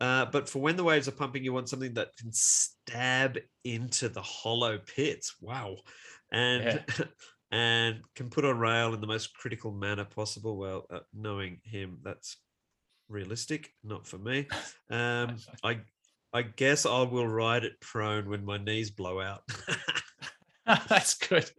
Uh, 0.00 0.24
but 0.26 0.48
for 0.48 0.60
when 0.60 0.76
the 0.76 0.84
waves 0.84 1.08
are 1.08 1.12
pumping, 1.12 1.44
you 1.44 1.52
want 1.52 1.68
something 1.68 1.92
that 1.94 2.16
can 2.18 2.32
stab 2.32 3.38
into 3.64 4.08
the 4.08 4.22
hollow 4.22 4.78
pits. 4.78 5.34
Wow, 5.42 5.76
and 6.32 6.82
and 7.50 8.00
can 8.14 8.30
put 8.30 8.46
on 8.46 8.58
rail 8.58 8.94
in 8.94 9.00
the 9.00 9.06
most 9.06 9.34
critical 9.34 9.72
manner 9.72 10.06
possible. 10.06 10.56
Well, 10.56 10.86
uh, 10.90 11.00
knowing 11.12 11.60
him, 11.64 11.98
that's 12.02 12.38
realistic, 13.10 13.74
not 13.84 14.06
for 14.06 14.16
me. 14.16 14.48
Um, 14.88 15.36
I 15.64 15.80
I 16.32 16.42
guess 16.42 16.86
I 16.86 17.02
will 17.02 17.28
ride 17.28 17.64
it 17.64 17.80
prone 17.80 18.28
when 18.30 18.44
my 18.44 18.56
knees 18.56 18.90
blow 18.90 19.20
out. 19.20 19.42
that's 20.88 21.14
good. 21.14 21.50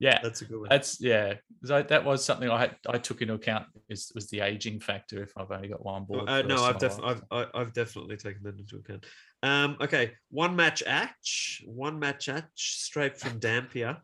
Yeah, 0.00 0.20
That's 0.22 0.42
a 0.42 0.44
good 0.46 0.60
one. 0.60 0.68
that's 0.70 1.00
yeah. 1.00 1.34
I, 1.70 1.82
that 1.82 2.04
was 2.04 2.24
something 2.24 2.48
I 2.50 2.60
had 2.60 2.76
I 2.88 2.98
took 2.98 3.20
into 3.22 3.34
account 3.34 3.66
is 3.88 4.10
was 4.14 4.28
the 4.30 4.40
aging 4.40 4.80
factor 4.80 5.22
if 5.22 5.32
I've 5.36 5.50
only 5.50 5.68
got 5.68 5.84
one 5.84 6.04
board. 6.04 6.28
Uh, 6.28 6.42
no, 6.42 6.64
I've 6.64 6.78
definitely. 6.78 7.20
I've, 7.30 7.46
I've 7.54 7.72
definitely 7.72 8.16
taken 8.16 8.42
that 8.44 8.58
into 8.58 8.76
account. 8.76 9.04
Um, 9.42 9.76
okay, 9.80 10.12
one 10.30 10.56
match 10.56 10.82
atch, 10.86 11.62
one 11.66 11.98
match 11.98 12.28
atch 12.28 12.44
straight 12.56 13.16
from 13.18 13.38
Dampier, 13.38 13.98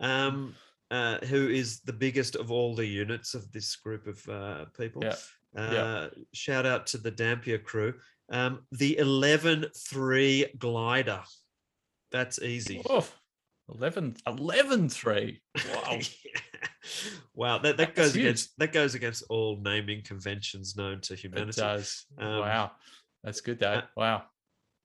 um, 0.00 0.54
uh, 0.90 1.18
who 1.26 1.48
is 1.48 1.80
the 1.80 1.92
biggest 1.92 2.36
of 2.36 2.50
all 2.50 2.74
the 2.74 2.86
units 2.86 3.34
of 3.34 3.50
this 3.52 3.76
group 3.76 4.06
of 4.06 4.28
uh, 4.28 4.64
people. 4.78 5.02
Yeah, 5.04 5.16
Uh, 5.56 5.70
yeah. 5.72 6.08
Shout 6.32 6.66
out 6.66 6.86
to 6.88 6.98
the 6.98 7.10
Dampier 7.10 7.58
crew. 7.58 7.94
Um, 8.30 8.60
the 8.72 8.96
11-3 9.00 10.58
glider. 10.58 11.22
That's 12.12 12.40
easy. 12.40 12.82
Oof. 12.90 13.14
11, 13.74 14.16
11 14.26 14.88
3. 14.88 15.40
Wow. 15.74 15.98
wow, 17.34 17.58
that, 17.58 17.76
that 17.76 17.94
That's 17.94 17.96
goes 17.96 18.14
huge. 18.14 18.24
against 18.24 18.58
that 18.58 18.72
goes 18.72 18.94
against 18.94 19.24
all 19.28 19.60
naming 19.62 20.02
conventions 20.02 20.76
known 20.76 21.00
to 21.02 21.14
It 21.14 21.20
humanity. 21.20 21.60
does. 21.60 22.06
Um, 22.18 22.38
wow. 22.40 22.70
That's 23.24 23.40
good, 23.40 23.58
though. 23.58 23.82
wow. 23.96 24.22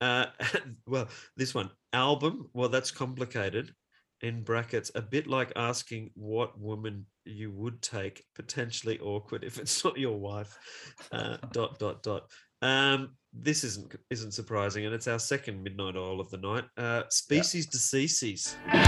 Uh, 0.02 0.26
well, 0.88 1.08
this 1.38 1.54
one 1.54 1.70
album. 1.94 2.50
Well, 2.54 2.70
that's 2.70 2.92
complicated. 2.92 3.74
In 4.22 4.42
brackets, 4.44 4.90
a 4.96 5.02
bit 5.02 5.28
like 5.28 5.52
asking 5.56 6.12
what 6.16 6.58
woman 6.60 7.06
you 7.26 7.52
would 7.52 7.82
take. 7.82 8.24
Potentially 8.36 8.98
awkward 9.00 9.44
if 9.44 9.60
it's 9.60 9.84
not 9.84 9.98
your 9.98 10.18
wife. 10.18 10.58
Uh, 11.12 11.38
dot 11.52 11.78
dot 11.80 12.04
dot. 12.04 12.30
Um, 12.62 13.16
this 13.34 13.64
isn't 13.64 13.96
isn't 14.10 14.32
surprising, 14.32 14.86
and 14.86 14.94
it's 14.94 15.08
our 15.08 15.20
second 15.20 15.64
midnight 15.64 15.96
oil 15.96 16.20
of 16.20 16.30
the 16.30 16.38
night. 16.38 16.66
Uh, 16.78 17.04
Species 17.10 17.66
Deceases. 17.66 18.56
Say 18.68 18.80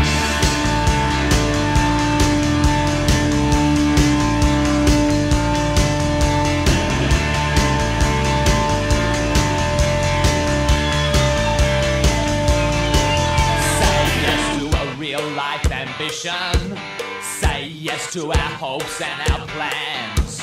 yes 14.21 14.59
to 14.59 14.65
a 14.77 14.95
real 14.97 15.27
life 15.31 15.71
ambition. 15.71 16.77
Say 17.21 17.67
yes 17.67 18.13
to 18.13 18.31
our 18.31 18.37
hopes 18.37 19.01
and 19.01 19.31
our 19.31 19.47
plans. 19.47 20.41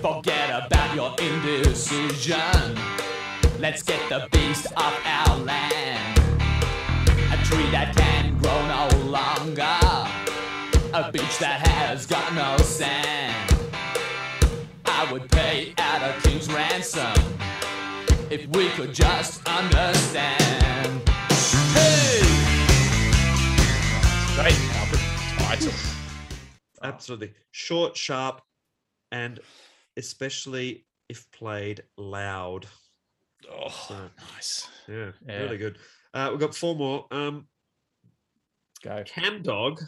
Forget 0.00 0.66
about 0.66 0.94
your 0.94 1.14
indecision. 1.20 2.78
Let's 3.60 3.82
get 3.82 4.08
the 4.08 4.26
beast 4.32 4.68
off 4.74 4.98
our 5.04 5.36
land. 5.36 6.18
A 6.18 7.44
tree 7.44 7.70
that 7.70 7.94
can 7.94 8.38
grow 8.38 8.56
no 8.66 8.88
longer. 9.10 9.78
A 10.94 11.12
beach 11.12 11.38
that 11.40 11.66
has 11.66 12.06
got 12.06 12.32
no 12.32 12.56
sand. 12.64 13.54
I 14.86 15.12
would 15.12 15.30
pay 15.30 15.74
out 15.76 16.00
a 16.00 16.18
king's 16.22 16.50
ransom 16.50 17.12
if 18.30 18.46
we 18.46 18.70
could 18.70 18.94
just 18.94 19.46
understand. 19.46 21.02
Hey! 21.74 22.20
Great 24.36 24.58
album 24.76 25.00
title. 25.36 25.72
Absolutely 26.82 27.34
short, 27.50 27.94
sharp, 27.94 28.40
and 29.12 29.38
especially 29.98 30.86
if 31.10 31.30
played 31.30 31.82
loud. 31.98 32.66
Oh, 33.50 33.68
So, 33.88 34.10
nice. 34.34 34.68
yeah, 34.88 35.12
Yeah. 35.26 35.42
really 35.42 35.58
good. 35.58 35.78
Uh, 36.14 36.28
we've 36.30 36.40
got 36.40 36.54
four 36.54 36.74
more. 36.76 37.06
Um, 37.10 37.46
Go. 38.82 39.02
Cam 39.06 39.42
Dog, 39.42 39.82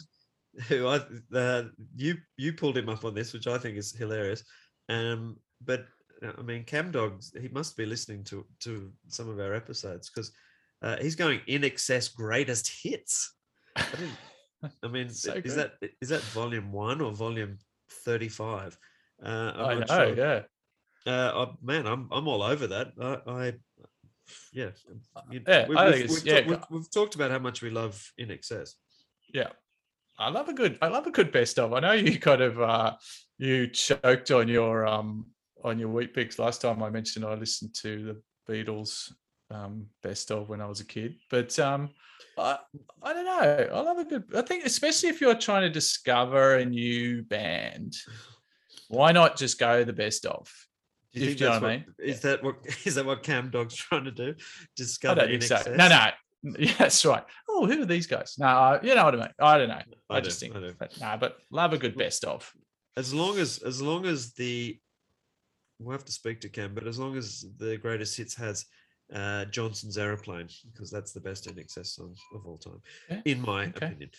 who 0.67 0.87
I 0.87 1.01
uh, 1.33 1.63
you 1.95 2.15
you 2.37 2.53
pulled 2.53 2.77
him 2.77 2.89
up 2.89 3.03
on 3.05 3.15
this, 3.15 3.33
which 3.33 3.47
I 3.47 3.57
think 3.57 3.77
is 3.77 3.95
hilarious. 3.95 4.43
Um, 4.89 5.37
but 5.65 5.85
uh, 6.23 6.33
I 6.37 6.41
mean, 6.43 6.63
Cam 6.63 6.91
Dog, 6.91 7.21
he 7.41 7.47
must 7.47 7.75
be 7.75 7.85
listening 7.85 8.23
to 8.25 8.45
to 8.61 8.91
some 9.07 9.29
of 9.29 9.39
our 9.39 9.53
episodes 9.55 10.09
because 10.09 10.31
uh, 10.83 10.97
he's 11.01 11.15
going 11.15 11.39
INXS 11.47 12.13
greatest 12.13 12.71
hits. 12.83 13.33
I, 13.75 13.85
didn't- 13.91 14.17
I 14.83 14.87
mean, 14.87 15.09
So 15.13 15.33
is 15.33 15.55
good. 15.55 15.71
that 15.81 15.89
is 16.01 16.09
that 16.09 16.21
volume 16.21 16.71
one 16.71 17.01
or 17.01 17.11
volume 17.13 17.57
thirty 18.05 18.29
five? 18.29 18.77
Uh, 19.23 19.53
I'm 19.55 19.65
I 19.65 19.73
not 19.79 19.89
know, 19.89 19.95
sure. 20.13 20.15
yeah. 20.15 20.41
Uh, 21.05 21.31
oh, 21.35 21.57
man, 21.61 21.85
I'm 21.85 22.07
I'm 22.11 22.27
all 22.27 22.43
over 22.43 22.67
that. 22.67 22.93
I, 23.01 23.31
I 23.31 23.53
yeah, 24.53 24.69
you- 25.31 25.41
yeah, 25.47 25.67
we- 25.67 25.75
I 25.75 25.85
we've, 25.89 25.95
think 25.95 26.09
we've, 26.09 26.25
yeah, 26.25 26.47
we've, 26.47 26.63
we've 26.69 26.91
talked 26.91 27.15
about 27.15 27.31
how 27.31 27.39
much 27.39 27.61
we 27.61 27.69
love 27.69 28.01
INXS. 28.19 28.75
Yeah. 29.33 29.49
I 30.17 30.29
love 30.29 30.47
a 30.47 30.53
good 30.53 30.77
I 30.81 30.87
love 30.87 31.07
a 31.07 31.11
good 31.11 31.31
best 31.31 31.57
of. 31.59 31.73
I 31.73 31.79
know 31.79 31.91
you 31.93 32.19
kind 32.19 32.41
of 32.41 32.61
uh 32.61 32.93
you 33.37 33.67
choked 33.67 34.29
on 34.31 34.47
your 34.47 34.85
um 34.85 35.25
on 35.63 35.79
your 35.79 35.89
Weet-Bix 35.89 36.37
last 36.39 36.61
time 36.61 36.83
I 36.83 36.89
mentioned 36.89 37.25
I 37.25 37.33
listened 37.33 37.73
to 37.81 38.03
the 38.05 38.21
Beatles 38.53 39.11
um 39.49 39.87
best 40.03 40.31
of 40.31 40.49
when 40.49 40.61
I 40.61 40.67
was 40.67 40.79
a 40.81 40.85
kid. 40.85 41.15
But 41.31 41.57
um 41.59 41.89
I 42.37 42.59
I 43.01 43.13
don't 43.13 43.25
know. 43.25 43.69
I 43.73 43.79
love 43.81 43.97
a 43.97 44.05
good 44.05 44.23
I 44.35 44.43
think 44.43 44.65
especially 44.65 45.09
if 45.09 45.19
you're 45.19 45.35
trying 45.35 45.63
to 45.63 45.69
discover 45.69 46.55
a 46.57 46.65
new 46.65 47.23
band, 47.23 47.95
why 48.87 49.11
not 49.11 49.35
just 49.35 49.59
go 49.59 49.83
the 49.83 49.93
best 49.93 50.25
of? 50.27 50.47
Do 51.13 51.19
you 51.19 51.27
think 51.27 51.39
you 51.39 51.45
know 51.45 51.51
that's 51.53 51.61
what 51.61 51.71
I 51.71 51.75
mean. 51.77 51.85
is 51.99 52.19
that 52.21 52.43
what 52.43 52.55
is 52.85 52.95
that 52.95 53.05
what 53.05 53.23
Cam 53.23 53.49
Dog's 53.49 53.75
trying 53.85 54.05
to 54.05 54.11
do? 54.11 54.35
I 54.37 54.43
Discover 54.75 55.21
don't 55.21 55.29
think 55.29 55.43
so. 55.43 55.61
No, 55.75 55.87
no. 55.87 56.05
Yeah, 56.59 56.73
that's 56.77 57.05
right. 57.05 57.23
Oh, 57.47 57.65
who 57.65 57.81
are 57.81 57.85
these 57.85 58.05
guys? 58.05 58.35
No, 58.37 58.47
I- 58.47 58.81
you 58.83 58.93
know 58.95 59.05
what 59.05 59.15
I 59.15 59.17
mean. 59.19 59.29
I 59.39 59.57
don't 59.57 59.69
know. 59.69 59.79
I, 60.09 60.17
I 60.17 60.19
just 60.19 60.41
do, 60.41 60.51
think, 60.51 60.57
I 60.61 60.71
but, 60.77 60.99
nah, 60.99 61.15
but 61.15 61.37
love 61.51 61.71
a 61.71 61.77
good 61.77 61.95
best 61.97 62.25
of. 62.25 62.51
As 62.97 63.13
long 63.13 63.37
as 63.39 63.59
as 63.59 63.81
long 63.81 64.05
as 64.05 64.33
the 64.33 64.77
we'll 65.79 65.93
have 65.93 66.03
to 66.05 66.11
speak 66.11 66.41
to 66.41 66.49
Cam, 66.49 66.73
but 66.73 66.85
as 66.85 66.99
long 66.99 67.15
as 67.17 67.45
the 67.57 67.77
greatest 67.77 68.17
hits 68.17 68.35
has 68.35 68.65
uh, 69.13 69.45
Johnson's 69.45 69.97
aeroplane, 69.97 70.49
because 70.73 70.91
that's 70.91 71.13
the 71.13 71.21
best 71.21 71.47
INXS 71.47 71.87
song 71.87 72.13
of 72.35 72.45
all 72.45 72.57
time, 72.57 72.81
Yeah, 73.09 73.21
in 73.25 73.41
my 73.41 73.67
okay. 73.67 73.85
opinion. 73.87 74.09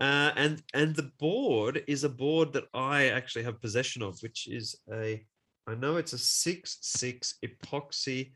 Uh, 0.00 0.32
and 0.36 0.62
and 0.72 0.96
the 0.96 1.10
board 1.18 1.84
is 1.86 2.02
a 2.04 2.08
board 2.08 2.52
that 2.54 2.64
I 2.72 3.08
actually 3.08 3.44
have 3.44 3.60
possession 3.60 4.02
of, 4.02 4.18
which 4.22 4.48
is 4.48 4.74
a 4.92 5.22
I 5.66 5.74
know 5.74 5.96
it's 5.96 6.12
a 6.12 6.18
six 6.18 6.78
six 6.82 7.38
epoxy 7.44 8.32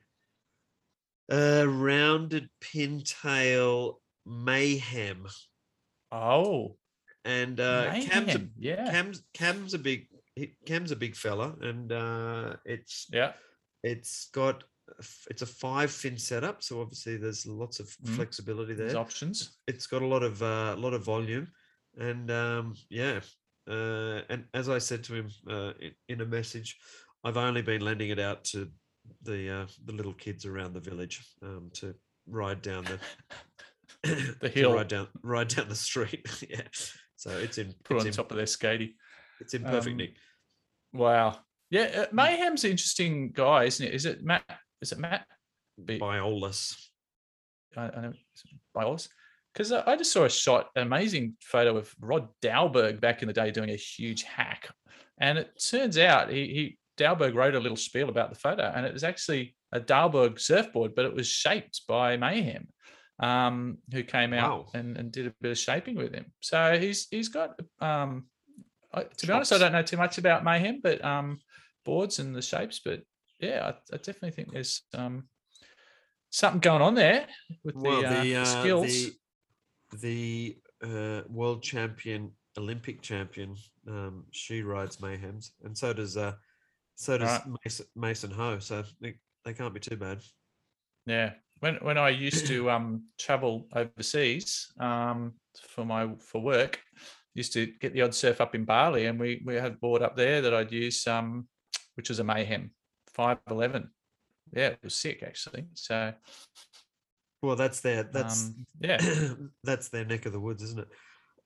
uh, 1.31 1.66
rounded 1.68 2.49
pintail 2.61 3.97
mayhem. 4.24 5.26
Oh, 6.11 6.76
And 7.24 7.61
uh, 7.61 7.93
Cam's, 8.03 8.35
a, 8.35 8.47
yeah, 8.59 8.91
Cam's 8.91 9.22
Cam's 9.35 9.74
a 9.74 9.79
big 9.79 10.07
Cam's 10.66 10.91
a 10.93 10.97
big 10.97 11.16
fella, 11.16 11.55
and 11.61 11.93
uh, 11.93 12.57
it's 12.64 13.07
yeah, 13.12 13.33
it's 13.83 14.31
got 14.33 14.64
a 14.99 15.05
it's 15.29 15.43
a 15.43 15.47
five 15.47 15.91
fin 15.91 16.16
setup, 16.16 16.62
so 16.62 16.81
obviously 16.81 17.16
there's 17.18 17.47
lots 17.47 17.81
of 17.81 17.89
Mhm. 17.89 18.14
flexibility 18.16 18.74
there's 18.74 18.93
there. 18.93 19.01
options. 19.01 19.59
It's 19.66 19.87
got 19.87 20.03
a 20.03 20.07
lot 20.07 20.22
of 20.22 20.43
uh, 20.43 20.76
lot 20.79 20.95
of 20.95 21.03
volume, 21.05 21.49
and 21.99 22.31
um, 22.31 22.74
yeah, 22.89 23.20
uh, 23.68 24.22
and 24.31 24.47
as 24.55 24.68
I 24.70 24.79
said 24.79 25.05
to 25.05 25.14
him 25.14 25.31
uh, 25.51 25.72
in, 25.81 25.93
in 26.09 26.20
a 26.22 26.26
message, 26.26 26.79
I've 27.25 27.37
only 27.37 27.62
been 27.62 27.81
lending 27.81 28.11
it 28.11 28.19
out 28.19 28.45
to 28.47 28.69
the 29.23 29.51
uh, 29.62 29.66
the 29.85 29.93
little 29.93 30.12
kids 30.14 30.45
around 30.47 30.75
the 30.75 30.81
village 30.81 31.25
um, 31.43 31.71
to 31.75 31.95
ride 32.27 32.62
down 32.62 32.85
the 32.85 32.99
The 34.41 34.49
hill. 34.49 34.75
ride 34.75 34.89
down 34.89 35.09
ride 35.23 35.49
down 35.49 35.69
the 35.69 35.75
street. 35.75 36.27
yeah, 36.49 36.62
so 37.16 37.31
it's 37.31 37.59
in 37.59 37.75
Put 37.85 37.97
it's 37.97 38.05
on 38.05 38.09
in, 38.09 38.12
top 38.12 38.31
of 38.31 38.37
their 38.37 38.47
skatey. 38.47 38.95
it's 39.41 39.55
in 39.55 39.64
perfect 39.64 39.93
um, 39.93 39.97
nick. 39.97 40.14
Wow. 40.93 41.39
Yeah, 41.71 41.83
uh, 41.83 42.07
Mayhem's 42.12 42.64
an 42.64 42.71
interesting 42.71 43.31
guy, 43.33 43.64
isn't 43.64 43.85
it? 43.87 43.93
Is 43.95 44.07
it 44.07 44.23
Matt? 44.23 44.45
Is 44.81 44.93
it 44.93 44.99
Matt? 44.99 45.27
Be- 45.85 45.99
Biolos. 45.99 46.77
I, 47.77 47.91
I 47.91 48.01
know 48.01 48.12
Biolos. 48.77 49.09
Because 49.53 49.73
I 49.73 49.97
just 49.97 50.12
saw 50.12 50.25
a 50.25 50.31
shot, 50.31 50.69
an 50.77 50.83
amazing 50.83 51.35
photo 51.43 51.77
of 51.77 51.93
Rod 52.01 52.29
Dahlberg 52.43 53.01
back 53.01 53.23
in 53.23 53.29
the 53.29 53.35
day 53.35 53.51
doing 53.51 53.71
a 53.71 53.77
huge 53.77 54.23
hack, 54.23 54.71
and 55.21 55.37
it 55.37 55.51
turns 55.61 55.99
out 55.99 56.31
he, 56.31 56.47
he 56.47 56.79
Dahlberg 56.99 57.34
wrote 57.34 57.55
a 57.55 57.61
little 57.61 57.76
spiel 57.76 58.09
about 58.09 58.30
the 58.30 58.38
photo, 58.38 58.64
and 58.74 58.84
it 58.84 58.92
was 58.92 59.05
actually 59.05 59.55
a 59.72 59.80
Dahlberg 59.80 60.38
surfboard, 60.40 60.94
but 60.94 61.05
it 61.07 61.14
was 61.14 61.26
shaped 61.28 61.82
by 61.88 62.16
Mayhem, 62.16 62.68
um, 63.20 63.78
who 63.92 64.03
came 64.03 64.32
out 64.32 64.51
Wow. 64.51 64.66
and, 64.74 64.96
and 64.99 65.12
did 65.12 65.26
a 65.26 65.34
bit 65.40 65.51
of 65.53 65.59
shaping 65.59 65.96
with 65.96 66.12
him. 66.14 66.26
So 66.40 66.78
he's 66.78 67.07
he's 67.11 67.28
got. 67.28 67.59
Um, 67.80 68.26
I, 68.92 69.03
to 69.05 69.26
be 69.26 69.32
honest, 69.32 69.53
I 69.53 69.59
don't 69.59 69.72
know 69.72 69.82
too 69.82 69.99
much 69.99 70.18
about 70.18 70.44
Mayhem, 70.44 70.80
but 70.82 71.05
um, 71.05 71.38
boards 71.84 72.18
and 72.18 72.34
the 72.34 72.42
shapes. 72.42 72.80
But 72.84 73.03
yeah, 73.38 73.72
I, 73.72 73.94
I 73.94 73.96
definitely 73.99 74.30
think 74.30 74.53
there's 74.53 74.82
um, 74.94 75.28
something 76.30 76.61
going 76.61 76.82
on 76.82 76.94
there 76.94 77.26
with 77.64 77.74
the, 77.74 77.80
well, 77.80 78.07
uh, 78.07 78.14
the, 78.14 78.20
the 78.22 78.36
uh, 78.36 78.44
skills. 78.44 78.86
the 78.86 79.12
the 80.01 80.57
uh, 80.82 81.22
world 81.28 81.62
champion, 81.62 82.32
Olympic 82.57 83.03
champion, 83.03 83.57
um, 83.86 84.24
she 84.32 84.62
rides 84.62 84.99
Mayhems, 84.99 85.51
and 85.64 85.76
so 85.76 85.92
does 85.92 86.16
uh, 86.16 86.32
so 86.99 87.16
does 87.16 87.28
Right. 87.46 87.59
Mason, 87.64 87.86
Mason 87.94 88.30
Ho. 88.32 88.59
So 88.59 88.82
they, 89.01 89.14
they 89.44 89.55
can't 89.55 89.72
be 89.72 89.80
too 89.80 89.96
bad. 89.96 90.20
Yeah. 91.07 91.34
When 91.61 91.76
when 91.76 91.96
I 91.96 92.11
used 92.11 92.46
to 92.46 92.70
um 92.70 93.05
travel 93.18 93.68
overseas 93.74 94.72
um 94.80 95.34
for 95.62 95.84
my 95.84 96.09
for 96.18 96.40
work, 96.40 96.80
used 97.34 97.53
to 97.53 97.66
get 97.66 97.92
the 97.92 98.03
odd 98.03 98.14
surf 98.14 98.40
up 98.40 98.55
in 98.55 98.64
Bali 98.64 99.07
and 99.07 99.18
we 99.18 99.42
we 99.44 99.55
had 99.55 99.72
a 99.72 99.76
board 99.76 100.03
up 100.03 100.16
there 100.16 100.40
that 100.40 100.53
I'd 100.53 100.72
use 100.72 101.07
um 101.07 101.49
which 101.94 102.09
was 102.09 102.18
a 102.18 102.24
mayhem 102.24 102.72
511. 103.14 103.90
Yeah, 104.53 104.68
it 104.68 104.80
was 104.82 104.94
sick 104.94 105.22
actually. 105.22 105.66
So 105.74 106.12
Well, 107.42 107.57
that's 107.57 107.80
their 107.80 108.03
that's 108.03 108.46
um, 108.46 108.66
yeah. 108.80 108.99
that's 109.64 109.88
their 109.88 110.05
neck 110.05 110.26
of 110.26 110.32
the 110.32 110.40
woods, 110.40 110.62
isn't 110.64 110.80
it? 110.80 110.88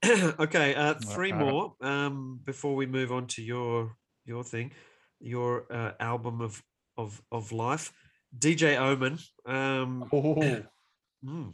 okay, 0.41 0.75
uh, 0.75 0.95
three 0.95 1.33
more 1.33 1.75
um, 1.83 2.41
before 2.45 2.75
we 2.75 2.87
move 2.87 3.13
on 3.13 3.27
to 3.29 3.43
your 3.43 3.97
your 4.25 4.45
thing, 4.45 4.73
your 5.23 5.73
uh, 5.73 5.93
album 6.01 6.41
of 6.41 6.63
of 6.97 7.23
of 7.31 7.53
life. 7.53 7.93
DJ 8.39 8.77
Omen, 8.79 9.19
um, 9.47 10.09
Oh, 10.13 10.63
mm, 11.25 11.53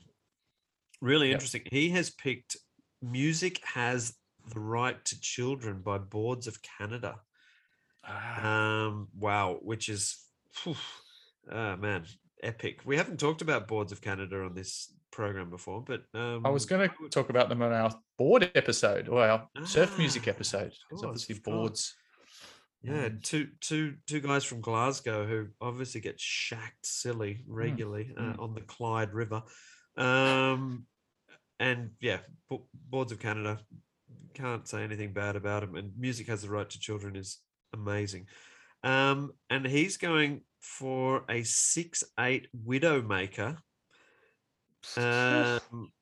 really 1.01 1.29
Yep. 1.29 1.35
interesting. 1.35 1.63
He 1.71 1.91
has 1.91 2.11
picked 2.11 2.57
"Music 3.03 3.61
Has 3.65 4.17
the 4.47 4.61
Right 4.61 5.05
to 5.05 5.21
Children" 5.21 5.83
by 5.83 5.99
Boards 5.99 6.47
of 6.47 6.63
Canada. 6.63 7.21
ah, 8.05 8.87
Um, 8.87 9.09
wow, 9.15 9.59
which 9.63 9.89
is, 9.89 10.25
phew, 10.53 10.77
ah, 11.51 11.77
man, 11.77 12.07
epic. 12.43 12.81
We 12.85 12.97
haven't 12.97 13.19
talked 13.21 13.43
about 13.43 13.69
Boards 13.69 13.93
of 13.93 14.01
Canada 14.01 14.43
on 14.45 14.55
this 14.55 14.95
program 15.11 15.51
before, 15.51 15.83
but 15.83 16.05
um, 16.15 16.47
I 16.47 16.51
was 16.51 16.65
going 16.67 16.89
to 16.89 17.09
talk 17.09 17.29
about 17.31 17.49
them 17.49 17.61
on 17.63 17.73
our 17.73 17.91
board 18.17 18.51
episode 18.55 19.09
or 19.09 19.23
our 19.27 19.49
surf 19.65 19.99
music 19.99 20.29
Ah, 20.29 20.31
episode. 20.31 20.69
It's 20.69 20.85
course, 20.91 21.03
obviously 21.05 21.39
boards. 21.41 21.95
Yeah, 22.89 23.09
two 23.23 23.49
two 23.61 23.95
two 24.07 24.21
guys 24.21 24.45
from 24.45 24.61
Glasgow 24.61 25.27
who 25.27 25.49
obviously 25.61 26.01
get 26.01 26.21
shacked 26.21 26.87
silly 26.87 27.45
regularly 27.47 28.13
uh, 28.17 28.23
mm. 28.23 28.41
on 28.41 28.55
the 28.55 28.61
Clyde 28.61 29.13
River, 29.13 29.43
um, 29.97 30.87
and 31.61 31.91
yeah, 32.01 32.19
Bo- 32.49 32.67
Boards 32.89 33.13
of 33.13 33.19
Canada 33.19 33.59
can't 34.35 34.69
say 34.69 34.83
anything 34.83 35.13
bad 35.13 35.37
about 35.37 35.63
him. 35.63 35.75
And 35.75 35.93
music 35.99 36.29
has 36.29 36.43
the 36.43 36.51
right 36.51 36.69
to 36.69 36.79
children 36.79 37.17
is 37.17 37.39
amazing, 37.73 38.27
um, 38.85 39.33
and 39.51 39.67
he's 39.67 39.97
going 39.97 40.43
for 40.61 41.25
a 41.29 41.43
six 41.43 42.05
eight 42.19 42.49
Widowmaker. 42.67 43.59
Um, 44.97 45.93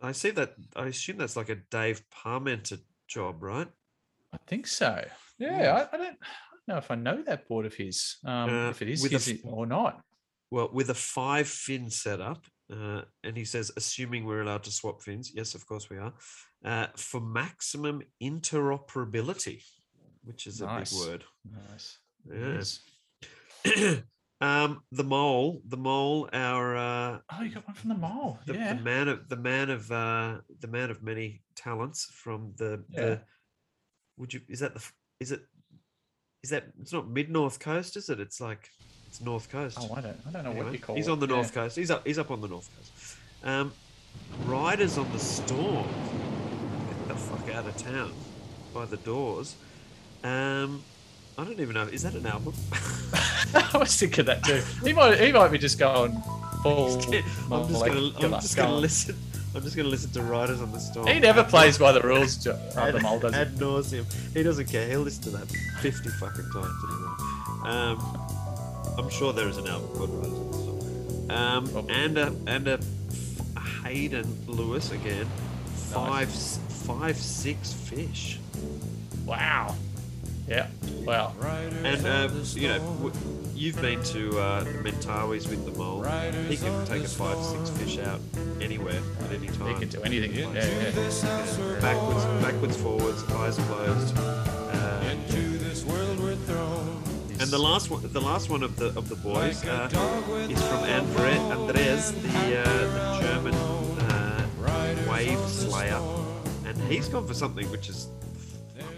I 0.00 0.12
see 0.12 0.30
that. 0.30 0.54
I 0.76 0.86
assume 0.86 1.18
that's 1.18 1.36
like 1.36 1.48
a 1.48 1.56
Dave 1.70 2.02
Parmenter 2.14 2.78
job, 3.08 3.42
right? 3.42 3.68
I 4.32 4.36
think 4.46 4.66
so. 4.66 5.04
Yeah, 5.38 5.86
I, 5.92 5.94
I 5.94 5.98
don't, 5.98 6.16
I 6.22 6.50
don't 6.52 6.68
know 6.68 6.76
if 6.78 6.90
I 6.90 6.94
know 6.94 7.22
that 7.22 7.48
board 7.48 7.66
of 7.66 7.74
his, 7.74 8.16
um, 8.24 8.50
Uh, 8.50 8.70
if 8.70 8.82
it 8.82 8.88
is 8.88 9.02
with 9.02 9.12
a 9.12 9.40
or 9.44 9.66
not. 9.66 10.02
Well, 10.50 10.70
with 10.72 10.90
a 10.90 10.94
five 10.94 11.48
fin 11.48 11.90
setup, 11.90 12.46
uh, 12.72 13.02
and 13.22 13.36
he 13.36 13.44
says, 13.44 13.70
assuming 13.76 14.24
we're 14.24 14.42
allowed 14.42 14.64
to 14.64 14.70
swap 14.70 15.02
fins, 15.02 15.30
yes, 15.34 15.54
of 15.54 15.66
course 15.66 15.90
we 15.90 15.98
are, 15.98 16.12
uh, 16.64 16.86
for 16.96 17.20
maximum 17.20 18.02
interoperability, 18.22 19.62
which 20.24 20.46
is 20.46 20.60
a 20.60 20.66
big 20.66 20.88
word. 21.06 21.24
Nice. 21.70 21.98
Yeah. 22.30 22.62
um, 24.40 24.82
the 24.92 25.04
mole, 25.04 25.62
the 25.66 25.76
mole, 25.76 26.28
our 26.32 26.76
uh, 26.76 27.18
Oh, 27.32 27.42
you 27.42 27.50
got 27.50 27.66
one 27.66 27.74
from 27.74 27.88
the 27.90 27.96
mole, 27.96 28.38
the, 28.46 28.54
yeah. 28.54 28.74
the 28.74 28.82
man 28.82 29.08
of 29.08 29.28
the 29.28 29.36
man 29.36 29.70
of 29.70 29.90
uh, 29.90 30.38
the 30.60 30.68
man 30.68 30.90
of 30.90 31.02
many 31.02 31.42
talents 31.56 32.06
from 32.12 32.52
the 32.56 32.84
Yeah. 32.90 33.00
the. 33.00 33.20
Would 34.16 34.34
you? 34.34 34.40
Is 34.48 34.60
that 34.60 34.74
the? 34.74 34.84
Is 35.20 35.32
it? 35.32 35.42
Is 36.42 36.50
that? 36.50 36.64
It's 36.80 36.92
not 36.92 37.08
mid 37.08 37.30
north 37.30 37.58
coast, 37.58 37.96
is 37.96 38.08
it? 38.08 38.20
It's 38.20 38.40
like 38.40 38.70
it's 39.06 39.20
north 39.20 39.48
coast. 39.50 39.78
oh, 39.80 39.92
I 39.96 40.00
don't, 40.00 40.16
I 40.26 40.30
don't 40.30 40.44
know 40.44 40.50
what 40.50 40.58
Anyway, 40.58 40.72
you 40.74 40.78
call 40.78 40.96
he's 40.96 41.08
it. 41.08 41.10
on 41.10 41.18
the 41.18 41.26
Yeah. 41.26 41.34
north 41.34 41.52
coast. 41.52 41.76
He's 41.76 41.90
up. 41.90 42.06
He's 42.06 42.18
up 42.18 42.30
on 42.30 42.40
the 42.40 42.48
north 42.48 42.68
coast. 42.76 43.16
Um, 43.42 43.72
Riders 44.46 44.98
on 44.98 45.10
the 45.12 45.18
Storm. 45.18 45.86
Get 46.88 47.08
the 47.08 47.14
fuck 47.14 47.54
out 47.54 47.66
of 47.66 47.76
town 47.76 48.12
by 48.72 48.84
the 48.84 48.96
doors. 48.98 49.56
Um, 50.22 50.82
I 51.36 51.44
don't 51.44 51.58
even 51.60 51.74
know. 51.74 51.84
Is 51.84 52.02
that 52.02 52.14
an 52.14 52.26
album? 52.26 52.54
I 53.54 53.78
was 53.78 53.96
thinking 53.96 54.24
that 54.26 54.44
too. 54.44 54.62
He 54.84 54.92
might, 54.92 55.18
he 55.20 55.32
might 55.32 55.48
be 55.50 55.58
just 55.58 55.78
going 55.78 56.12
full. 56.62 56.94
I'm 57.52 57.68
just 57.68 57.84
gonna. 57.86 58.12
I'm 58.20 58.30
just 58.40 58.56
gonna 58.56 58.74
listen. 58.76 59.16
I'm 59.54 59.62
just 59.62 59.76
gonna 59.76 59.88
listen 59.88 60.10
to 60.12 60.22
Riders 60.22 60.60
on 60.60 60.70
the 60.72 60.78
Storm. 60.78 61.06
He 61.08 61.18
never 61.20 61.40
ad 61.40 61.48
plays 61.48 61.78
by 61.78 61.92
the 61.92 62.00
rules, 62.02 62.36
Jo- 62.36 62.52
uh, 62.76 62.90
the 62.92 63.00
mole 63.00 63.18
does 63.18 63.34
ad 63.34 63.56
nauseum. 63.56 64.04
He 64.34 64.42
doesn't 64.42 64.66
care. 64.66 64.88
He'll 64.88 65.00
listen 65.00 65.22
to 65.24 65.30
that 65.30 65.48
50 65.80 66.08
fucking 66.10 66.50
times 66.52 66.84
anyway. 66.84 67.70
Um, 67.70 68.18
I'm 68.98 69.08
sure 69.10 69.32
there 69.32 69.48
is 69.48 69.56
an 69.56 69.66
album 69.66 69.88
called 69.96 70.10
Riders 70.10 70.32
on 70.32 70.50
the 70.50 70.56
Storm. 70.58 71.30
Um, 71.30 71.68
Probably. 71.68 71.94
and 71.94 72.18
a 72.18 72.34
and 72.46 72.68
a 72.68 72.80
Hayden 73.84 74.44
Lewis 74.46 74.92
again. 74.92 75.26
Five 75.92 76.28
s- 76.28 76.58
five 76.86 77.16
six 77.16 77.72
fish. 77.72 78.38
Wow. 79.24 79.74
Yeah. 80.48 80.68
Wow. 81.04 81.34
And 81.84 82.06
uh, 82.06 82.28
you 82.54 82.68
know, 82.68 82.78
w- 82.78 83.12
you've 83.54 83.80
been 83.80 84.02
to 84.04 84.38
uh, 84.38 84.64
Mentawais 84.82 85.48
with 85.48 85.64
the 85.64 85.72
mole. 85.72 86.02
He 86.48 86.56
can 86.56 86.86
take 86.86 87.04
a 87.04 87.08
five 87.08 87.42
six 87.44 87.70
fish 87.70 87.98
out 87.98 88.20
anywhere 88.60 89.00
at 89.24 89.32
any 89.32 89.48
time. 89.48 89.74
He 89.74 89.80
can 89.80 89.88
do 89.88 90.02
anything. 90.02 90.32
Yeah, 90.34 90.52
yeah. 90.52 90.64
Yeah, 90.64 91.80
backwards, 91.80 92.24
backwards, 92.44 92.76
forwards, 92.76 93.22
eyes 93.32 93.56
closed. 93.56 94.14
Uh, 94.18 95.14
and 97.40 97.48
the 97.50 97.58
last 97.58 97.90
one, 97.90 98.02
the 98.12 98.20
last 98.20 98.50
one 98.50 98.62
of 98.62 98.76
the 98.76 98.86
of 98.96 99.08
the 99.08 99.14
boys 99.16 99.64
uh, 99.64 99.88
is 100.50 100.60
from 100.66 100.82
Andre, 100.84 101.36
Andres, 101.54 102.12
the, 102.12 102.60
uh, 102.60 102.64
the 102.64 103.20
German 103.22 103.54
uh, 103.54 104.46
wave 105.08 105.38
slayer, 105.48 106.00
and 106.66 106.76
he's 106.90 107.08
gone 107.08 107.26
for 107.26 107.34
something 107.34 107.70
which 107.70 107.88
is. 107.88 108.08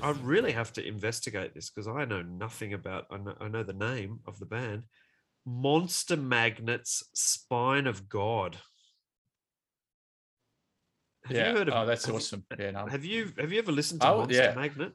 I 0.02 0.10
really 0.22 0.52
have 0.52 0.72
to 0.74 0.86
investigate 0.86 1.54
this 1.54 1.70
because 1.70 1.88
I 1.88 2.04
know 2.04 2.22
nothing 2.22 2.74
about. 2.74 3.06
I 3.10 3.18
know, 3.18 3.34
I 3.40 3.48
know 3.48 3.62
the 3.62 3.72
name 3.72 4.20
of 4.26 4.38
the 4.38 4.46
band, 4.46 4.84
Monster 5.46 6.16
Magnets, 6.16 7.02
Spine 7.14 7.86
of 7.86 8.08
God. 8.08 8.56
Have 11.26 11.36
yeah. 11.36 11.50
you 11.50 11.58
heard 11.58 11.68
of? 11.68 11.74
oh, 11.74 11.86
that's 11.86 12.04
have 12.06 12.12
you- 12.14 12.16
awesome. 12.18 12.44
Yeah, 12.58 12.70
no. 12.72 12.86
have 12.86 13.04
you 13.04 13.32
have 13.38 13.52
you 13.52 13.58
ever 13.58 13.72
listened 13.72 14.00
to 14.00 14.08
Oh, 14.08 14.18
Monster 14.18 14.42
yeah. 14.42 14.54
Magnet? 14.54 14.92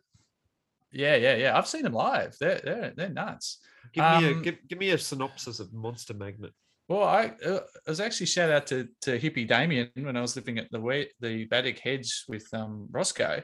yeah, 0.92 1.16
yeah, 1.16 1.36
yeah. 1.36 1.58
I've 1.58 1.68
seen 1.68 1.84
them 1.84 1.94
live. 1.94 2.36
They're 2.40 2.62
they're 2.64 2.94
they're 2.96 3.10
nuts. 3.10 3.60
Give 3.94 4.04
me 4.04 4.28
a 4.28 4.32
Um, 4.32 4.42
give, 4.42 4.58
give 4.68 4.80
me 4.80 4.90
a 4.92 4.98
synopsis 4.98 5.60
of 5.60 5.72
Monster 5.74 6.14
Magnet. 6.14 6.52
Well, 6.88 7.04
I, 7.04 7.32
uh, 7.44 7.62
I 7.88 7.90
was 7.90 8.00
actually 8.00 8.28
shout 8.28 8.52
out 8.52 8.68
to 8.68 8.88
to 9.02 9.20
hippie 9.20 9.48
Damien 9.48 9.90
when 9.96 10.18
I 10.18 10.22
was 10.22 10.36
living 10.36 10.58
at 10.58 10.70
the 10.72 11.08
the 11.20 11.48
Baddock 11.48 11.80
Hedge 11.80 12.24
with 12.28 12.52
um, 12.54 12.88
Roscoe. 12.92 13.44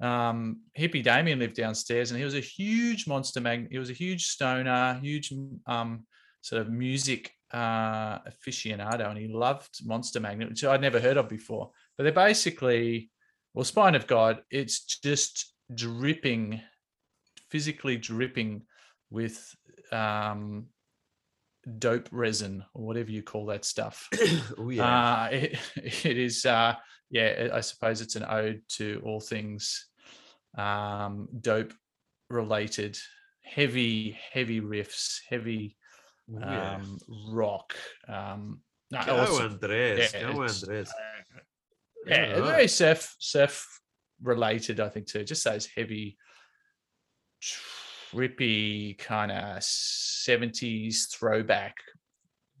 Um, 0.00 0.60
hippie 0.78 1.02
Damien 1.02 1.38
lived 1.38 1.56
downstairs, 1.56 2.10
and 2.10 2.18
he 2.18 2.24
was 2.24 2.34
a 2.34 2.40
huge 2.40 3.06
monster 3.06 3.40
magnet. 3.40 3.72
He 3.72 3.78
was 3.78 3.90
a 3.90 3.94
huge 3.94 4.26
stoner, 4.26 4.98
huge 5.02 5.32
um, 5.66 6.06
sort 6.40 6.62
of 6.62 6.70
music 6.70 7.32
uh, 7.52 8.18
aficionado, 8.20 9.08
and 9.08 9.18
he 9.18 9.28
loved 9.28 9.84
Monster 9.84 10.20
Magnet, 10.20 10.50
which 10.50 10.64
I'd 10.64 10.80
never 10.80 11.00
heard 11.00 11.16
of 11.16 11.28
before. 11.28 11.70
But 11.96 12.04
they're 12.04 12.12
basically, 12.12 13.10
well, 13.54 13.64
Spine 13.64 13.94
of 13.94 14.06
God. 14.06 14.42
It's 14.50 14.84
just 14.84 15.52
dripping, 15.74 16.60
physically 17.50 17.96
dripping 17.96 18.62
with 19.10 19.54
um, 19.90 20.66
dope 21.78 22.08
resin 22.12 22.64
or 22.74 22.86
whatever 22.86 23.10
you 23.10 23.22
call 23.22 23.46
that 23.46 23.64
stuff. 23.64 24.08
oh 24.58 24.70
yeah. 24.70 25.22
Uh, 25.24 25.28
it, 25.32 25.58
it 26.04 26.18
is, 26.18 26.44
uh, 26.46 26.74
yeah, 27.10 27.48
I 27.52 27.60
suppose 27.60 28.00
it's 28.00 28.16
an 28.16 28.24
ode 28.28 28.62
to 28.76 29.00
all 29.04 29.20
things 29.20 29.86
um, 30.56 31.28
dope 31.40 31.72
related 32.30 32.98
heavy, 33.42 34.18
heavy 34.32 34.60
riffs, 34.60 35.20
heavy 35.28 35.76
Oh, 36.30 36.38
yeah. 36.40 36.74
um, 36.76 36.98
rock. 37.30 37.74
Um, 38.06 38.60
no, 38.90 39.02
Go 39.04 39.16
awesome. 39.16 39.52
Andres. 39.52 40.12
Yeah, 40.12 40.20
Go 40.32 40.42
Andres. 40.42 40.92
yeah, 42.06 42.34
Alright. 42.34 42.44
very 42.44 42.68
surf 42.68 43.16
surf 43.18 43.80
related, 44.22 44.78
I 44.80 44.90
think 44.90 45.06
too. 45.06 45.24
Just 45.24 45.44
those 45.44 45.64
heavy, 45.66 46.18
trippy 48.12 48.96
kind 48.98 49.30
of 49.32 49.62
seventies 49.62 51.06
throwback 51.06 51.76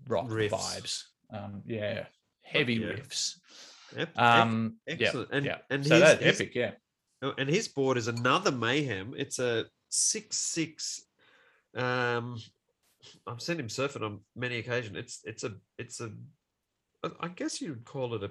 rock 0.06 0.28
Riffs. 0.28 0.50
vibes. 0.50 1.02
Um, 1.32 1.62
yeah, 1.66 2.06
heavy 2.42 2.74
yeah. 2.74 2.86
riffs. 2.88 3.36
Ep- 3.96 4.08
ep- 4.10 4.18
Um, 4.18 4.76
yeah. 4.86 5.12
And- 5.30 5.44
yeah. 5.46 5.58
and 5.70 5.86
so 5.86 5.94
his- 5.94 6.02
that 6.02 6.22
his- 6.22 6.40
epic, 6.40 6.54
yeah. 6.54 6.72
Oh, 7.22 7.34
and 7.36 7.48
his 7.48 7.66
board 7.68 7.96
is 7.98 8.06
another 8.08 8.52
mayhem. 8.52 9.14
It's 9.16 9.38
a 9.38 9.66
six 9.88 10.36
six. 10.36 11.02
Um, 11.74 12.38
I've 13.26 13.42
seen 13.42 13.58
him 13.58 13.68
surfing 13.68 14.02
on 14.02 14.20
many 14.36 14.58
occasions. 14.58 14.96
It's 14.96 15.20
it's 15.24 15.44
a 15.44 15.54
it's 15.78 16.00
a 16.00 16.12
I 17.20 17.28
guess 17.28 17.60
you'd 17.60 17.84
call 17.84 18.14
it 18.14 18.22
a. 18.24 18.30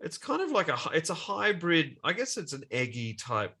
It's 0.00 0.18
kind 0.18 0.42
of 0.42 0.50
like 0.52 0.68
a. 0.68 0.76
It's 0.94 1.10
a 1.10 1.14
hybrid. 1.14 1.96
I 2.04 2.12
guess 2.12 2.36
it's 2.36 2.52
an 2.52 2.64
eggy 2.70 3.14
type 3.14 3.54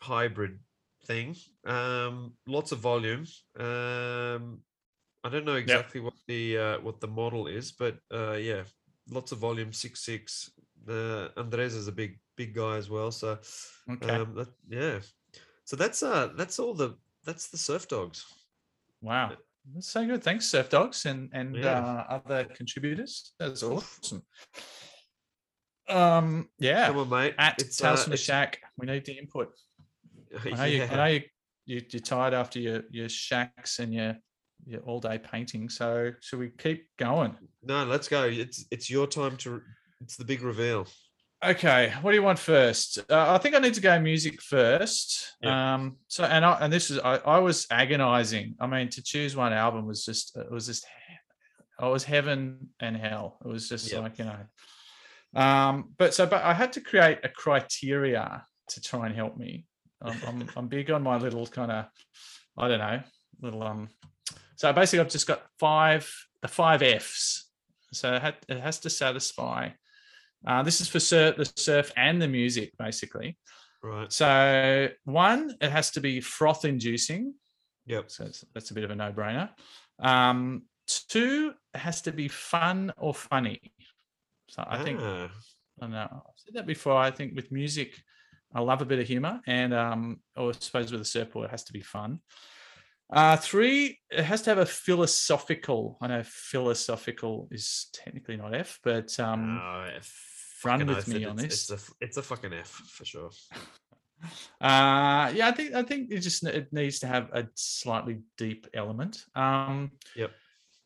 hybrid 0.00 0.58
thing. 1.06 1.36
Um, 1.64 2.32
lots 2.46 2.72
of 2.72 2.78
volume. 2.78 3.26
Um, 3.58 4.60
I 5.22 5.28
don't 5.30 5.44
know 5.44 5.56
exactly 5.56 6.00
what 6.00 6.14
the 6.26 6.58
uh, 6.58 6.80
what 6.80 7.00
the 7.00 7.08
model 7.08 7.46
is, 7.46 7.72
but 7.72 7.98
uh, 8.12 8.32
yeah, 8.32 8.62
lots 9.10 9.32
of 9.32 9.38
volume. 9.38 9.72
Six 9.72 10.00
six. 10.04 10.50
Uh, 10.88 11.28
Andres 11.36 11.74
is 11.74 11.88
a 11.88 11.92
big 11.92 12.18
big 12.36 12.54
guy 12.54 12.76
as 12.76 12.88
well. 12.88 13.10
So 13.10 13.38
Okay. 13.90 14.08
um, 14.08 14.34
that, 14.34 14.48
yeah. 14.68 15.00
So 15.64 15.76
that's 15.76 16.02
uh 16.02 16.30
that's 16.36 16.58
all 16.58 16.74
the 16.74 16.96
that's 17.24 17.48
the 17.48 17.58
surf 17.58 17.86
dogs. 17.86 18.24
Wow. 19.02 19.36
That's 19.74 19.88
so 19.88 20.06
good. 20.06 20.22
Thanks, 20.22 20.46
Surf 20.46 20.70
Dogs 20.70 21.04
and 21.06 21.28
and 21.32 21.54
Yeah. 21.54 21.80
uh, 21.84 22.04
other 22.16 22.44
contributors. 22.44 23.34
That's 23.38 23.62
awesome. 23.62 24.22
Um, 25.88 26.48
yeah. 26.58 26.86
Come 26.86 26.98
on, 26.98 27.08
mate. 27.10 27.34
At 27.38 27.60
It's, 27.60 27.82
uh, 27.82 27.94
the 28.08 28.16
Shack, 28.16 28.60
we 28.78 28.86
need 28.86 29.04
the 29.04 29.18
input. 29.18 29.52
I 30.44 30.50
know, 30.50 30.64
you, 30.64 30.82
I 30.82 30.86
yeah. 30.86 30.96
know 30.96 31.06
you, 31.06 31.22
you, 31.66 31.82
you're 31.90 32.00
tired 32.00 32.34
after 32.34 32.58
your, 32.58 32.82
your 32.90 33.08
shacks 33.08 33.78
and 33.78 33.92
your, 33.94 34.16
your 34.66 34.80
all 34.82 35.00
day 35.00 35.18
painting. 35.18 35.68
So 35.68 36.12
should 36.20 36.38
we 36.38 36.50
keep 36.50 36.88
going? 36.98 37.36
No, 37.62 37.84
let's 37.84 38.08
go. 38.08 38.24
It's 38.24 38.64
it's 38.70 38.90
your 38.90 39.06
time 39.06 39.36
to. 39.38 39.62
It's 40.02 40.16
the 40.16 40.24
big 40.24 40.42
reveal. 40.42 40.86
Okay, 41.42 41.92
what 42.02 42.10
do 42.10 42.16
you 42.16 42.22
want 42.22 42.38
first? 42.38 42.98
Uh, 43.08 43.32
I 43.32 43.38
think 43.38 43.54
I 43.54 43.60
need 43.60 43.72
to 43.74 43.80
go 43.80 43.98
music 43.98 44.42
first. 44.42 45.36
Yeah. 45.42 45.74
Um, 45.74 45.96
so 46.06 46.24
and 46.24 46.44
I, 46.44 46.58
and 46.60 46.72
this 46.72 46.90
is 46.90 46.98
I, 46.98 47.16
I 47.16 47.38
was 47.38 47.66
agonizing. 47.70 48.56
I 48.60 48.66
mean, 48.66 48.90
to 48.90 49.02
choose 49.02 49.34
one 49.34 49.54
album 49.54 49.86
was 49.86 50.04
just 50.04 50.36
it 50.36 50.50
was 50.50 50.66
just 50.66 50.84
I 51.78 51.88
was 51.88 52.04
heaven 52.04 52.68
and 52.78 52.94
hell. 52.94 53.38
It 53.42 53.48
was 53.48 53.68
just 53.68 53.90
Yep. 53.90 54.02
like 54.02 54.18
you 54.18 54.26
know. 54.26 55.40
Um, 55.40 55.94
but 55.96 56.12
so 56.12 56.26
but 56.26 56.42
I 56.42 56.52
had 56.52 56.74
to 56.74 56.82
create 56.82 57.20
a 57.24 57.30
criteria 57.30 58.44
to 58.68 58.80
try 58.82 59.06
and 59.06 59.14
help 59.14 59.38
me. 59.38 59.64
I'm 60.02 60.20
I'm, 60.26 60.50
I'm 60.56 60.68
big 60.68 60.90
on 60.90 61.02
my 61.02 61.16
little 61.16 61.46
kind 61.46 61.70
of 61.70 61.86
I 62.56 62.68
don't 62.68 62.78
know 62.78 63.00
little 63.42 63.62
um. 63.62 63.88
So 64.56 64.72
basically, 64.72 65.00
I've 65.00 65.08
just 65.08 65.26
got 65.26 65.42
five 65.58 66.10
the 66.42 66.48
five 66.48 66.82
Fs. 66.82 67.46
So 67.92 68.14
it, 68.14 68.22
had, 68.22 68.34
it 68.48 68.60
has 68.60 68.78
to 68.80 68.90
satisfy. 68.90 69.70
Uh, 70.46 70.62
this 70.62 70.80
is 70.80 70.88
for 70.88 71.00
surf, 71.00 71.36
the 71.36 71.50
surf 71.56 71.92
and 71.96 72.20
the 72.22 72.28
music, 72.28 72.72
basically. 72.78 73.36
Right. 73.82 74.12
So 74.12 74.88
one, 75.04 75.56
it 75.60 75.70
has 75.70 75.90
to 75.92 76.00
be 76.00 76.20
froth 76.20 76.64
inducing. 76.64 77.34
Yep. 77.86 78.10
So 78.10 78.24
it's, 78.26 78.44
that's 78.54 78.70
a 78.70 78.74
bit 78.74 78.84
of 78.84 78.90
a 78.90 78.94
no-brainer. 78.94 79.50
Um, 79.98 80.62
two, 80.86 81.52
it 81.74 81.78
has 81.78 82.02
to 82.02 82.12
be 82.12 82.28
fun 82.28 82.92
or 82.96 83.12
funny. 83.12 83.60
So 84.48 84.64
I 84.66 84.82
think 84.82 85.00
Ah, 85.02 85.30
I 85.78 85.80
don't 85.80 85.90
know. 85.92 86.08
I've 86.12 86.36
said 86.36 86.54
that 86.54 86.66
before. 86.66 86.96
I 86.96 87.10
think 87.10 87.34
with 87.34 87.50
music, 87.50 88.00
I 88.54 88.60
love 88.60 88.82
a 88.82 88.84
bit 88.84 88.98
of 88.98 89.06
humor, 89.06 89.40
and 89.46 89.72
um, 89.72 90.20
I 90.36 90.50
suppose 90.58 90.90
with 90.92 91.00
a 91.00 91.04
surfboard, 91.04 91.46
it 91.46 91.50
has 91.50 91.64
to 91.64 91.72
be 91.72 91.80
fun. 91.80 92.20
Uh, 93.12 93.36
three, 93.36 93.98
it 94.10 94.24
has 94.24 94.42
to 94.42 94.50
have 94.50 94.58
a 94.58 94.66
philosophical. 94.66 95.98
I 96.00 96.06
know 96.08 96.22
philosophical 96.24 97.48
is 97.50 97.88
technically 97.92 98.36
not 98.36 98.54
F, 98.54 98.78
but 98.84 99.18
um, 99.18 99.56
no, 99.56 99.88
run 100.64 100.86
with 100.86 101.08
me 101.08 101.24
on 101.24 101.38
it's, 101.38 101.66
this. 101.66 101.70
It's 101.70 101.88
a, 101.88 101.92
it's 102.00 102.16
a 102.16 102.22
fucking 102.22 102.52
F 102.52 102.68
for 102.68 103.04
sure. 103.04 103.30
Uh, 104.60 105.32
yeah, 105.34 105.48
I 105.48 105.52
think 105.52 105.72
I 105.72 105.82
think 105.82 106.10
it 106.10 106.18
just 106.20 106.44
it 106.44 106.70
needs 106.74 106.98
to 106.98 107.06
have 107.06 107.30
a 107.32 107.48
slightly 107.54 108.18
deep 108.36 108.66
element. 108.74 109.24
Um, 109.34 109.92
Yep. 110.14 110.30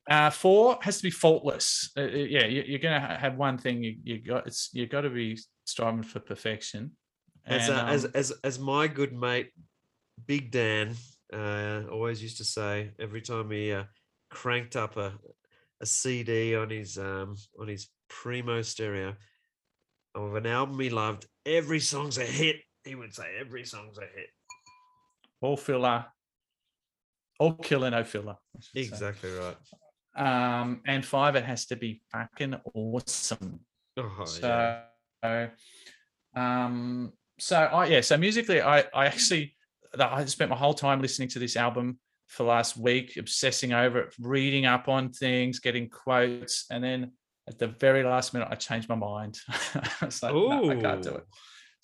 Uh, 0.09 0.31
four 0.31 0.79
has 0.83 0.99
to 0.99 1.03
be 1.03 1.11
faultless. 1.11 1.91
Uh, 1.97 2.03
uh, 2.03 2.05
yeah, 2.05 2.45
you, 2.45 2.63
you're 2.67 2.79
gonna 2.79 3.01
have 3.01 3.37
one 3.37 3.57
thing. 3.57 3.83
You, 3.83 3.97
you 4.03 4.19
got 4.19 4.47
it's 4.47 4.69
you 4.73 4.87
got 4.87 5.01
to 5.01 5.11
be 5.11 5.39
striving 5.65 6.03
for 6.03 6.21
perfection. 6.21 6.93
As 7.47 7.69
And, 7.69 7.79
uh, 7.79 7.85
as 7.87 8.05
um, 8.05 8.11
as 8.15 8.31
as 8.43 8.59
my 8.59 8.87
good 8.89 9.13
mate, 9.13 9.51
Big 10.27 10.51
Dan, 10.51 10.95
uh, 11.33 11.83
always 11.91 12.23
used 12.23 12.39
to 12.39 12.45
say 12.45 12.93
every 12.99 13.21
time 13.21 13.51
he 13.51 13.73
uh, 13.73 13.85
cranked 14.31 14.77
up 14.77 14.97
a 14.97 15.13
a 15.81 15.87
CD 15.87 16.57
on 16.57 16.71
his 16.71 16.99
um 16.99 17.37
on 17.61 17.69
his 17.69 17.89
primo 18.09 18.63
stereo 18.63 19.15
of 20.15 20.35
an 20.37 20.47
album 20.47 20.79
he 20.79 20.91
loved, 20.91 21.27
every 21.45 21.81
song's 21.81 22.19
a 22.19 22.25
hit. 22.25 22.57
He 22.85 22.95
would 22.95 23.15
say 23.15 23.25
every 23.39 23.65
song's 23.65 23.99
a 23.99 24.03
hit. 24.03 24.29
all 25.41 25.57
filler, 25.57 26.07
all 27.39 27.55
killer, 27.55 27.91
no 27.91 28.05
filler. 28.05 28.37
Should 28.61 28.73
say. 28.73 28.81
Exactly 28.81 29.31
right. 29.33 29.57
Um, 30.17 30.81
and 30.87 31.05
five, 31.05 31.35
it 31.35 31.45
has 31.45 31.67
to 31.67 31.77
be 31.77 32.01
fucking 32.13 32.55
awesome. 32.75 33.61
Oh 33.97 34.25
so, 34.25 34.83
yeah. 35.23 35.49
um, 36.37 37.13
so 37.39 37.57
I 37.57 37.87
yeah, 37.87 38.01
so 38.01 38.17
musically, 38.17 38.61
I 38.61 38.81
I 38.95 39.07
actually 39.07 39.57
I 39.99 40.25
spent 40.25 40.51
my 40.51 40.57
whole 40.57 40.75
time 40.75 41.01
listening 41.01 41.29
to 41.31 41.39
this 41.39 41.57
album 41.57 41.99
for 42.27 42.45
last 42.45 42.77
week, 42.77 43.17
obsessing 43.17 43.73
over 43.73 44.01
it, 44.01 44.15
reading 44.19 44.67
up 44.67 44.89
on 44.89 45.11
things, 45.11 45.61
getting 45.61 45.89
quotes, 45.89 46.67
and 46.71 46.83
then 46.83 47.13
at 47.47 47.59
the 47.59 47.69
very 47.69 48.03
last 48.03 48.33
minute, 48.33 48.49
I 48.51 48.55
changed 48.55 48.89
my 48.89 48.95
mind. 48.95 49.39
I 49.49 50.07
was 50.07 50.23
like, 50.23 50.35
no, 50.35 50.71
I 50.71 50.77
can't 50.77 51.03
do 51.03 51.11
it. 51.17 51.27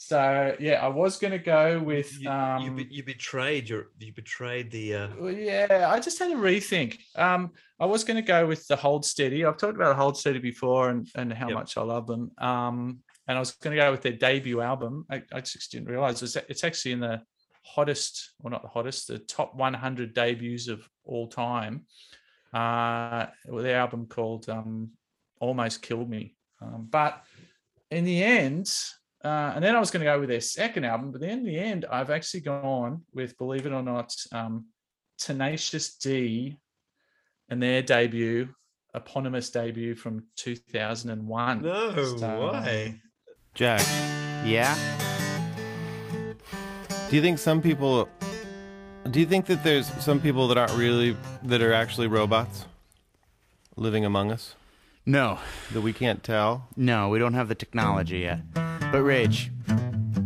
So 0.03 0.57
yeah, 0.59 0.83
I 0.83 0.89
was 0.89 1.19
going 1.19 1.33
to 1.33 1.39
go 1.39 1.79
with 1.79 2.19
You, 2.19 2.31
um, 2.31 2.63
you, 2.63 2.71
be- 2.71 2.95
you 2.95 3.05
betrayed 3.05 3.69
your 3.69 3.89
you 3.99 4.15
betrayed 4.15 4.71
the 4.71 4.95
uh, 4.95 5.27
yeah, 5.27 5.91
I 5.93 6.01
just 6.01 6.19
had 6.19 6.31
to 6.31 6.37
rethink. 6.37 7.01
Um, 7.17 7.51
I 7.79 7.85
was 7.85 8.03
going 8.03 8.17
to 8.17 8.23
go 8.23 8.47
with 8.47 8.67
the 8.67 8.77
Hold 8.77 9.05
Steady. 9.05 9.45
I've 9.45 9.59
talked 9.59 9.77
about 9.77 9.95
Hold 9.97 10.17
Steady 10.17 10.39
before 10.39 10.89
and, 10.89 11.07
and 11.15 11.31
how 11.31 11.49
Yep. 11.49 11.55
much 11.55 11.77
I 11.77 11.83
love 11.83 12.07
them. 12.07 12.31
Um, 12.39 13.01
and 13.31 13.37
I 13.37 13.41
was 13.41 13.53
going 13.53 13.77
to 13.77 13.81
go 13.81 13.93
with 13.93 14.03
their 14.03 14.13
debut 14.13 14.61
album. 14.61 15.07
I, 15.09 15.23
I 15.33 15.41
just 15.41 15.71
didn't 15.71 15.89
realize 15.89 16.21
it's, 16.21 16.35
it's 16.35 16.65
actually 16.65 16.91
in 16.91 16.99
the 16.99 17.23
hottest, 17.65 18.33
or 18.43 18.51
not 18.51 18.63
the 18.63 18.69
hottest, 18.69 19.07
the 19.07 19.21
top 19.21 19.55
100 19.55 20.13
debuts 20.13 20.67
of 20.67 20.83
all 21.05 21.29
time. 21.29 21.87
Uh, 22.53 23.27
with 23.47 23.63
their 23.63 23.79
album 23.79 24.07
called 24.07 24.49
um, 24.49 24.91
Almost 25.41 25.81
Killed 25.81 26.11
Me. 26.11 26.35
Um, 26.61 26.89
but 26.91 27.23
in 27.93 28.05
the 28.05 28.21
end, 28.21 28.69
uh, 29.25 29.53
and 29.55 29.63
then 29.63 29.77
I 29.77 29.79
was 29.79 29.93
going 29.93 30.05
to 30.05 30.11
go 30.11 30.19
with 30.19 30.29
their 30.29 30.41
second 30.41 30.83
album, 30.83 31.13
but 31.13 31.21
then 31.21 31.39
in 31.39 31.45
the 31.45 31.57
end, 31.57 31.85
I've 31.89 32.11
actually 32.11 32.41
gone 32.41 33.03
with, 33.15 33.39
believe 33.39 33.65
it 33.65 33.73
or 33.73 33.85
not, 33.85 34.13
um, 34.33 34.65
Tenacious 35.19 35.95
D 35.95 36.57
and 37.49 37.63
their 37.63 37.81
debut, 37.81 38.49
eponymous 38.93 39.51
debut 39.51 39.95
from 39.95 40.25
2001. 40.35 41.63
no 41.63 42.17
So, 42.17 42.51
way. 42.51 43.01
Jack, 43.55 43.83
Yeah? 44.45 44.75
do 47.11 47.17
you 47.17 47.23
think 47.23 47.39
some 47.39 47.61
people 47.61 48.09
do 49.11 49.19
you 49.19 49.27
think 49.27 49.47
that 49.47 49.65
there's 49.65 49.87
some 50.03 50.21
people 50.21 50.47
that 50.49 50.57
aren't 50.57 50.73
really 50.75 51.17
that 51.43 51.61
are 51.61 51.73
actually 51.73 52.07
robots 52.07 52.67
living 53.77 54.05
among 54.05 54.31
us 54.31 54.55
No. 55.05 55.39
that 55.73 55.81
we 55.81 55.93
can't 55.93 56.23
tell? 56.23 56.69
No, 56.77 57.09
we 57.09 57.19
don't 57.19 57.35
have 57.35 57.49
the 57.49 57.55
technology 57.55 58.19
yet. 58.21 58.41
But 58.55 59.03
Rage. 59.03 59.51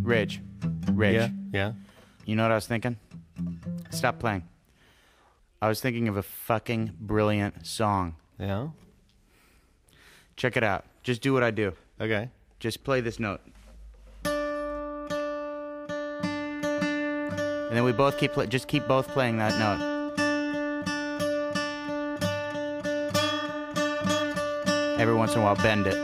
Rage. 0.03 0.41
Rage. 0.93 1.15
Yeah. 1.15 1.29
Yeah. 1.53 1.73
You 2.27 2.37
know 2.37 2.43
what 2.43 2.53
I 2.53 2.57
was 2.57 2.67
thinking? 2.67 2.97
Stop 3.91 4.19
playing. 4.19 4.43
I 5.63 5.69
was 5.69 5.81
thinking 5.81 6.09
of 6.09 6.17
a 6.17 6.23
fucking 6.23 6.93
brilliant 7.01 7.67
song. 7.67 8.17
Yeah. 8.39 8.69
Check 10.37 10.57
it 10.57 10.65
out. 10.65 10.85
Just 11.03 11.23
do 11.23 11.33
what 11.33 11.43
I 11.43 11.51
do. 11.51 11.73
Okay. 12.01 12.29
Just 12.61 12.83
play 12.85 13.01
this 13.01 13.19
note. 13.21 13.41
And 17.69 17.77
then 17.77 17.85
we 17.85 17.93
both 17.93 18.19
keep 18.19 18.33
pla 18.33 18.47
just 18.47 18.69
keep 18.69 18.87
both 18.87 19.09
playing 19.09 19.39
that 19.39 19.59
note. 19.59 19.91
Every 24.99 25.15
once 25.15 25.35
in 25.35 25.41
a 25.41 25.45
while 25.45 25.57
bend 25.57 25.87
it. 25.87 25.99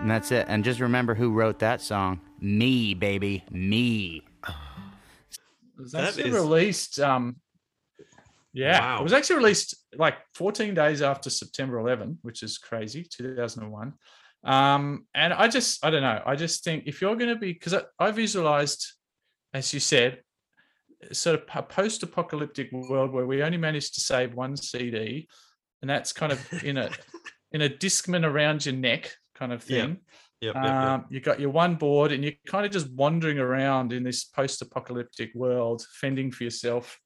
And 0.00 0.10
that's 0.10 0.30
it. 0.30 0.46
And 0.48 0.64
just 0.64 0.80
remember 0.80 1.14
who 1.14 1.30
wrote 1.32 1.60
that 1.60 1.80
song. 1.80 2.20
Me, 2.40 2.92
baby. 2.94 3.42
Me. 3.50 4.22
It 4.46 4.52
was 5.80 5.92
That 5.92 6.04
actually 6.08 6.28
is- 6.28 6.34
released. 6.34 7.00
Um, 7.00 7.36
yeah, 8.54 8.80
Wow. 8.80 9.00
it 9.00 9.02
was 9.02 9.12
actually 9.12 9.36
released 9.36 9.74
like 9.96 10.14
14 10.34 10.74
days 10.74 11.02
after 11.02 11.28
September 11.28 11.78
11, 11.80 12.18
which 12.22 12.42
is 12.44 12.56
crazy, 12.56 13.04
2001. 13.04 13.92
Um, 14.44 15.06
and 15.14 15.32
I 15.32 15.48
just, 15.48 15.84
I 15.84 15.90
don't 15.90 16.02
know. 16.02 16.22
I 16.24 16.36
just 16.36 16.62
think 16.62 16.84
if 16.86 17.00
you're 17.00 17.16
going 17.16 17.34
to 17.34 17.36
be, 17.36 17.52
because 17.52 17.74
I, 17.74 17.82
I 17.98 18.12
visualized, 18.12 18.86
as 19.52 19.74
you 19.74 19.80
said, 19.80 20.22
sort 21.12 21.34
of 21.40 21.42
a 21.52 21.62
post-apocalyptic 21.62 22.70
world 22.72 23.12
where 23.12 23.26
we 23.26 23.42
only 23.42 23.58
managed 23.58 23.94
to 23.94 24.00
save 24.00 24.34
one 24.34 24.56
CD, 24.56 25.28
and 25.82 25.90
that's 25.90 26.12
kind 26.12 26.32
of 26.32 26.40
in 26.64 26.76
a 26.78 26.90
in 27.52 27.62
a 27.62 27.68
discman 27.68 28.24
around 28.24 28.64
your 28.64 28.74
neck 28.74 29.12
kind 29.34 29.52
of 29.52 29.64
Yeah. 29.68 29.82
thing. 29.82 29.98
Yep, 30.40 30.54
yep, 30.56 30.64
yep. 30.64 30.74
Um, 30.82 31.04
you 31.10 31.20
got 31.20 31.40
your 31.40 31.50
one 31.50 31.74
board, 31.74 32.12
and 32.12 32.22
you're 32.22 32.34
kind 32.46 32.64
of 32.66 32.72
just 32.72 32.90
wandering 32.92 33.38
around 33.38 33.92
in 33.92 34.04
this 34.04 34.24
post-apocalyptic 34.24 35.34
world, 35.34 35.84
fending 36.00 36.30
for 36.30 36.44
yourself. 36.44 37.00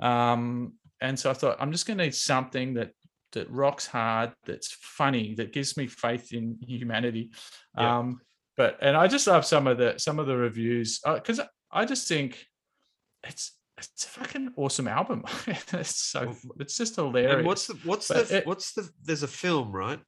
Um, 0.00 0.74
and 1.00 1.18
so 1.18 1.30
I 1.30 1.34
thought, 1.34 1.56
I'm 1.60 1.72
just 1.72 1.86
going 1.86 1.98
to 1.98 2.04
need 2.04 2.14
something 2.14 2.74
that 2.74 2.92
that 3.32 3.50
rocks 3.50 3.86
hard, 3.86 4.32
that's 4.44 4.72
funny, 4.80 5.34
that 5.36 5.52
gives 5.52 5.76
me 5.76 5.86
faith 5.86 6.32
in 6.32 6.58
humanity. 6.60 7.30
Yeah. 7.78 7.98
Um, 7.98 8.20
but 8.56 8.78
and 8.82 8.96
I 8.96 9.06
just 9.06 9.26
love 9.26 9.46
some 9.46 9.66
of 9.66 9.78
the 9.78 9.94
some 9.98 10.18
of 10.18 10.26
the 10.26 10.36
reviews 10.36 11.00
because 11.04 11.40
I 11.70 11.84
just 11.84 12.08
think 12.08 12.44
it's 13.26 13.52
it's 13.78 14.04
a 14.04 14.08
fucking 14.08 14.52
awesome 14.56 14.88
album. 14.88 15.24
it's 15.46 15.96
so 15.96 16.34
it's 16.58 16.76
just 16.76 16.96
hilarious. 16.96 17.36
And 17.36 17.46
what's 17.46 17.66
the 17.68 17.74
what's 17.84 18.08
But 18.08 18.28
the 18.28 18.38
it- 18.38 18.46
what's 18.46 18.74
the 18.74 18.88
there's 19.02 19.22
a 19.22 19.28
film 19.28 19.72
right? 19.72 20.00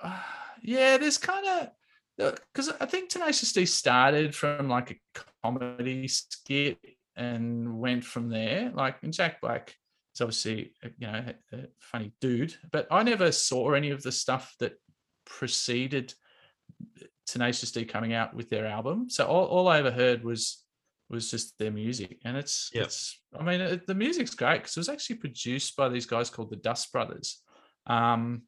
Uh, 0.00 0.20
yeah, 0.62 0.96
there's 0.98 1.18
kind 1.18 1.46
of 1.46 2.34
because 2.52 2.70
I 2.80 2.86
think 2.86 3.08
Tenacious 3.08 3.52
D 3.52 3.66
started 3.66 4.34
from 4.34 4.68
like 4.68 4.90
a 4.92 5.20
comedy 5.42 6.08
skit 6.08 6.78
and 7.16 7.78
went 7.78 8.04
from 8.04 8.28
there. 8.28 8.70
Like, 8.74 8.96
and 9.02 9.12
Jack 9.12 9.40
Black 9.40 9.74
is 10.16 10.20
obviously 10.20 10.72
uh, 10.84 10.88
you 10.98 11.06
know 11.06 11.24
a, 11.52 11.58
funny 11.78 12.12
dude, 12.20 12.54
but 12.72 12.86
I 12.90 13.02
never 13.02 13.30
saw 13.32 13.72
any 13.72 13.90
of 13.90 14.02
the 14.02 14.12
stuff 14.12 14.54
that 14.60 14.72
preceded 15.24 16.14
Tenacious 17.26 17.72
D 17.72 17.84
coming 17.84 18.12
out 18.14 18.34
with 18.34 18.48
their 18.50 18.66
album. 18.66 19.08
So 19.10 19.26
all, 19.26 19.46
all 19.46 19.68
I 19.68 19.78
ever 19.78 19.90
heard 19.90 20.24
was 20.24 20.62
was 21.08 21.30
just 21.30 21.56
their 21.58 21.70
music, 21.70 22.18
and 22.24 22.36
it's 22.36 22.70
Yep. 22.74 22.84
it's. 22.84 23.20
I 23.38 23.42
mean, 23.44 23.60
it, 23.60 23.86
the 23.86 23.94
music's 23.94 24.34
great 24.34 24.58
because 24.58 24.76
it 24.76 24.80
was 24.80 24.88
actually 24.88 25.16
produced 25.16 25.76
by 25.76 25.88
these 25.88 26.06
guys 26.06 26.30
called 26.30 26.50
the 26.50 26.56
Dust 26.56 26.90
Brothers. 26.92 27.42
Um, 27.86 28.42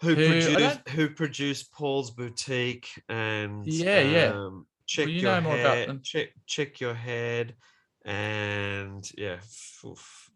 Who, 0.00 0.14
Who- 0.14 0.26
produced 0.28 0.88
who 0.88 1.10
produced 1.10 1.72
Paul's 1.72 2.10
Boutique 2.10 2.88
and 3.08 3.64
Yeah, 3.66 4.00
yeah. 4.00 4.32
um, 4.34 4.66
check 4.86 5.06
you 5.06 5.20
your 5.20 5.34
know 5.34 5.40
more 5.42 5.60
about 5.60 5.76
head, 5.76 5.88
them. 5.88 6.00
check 6.02 6.28
check 6.46 6.80
your 6.80 6.94
head, 6.94 7.54
and 8.04 9.08
yeah, 9.16 9.38
oof. 9.84 10.28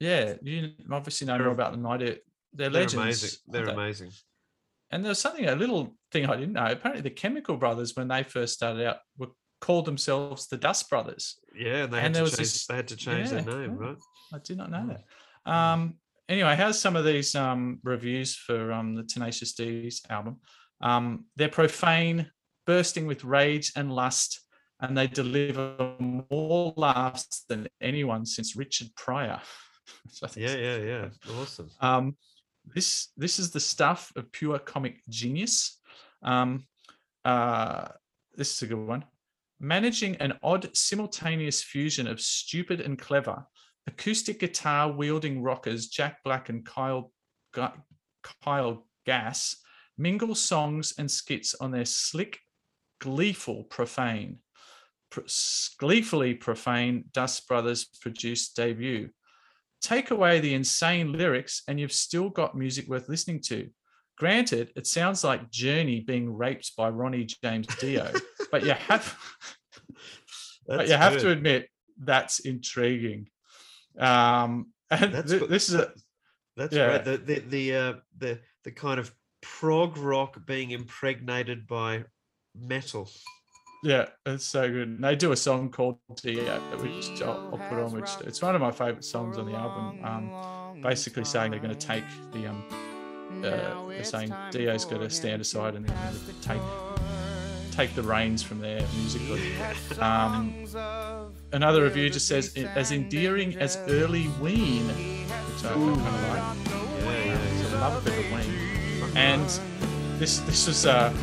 Yeah, 0.00 0.34
you 0.42 0.72
obviously 0.90 1.26
know 1.26 1.38
more 1.38 1.48
about 1.48 1.72
them. 1.72 1.82
than 1.82 1.92
I 1.92 1.96
do. 1.98 2.16
They're, 2.54 2.70
legends. 2.70 2.94
they're 2.94 3.02
amazing. 3.02 3.38
They're 3.48 3.66
they? 3.66 3.72
amazing. 3.72 4.10
And 4.90 5.04
there's 5.04 5.18
something, 5.18 5.46
a 5.46 5.54
little 5.54 5.94
thing 6.10 6.26
I 6.26 6.34
didn't 6.36 6.54
know. 6.54 6.64
Apparently, 6.66 7.02
the 7.02 7.10
Chemical 7.10 7.56
Brothers, 7.56 7.94
when 7.94 8.08
they 8.08 8.22
first 8.24 8.54
started 8.54 8.84
out, 8.84 8.96
were 9.18 9.28
called 9.60 9.84
themselves 9.84 10.48
the 10.48 10.56
Dust 10.56 10.88
Brothers. 10.90 11.38
Yeah, 11.54 11.84
and 11.84 11.92
they 11.92 11.98
And 11.98 12.06
had 12.06 12.14
there 12.14 12.20
to 12.20 12.22
was 12.22 12.30
change. 12.32 12.38
this- 12.52 12.66
they 12.66 12.74
had 12.76 12.88
to 12.88 12.96
change 12.96 13.30
their 13.30 13.42
name, 13.42 13.76
right? 13.76 13.96
I 14.32 14.38
did 14.38 14.56
not 14.56 14.70
know 14.70 14.78
Mm. 14.78 14.96
that. 15.44 15.52
Um, 15.52 15.94
anyway, 16.28 16.56
how's 16.56 16.80
some 16.80 16.96
of 16.96 17.04
these 17.04 17.34
um, 17.34 17.78
reviews 17.84 18.34
for 18.34 18.72
um, 18.72 18.94
the 18.94 19.04
Tenacious 19.04 19.52
D's 19.52 20.02
album? 20.10 20.40
Um, 20.80 21.26
they're 21.36 21.48
profane, 21.50 22.30
bursting 22.66 23.06
with 23.06 23.22
rage 23.22 23.72
and 23.76 23.92
lust, 23.94 24.40
and 24.80 24.96
they 24.96 25.06
deliver 25.06 25.94
more 25.98 26.72
laughs 26.76 27.44
than 27.48 27.68
anyone 27.82 28.24
since 28.26 28.56
Richard 28.56 28.88
Pryor. 28.96 29.40
Which 30.04 30.22
I 30.22 30.26
think 30.26 30.46
is 30.46 30.54
Yeah, 30.54 30.58
yeah, 30.58 30.76
yeah. 30.76 31.08
Awesome. 31.40 31.70
Um, 31.80 32.16
this 32.64 33.08
this 33.16 33.38
is 33.38 33.50
the 33.50 33.60
stuff 33.60 34.12
of 34.16 34.30
pure 34.32 34.58
comic 34.58 35.00
genius. 35.08 35.80
Um, 36.22 36.66
uh, 37.24 37.88
this 38.34 38.54
is 38.54 38.62
a 38.62 38.66
good 38.66 38.86
one. 38.86 39.04
Managing 39.58 40.16
an 40.16 40.38
odd 40.42 40.74
simultaneous 40.76 41.62
fusion 41.62 42.06
of 42.06 42.20
stupid 42.20 42.80
and 42.80 42.98
clever, 42.98 43.44
acoustic 43.86 44.40
guitar 44.40 44.90
wielding 44.90 45.42
rockers 45.42 45.88
Jack 45.88 46.18
Black 46.24 46.48
and 46.48 46.64
Kyle 46.64 47.12
Kyle 48.42 48.86
Gass 49.06 49.56
mingle 50.00 50.34
songs 50.34 50.94
and 50.98 51.10
skits 51.10 51.54
on 51.60 51.70
their 51.70 51.84
slick, 51.84 52.40
gleeful, 53.00 53.64
profane, 53.64 54.38
pr- 55.10 55.20
gleefully 55.78 56.34
profane 56.34 57.04
Dust 57.12 57.46
Brothers 57.46 57.84
produced 58.00 58.56
debut. 58.56 59.10
Take 59.80 60.10
away 60.10 60.40
the 60.40 60.54
insane 60.54 61.12
lyrics, 61.12 61.62
and 61.68 61.80
you've 61.80 61.92
still 61.92 62.28
got 62.28 62.56
music 62.56 62.88
worth 62.88 63.08
listening 63.08 63.40
to. 63.42 63.68
Granted, 64.18 64.70
it 64.76 64.86
sounds 64.86 65.24
like 65.24 65.50
Journey 65.50 66.00
being 66.00 66.36
raped 66.36 66.76
by 66.76 66.90
Ronnie 66.90 67.26
James 67.42 67.66
Dio, 67.76 68.12
but 68.52 68.64
you 68.64 68.72
have 68.72 69.16
but 70.66 70.88
you 70.88 70.94
have 70.94 71.14
good. 71.14 71.22
to 71.22 71.30
admit 71.30 71.68
that's 71.98 72.40
intriguing. 72.40 73.28
Um, 73.98 74.68
and 74.90 75.14
That's 75.14 75.32
good. 75.32 75.48
this 75.48 75.68
is 75.68 75.76
a, 75.76 75.92
That's 76.56 76.74
yeah. 76.74 76.86
right. 76.86 77.04
The 77.04 77.16
the 77.16 77.38
the 77.40 77.76
uh, 77.76 77.92
the 78.18 78.40
the 78.64 78.72
kind 78.72 78.98
of 78.98 79.12
prog 79.40 79.96
rock 79.96 80.44
being 80.46 80.72
impregnated 80.72 81.66
by 81.66 82.04
metal. 82.54 83.08
Yeah, 83.82 84.06
it's 84.26 84.46
so 84.46 84.68
good. 84.68 84.88
And 84.88 85.04
they 85.04 85.16
do 85.16 85.32
a 85.32 85.36
song 85.36 85.70
called 85.70 85.98
Dio, 86.16 86.60
which 86.78 87.22
I'll, 87.22 87.50
I'll 87.52 87.68
put 87.68 87.78
on, 87.78 87.92
which 87.92 88.10
it's 88.24 88.42
one 88.42 88.54
of 88.54 88.60
my 88.60 88.70
favorite 88.70 89.04
songs 89.04 89.38
on 89.38 89.46
the 89.46 89.54
album. 89.54 90.04
Um, 90.04 90.80
basically 90.82 91.24
saying 91.24 91.50
they're 91.50 91.60
going 91.60 91.76
to 91.76 91.86
take 91.86 92.04
the 92.32 92.48
um, 92.48 92.64
uh, 93.44 93.86
they're 93.88 94.04
saying 94.04 94.34
Dio's 94.50 94.84
got 94.84 94.98
to 94.98 95.10
stand 95.10 95.40
aside 95.40 95.74
and 95.74 95.86
take 96.42 96.60
take 97.70 97.94
the 97.94 98.02
reins 98.02 98.42
from 98.42 98.60
there 98.60 98.82
musically. 98.96 99.52
Um, 99.98 100.66
another 101.52 101.84
review 101.84 102.10
just 102.10 102.28
says 102.28 102.54
as 102.56 102.92
endearing 102.92 103.56
as 103.56 103.76
early 103.88 104.28
Ween, 104.40 104.86
which 104.88 105.64
I 105.64 105.72
kind 105.72 105.90
of 105.90 106.28
like. 106.28 106.66
Yeah, 107.02 107.24
yeah. 107.24 107.62
So 107.62 107.76
I 107.76 107.80
love 107.80 108.06
a 108.06 108.10
bit 108.10 108.18
of 108.18 108.32
Ween. 108.32 109.16
And 109.16 109.48
this 110.18 110.40
this 110.40 110.68
is 110.68 110.84
a 110.84 111.14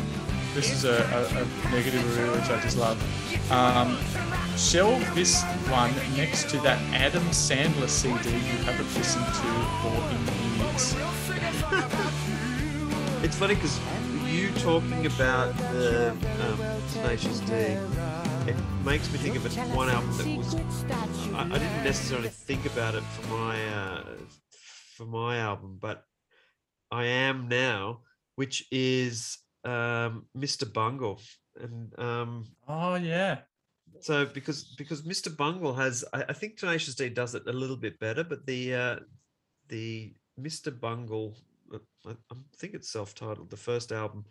this 0.58 0.72
is 0.72 0.84
a, 0.84 0.90
a, 0.90 1.40
a 1.40 1.70
negative 1.70 2.04
review 2.04 2.32
which 2.32 2.50
I 2.50 2.60
just 2.60 2.76
love. 2.76 2.98
Um, 3.52 3.96
shelve 4.56 5.14
this 5.14 5.44
one 5.70 5.94
next 6.16 6.50
to 6.50 6.56
that 6.62 6.80
Adam 6.92 7.22
Sandler 7.26 7.88
CD 7.88 8.28
you 8.30 8.58
haven't 8.66 8.92
listened 8.96 9.24
to 9.24 9.50
for 9.82 9.94
years. 10.58 10.96
It's 13.20 13.36
funny 13.36 13.56
because 13.56 13.80
you 14.26 14.50
talking 14.52 15.06
about 15.06 15.56
the 15.72 16.10
um, 16.10 16.58
Tenacious 16.92 17.40
D, 17.40 17.52
it 17.52 18.56
makes 18.84 19.10
me 19.12 19.18
think 19.18 19.34
of 19.34 19.74
one 19.74 19.88
album 19.88 20.16
that 20.18 20.36
was. 20.36 20.54
I, 21.34 21.42
I 21.42 21.58
didn't 21.58 21.84
necessarily 21.84 22.28
think 22.28 22.64
about 22.66 22.94
it 22.94 23.02
for 23.02 23.28
my 23.28 23.68
uh, 23.74 24.04
for 24.94 25.04
my 25.04 25.38
album, 25.38 25.78
but 25.80 26.04
I 26.92 27.06
am 27.06 27.48
now, 27.48 28.02
which 28.36 28.68
is 28.70 29.38
um, 29.68 30.26
Mr. 30.36 30.70
Bungle, 30.72 31.20
and 31.60 31.98
um, 31.98 32.44
Oh 32.66 32.94
yeah, 32.94 33.40
so 34.00 34.26
because 34.26 34.74
because 34.76 35.02
Mr. 35.02 35.34
Bungle 35.34 35.74
has, 35.74 36.04
I, 36.12 36.24
I 36.28 36.32
think 36.32 36.56
Tenacious 36.56 36.94
D 36.94 37.08
does 37.08 37.34
it 37.34 37.42
a 37.46 37.52
little 37.52 37.76
bit 37.76 37.98
better, 37.98 38.24
but 38.24 38.46
the 38.46 38.74
uh, 38.74 38.96
the 39.68 40.14
Mr. 40.40 40.78
Bungle, 40.78 41.36
uh, 41.74 41.78
I, 42.06 42.10
I 42.10 42.36
think 42.56 42.74
it's 42.74 42.92
self-titled, 42.92 43.50
the 43.50 43.56
first 43.56 43.92
album, 43.92 44.24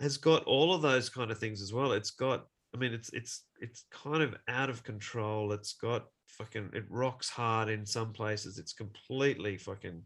has 0.00 0.16
got 0.16 0.44
all 0.44 0.74
of 0.74 0.82
those 0.82 1.08
kind 1.08 1.30
of 1.30 1.38
things 1.38 1.60
as 1.60 1.72
well. 1.72 1.92
It's 1.92 2.10
got, 2.10 2.46
I 2.74 2.78
mean, 2.78 2.92
it's 2.92 3.10
it's 3.10 3.44
it's 3.60 3.84
kind 3.90 4.22
of 4.22 4.34
out 4.48 4.70
of 4.70 4.84
control. 4.84 5.52
It's 5.52 5.74
got 5.74 6.06
fucking, 6.26 6.70
it 6.72 6.84
rocks 6.88 7.28
hard 7.28 7.68
in 7.68 7.84
some 7.84 8.12
places. 8.12 8.58
It's 8.58 8.72
completely 8.72 9.58
fucking 9.58 10.02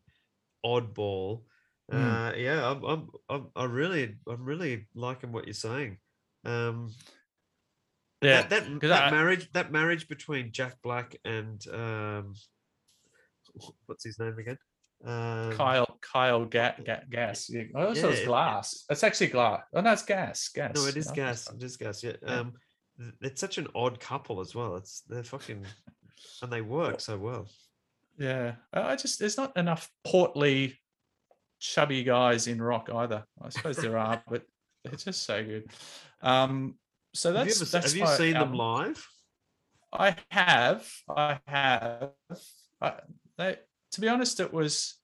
oddball. 0.64 1.42
Mm. 1.90 2.32
Uh, 2.32 2.36
yeah, 2.36 2.70
I'm, 2.70 2.84
I'm, 2.84 3.08
I'm, 3.28 3.46
I 3.56 3.64
really, 3.64 4.16
I'm 4.28 4.44
really 4.44 4.86
liking 4.94 5.32
what 5.32 5.46
you're 5.46 5.54
saying. 5.54 5.98
Um, 6.44 6.90
yeah. 8.22 8.42
that 8.42 8.50
that, 8.50 8.80
that 8.82 9.02
I- 9.04 9.10
marriage 9.10 9.50
that 9.52 9.72
marriage 9.72 10.08
between 10.08 10.52
Jack 10.52 10.76
Black 10.82 11.16
and 11.24 11.64
um 11.72 12.34
what's 13.86 14.04
his 14.04 14.18
name 14.18 14.38
again? 14.38 14.58
Um, 15.04 15.52
Kyle 15.56 15.98
Kyle 16.00 16.44
Ga- 16.44 16.76
Ga- 16.84 17.02
Gas. 17.10 17.50
Yeah. 17.50 17.64
Also 17.74 18.06
Yeah, 18.06 18.12
it's 18.12 18.20
it- 18.22 18.26
glass. 18.26 18.84
It's 18.88 19.02
actually 19.02 19.26
glass. 19.28 19.62
Oh 19.74 19.80
no, 19.80 19.92
it's 19.92 20.04
gas. 20.04 20.48
Gas. 20.48 20.74
No, 20.76 20.86
it 20.86 20.96
is 20.96 21.08
Oh, 21.10 21.14
gas. 21.14 21.50
It 21.52 21.62
is 21.62 21.76
gas. 21.76 22.02
Yeah. 22.04 22.12
Yeah. 22.22 22.34
Um, 22.40 22.52
it's 23.20 23.40
such 23.40 23.58
an 23.58 23.66
odd 23.74 23.98
couple 23.98 24.40
as 24.40 24.54
well. 24.54 24.76
It's 24.76 25.00
they're 25.08 25.24
fucking, 25.24 25.64
and 26.42 26.52
they 26.52 26.60
work 26.60 27.00
so 27.00 27.18
well. 27.18 27.48
Yeah, 28.18 28.54
I 28.72 28.94
just 28.94 29.18
there's 29.18 29.36
not 29.38 29.56
enough 29.56 29.90
portly, 30.04 30.78
chubby 31.62 32.02
guys 32.02 32.48
in 32.48 32.60
rock 32.60 32.90
either. 32.92 33.24
I 33.40 33.48
suppose 33.48 33.76
there 33.76 33.96
are, 33.96 34.22
but 34.28 34.42
they're 34.84 34.94
just 34.94 35.22
so 35.22 35.42
good. 35.42 35.70
Um, 36.20 36.74
so 37.14 37.32
have 37.32 37.46
you, 37.46 37.54
that's 37.54 37.62
ever, 37.62 37.70
that's 37.70 37.92
have 37.92 38.00
you 38.00 38.06
seen 38.16 38.34
them 38.34 38.52
live? 38.52 39.06
I 39.92 40.16
have, 40.30 40.90
I 41.08 41.38
have. 41.46 42.10
I, 42.80 42.94
they, 43.38 43.56
to 43.92 44.00
be 44.00 44.08
honest, 44.08 44.40
it 44.40 44.52
was 44.52 44.96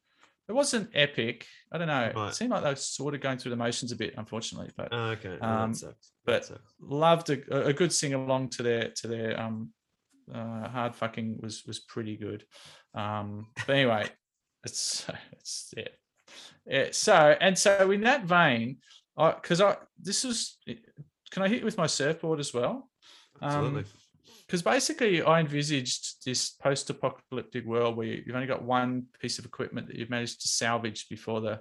it 0.49 0.53
wasn't 0.53 0.91
epic. 0.95 1.47
I 1.71 1.79
don't 1.79 1.89
know. 1.89 2.11
Right. 2.15 2.29
It 2.31 2.35
seemed 2.35 2.51
like 2.51 2.63
they 2.63 2.71
were 2.71 2.77
sort 2.77 3.15
of 3.15 3.21
going 3.21 3.39
through 3.39 3.51
the 3.51 3.57
motions 3.57 3.93
a 3.93 3.97
bit, 3.97 4.15
unfortunately. 4.17 4.71
But 4.77 4.89
Oh, 4.91 5.11
okay. 5.11 5.39
Um, 5.41 5.73
that 5.73 5.79
sucks. 5.79 6.13
That 6.25 6.49
but 6.49 6.61
loved 6.81 7.31
a, 7.31 7.67
a 7.67 7.73
good 7.73 7.93
sing 7.93 8.15
along 8.15 8.49
to 8.51 8.63
their 8.63 8.89
to 8.89 9.09
their 9.09 9.39
um 9.39 9.71
uh, 10.35 10.69
hard 10.69 10.97
fucking 10.97 11.39
was 11.41 11.65
was 11.67 11.81
pretty 11.81 12.17
good. 12.17 12.45
Um, 12.95 13.49
but 13.67 13.77
anyway, 13.77 14.09
it's 14.65 15.07
it's 15.33 15.75
yeah. 15.77 15.89
Yeah. 16.67 16.89
So 16.93 17.37
and 17.41 17.59
so 17.59 17.91
in 17.91 18.03
that 18.03 18.25
vein, 18.25 18.79
I 19.17 19.33
because 19.33 19.61
I 19.61 19.77
this 20.01 20.25
is 20.25 20.59
can 21.31 21.43
I 21.43 21.49
hit 21.49 21.65
with 21.65 21.77
my 21.77 21.87
surfboard 21.87 22.41
as 22.41 22.53
well? 22.55 22.89
Um, 23.41 23.51
Absolutely. 23.51 23.85
because 24.47 24.63
basically 24.63 25.23
I 25.23 25.41
envisaged 25.41 26.25
this 26.25 26.51
post-apocalyptic 26.51 27.65
world 27.65 27.97
where 27.97 28.07
you've 28.07 28.35
only 28.35 28.47
got 28.47 28.63
one 28.63 29.07
piece 29.21 29.39
of 29.39 29.45
equipment 29.45 29.87
that 29.89 29.97
you've 29.97 30.11
managed 30.11 30.41
to 30.43 30.49
salvage 30.49 31.09
before 31.09 31.41
the 31.41 31.61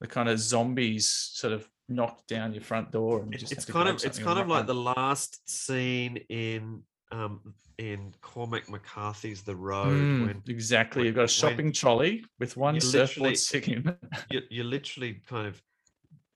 the 0.00 0.06
kind 0.06 0.28
of 0.28 0.38
zombies 0.38 1.08
sort 1.32 1.52
of 1.52 1.68
knock 1.88 2.26
down 2.26 2.52
your 2.52 2.62
front 2.62 2.92
door 2.92 3.22
and 3.22 3.34
it's 3.34 3.64
kind 3.64 3.88
of 3.88 4.04
it's 4.04 4.18
kind 4.18 4.38
of 4.38 4.46
like 4.46 4.66
the 4.66 4.74
last 4.74 5.48
scene 5.48 6.18
in 6.28 6.82
um 7.10 7.54
in 7.78 8.12
Cormac 8.20 8.68
McCarthy's 8.68 9.42
The 9.42 9.54
Road 9.56 10.08
Mm, 10.08 10.20
when 10.20 10.42
exactly 10.48 11.00
when- 11.00 11.06
you've 11.06 11.14
got 11.14 11.20
a 11.20 11.22
when 11.24 11.28
shopping 11.28 11.72
trolley 11.72 12.24
with 12.38 12.56
one 12.56 12.80
surfboard 12.80 13.36
sticking 13.36 13.84
you, 14.30 14.42
you're 14.50 14.64
literally 14.64 15.22
kind 15.26 15.46
of 15.46 15.62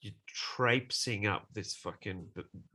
you're 0.01 0.15
traipsing 0.27 1.27
up 1.27 1.47
this 1.53 1.75
fucking 1.75 2.27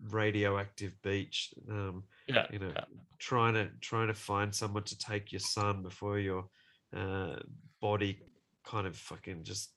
radioactive 0.09 0.93
beach 1.01 1.53
um 1.69 2.03
yeah 2.27 2.45
you 2.51 2.59
know 2.59 2.71
yeah. 2.75 2.83
trying 3.19 3.53
to 3.53 3.69
trying 3.81 4.07
to 4.07 4.13
find 4.13 4.53
someone 4.53 4.83
to 4.83 4.97
take 4.97 5.31
your 5.31 5.39
son 5.39 5.81
before 5.81 6.19
your 6.19 6.45
uh 6.95 7.35
body 7.81 8.19
kind 8.63 8.87
of 8.87 8.95
fucking 8.95 9.43
just 9.43 9.71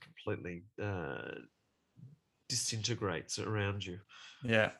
completely 0.00 0.64
uh 0.82 1.32
disintegrates 2.48 3.38
around 3.38 3.84
you 3.84 3.98
Yeah. 4.42 4.70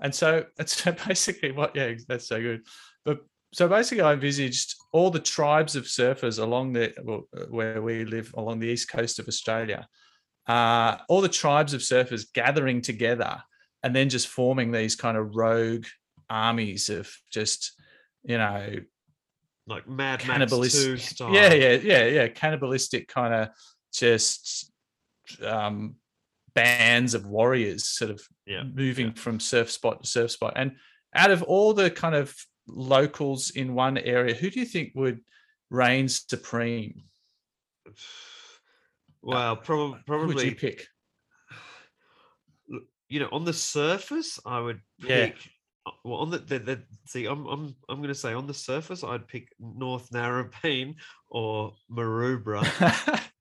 And 0.00 0.14
so 0.14 0.44
and 0.58 0.68
so 0.68 0.92
basically 1.06 1.52
what 1.52 1.74
yeah, 1.74 1.94
that's 2.08 2.28
so 2.28 2.40
good. 2.40 2.62
But 3.04 3.20
so 3.52 3.68
basically 3.68 4.02
I 4.02 4.14
envisaged 4.14 4.74
all 4.92 5.10
the 5.10 5.20
tribes 5.20 5.76
of 5.76 5.84
surfers 5.84 6.38
along 6.38 6.72
the 6.72 6.92
well, 7.02 7.22
uh, 7.36 7.44
where 7.46 7.80
we 7.80 8.04
live 8.04 8.34
along 8.36 8.60
the 8.60 8.68
east 8.68 8.90
coast 8.90 9.18
of 9.18 9.28
Australia. 9.28 9.86
Uh, 10.46 10.98
all 11.08 11.20
the 11.22 11.28
tribes 11.28 11.72
of 11.72 11.80
surfers 11.80 12.26
gathering 12.34 12.82
together 12.82 13.42
and 13.82 13.94
then 13.96 14.08
just 14.08 14.28
forming 14.28 14.72
these 14.72 14.94
kind 14.94 15.16
of 15.16 15.34
rogue 15.34 15.86
armies 16.28 16.90
of 16.90 17.10
just, 17.32 17.72
you 18.24 18.36
know, 18.36 18.74
like 19.66 19.88
mad 19.88 20.20
max 20.20 20.24
Cannibalistic- 20.24 20.84
2 20.84 20.96
style 21.14 21.34
yeah, 21.34 21.54
yeah, 21.54 21.72
yeah, 21.72 22.04
yeah, 22.04 22.28
cannibalistic 22.28 23.08
kind 23.08 23.32
of 23.32 23.48
just 23.92 24.70
um 25.42 25.94
bands 26.54 27.14
of 27.14 27.26
warriors 27.26 27.88
sort 27.88 28.10
of 28.10 28.20
Yeah, 28.46 28.62
moving 28.62 29.12
from 29.12 29.40
surf 29.40 29.70
spot 29.70 30.02
to 30.02 30.08
surf 30.08 30.30
spot. 30.30 30.54
And 30.56 30.76
out 31.14 31.30
of 31.30 31.42
all 31.42 31.74
the 31.74 31.90
kind 31.90 32.14
of 32.14 32.34
locals 32.66 33.50
in 33.50 33.74
one 33.74 33.98
area, 33.98 34.34
who 34.34 34.50
do 34.50 34.60
you 34.60 34.66
think 34.66 34.92
would 34.94 35.20
reign 35.70 36.08
supreme? 36.08 37.04
well 39.22 39.56
prob- 39.56 39.78
Who 39.90 39.90
would 39.92 40.06
probably 40.06 40.44
you 40.46 40.54
pick? 40.54 40.86
you 43.08 43.20
know, 43.20 43.28
on 43.32 43.44
the 43.44 43.52
surface, 43.52 44.38
I 44.46 44.60
would 44.60 44.80
pick. 45.00 45.36
uh, 45.86 45.90
Well, 46.04 46.20
on 46.20 46.30
the, 46.30 46.38
the, 46.38 46.58
the 46.58 46.82
see, 47.06 47.26
I'm 47.26 47.46
I'm 47.46 47.74
I'm 47.88 47.98
going 47.98 48.08
to 48.08 48.14
say 48.14 48.32
on 48.32 48.46
the 48.46 48.54
surface, 48.54 49.04
I'd 49.04 49.28
pick 49.28 49.48
North 49.60 50.10
Narrabeen 50.10 50.96
or 51.28 51.74
Maroubra, 51.90 52.62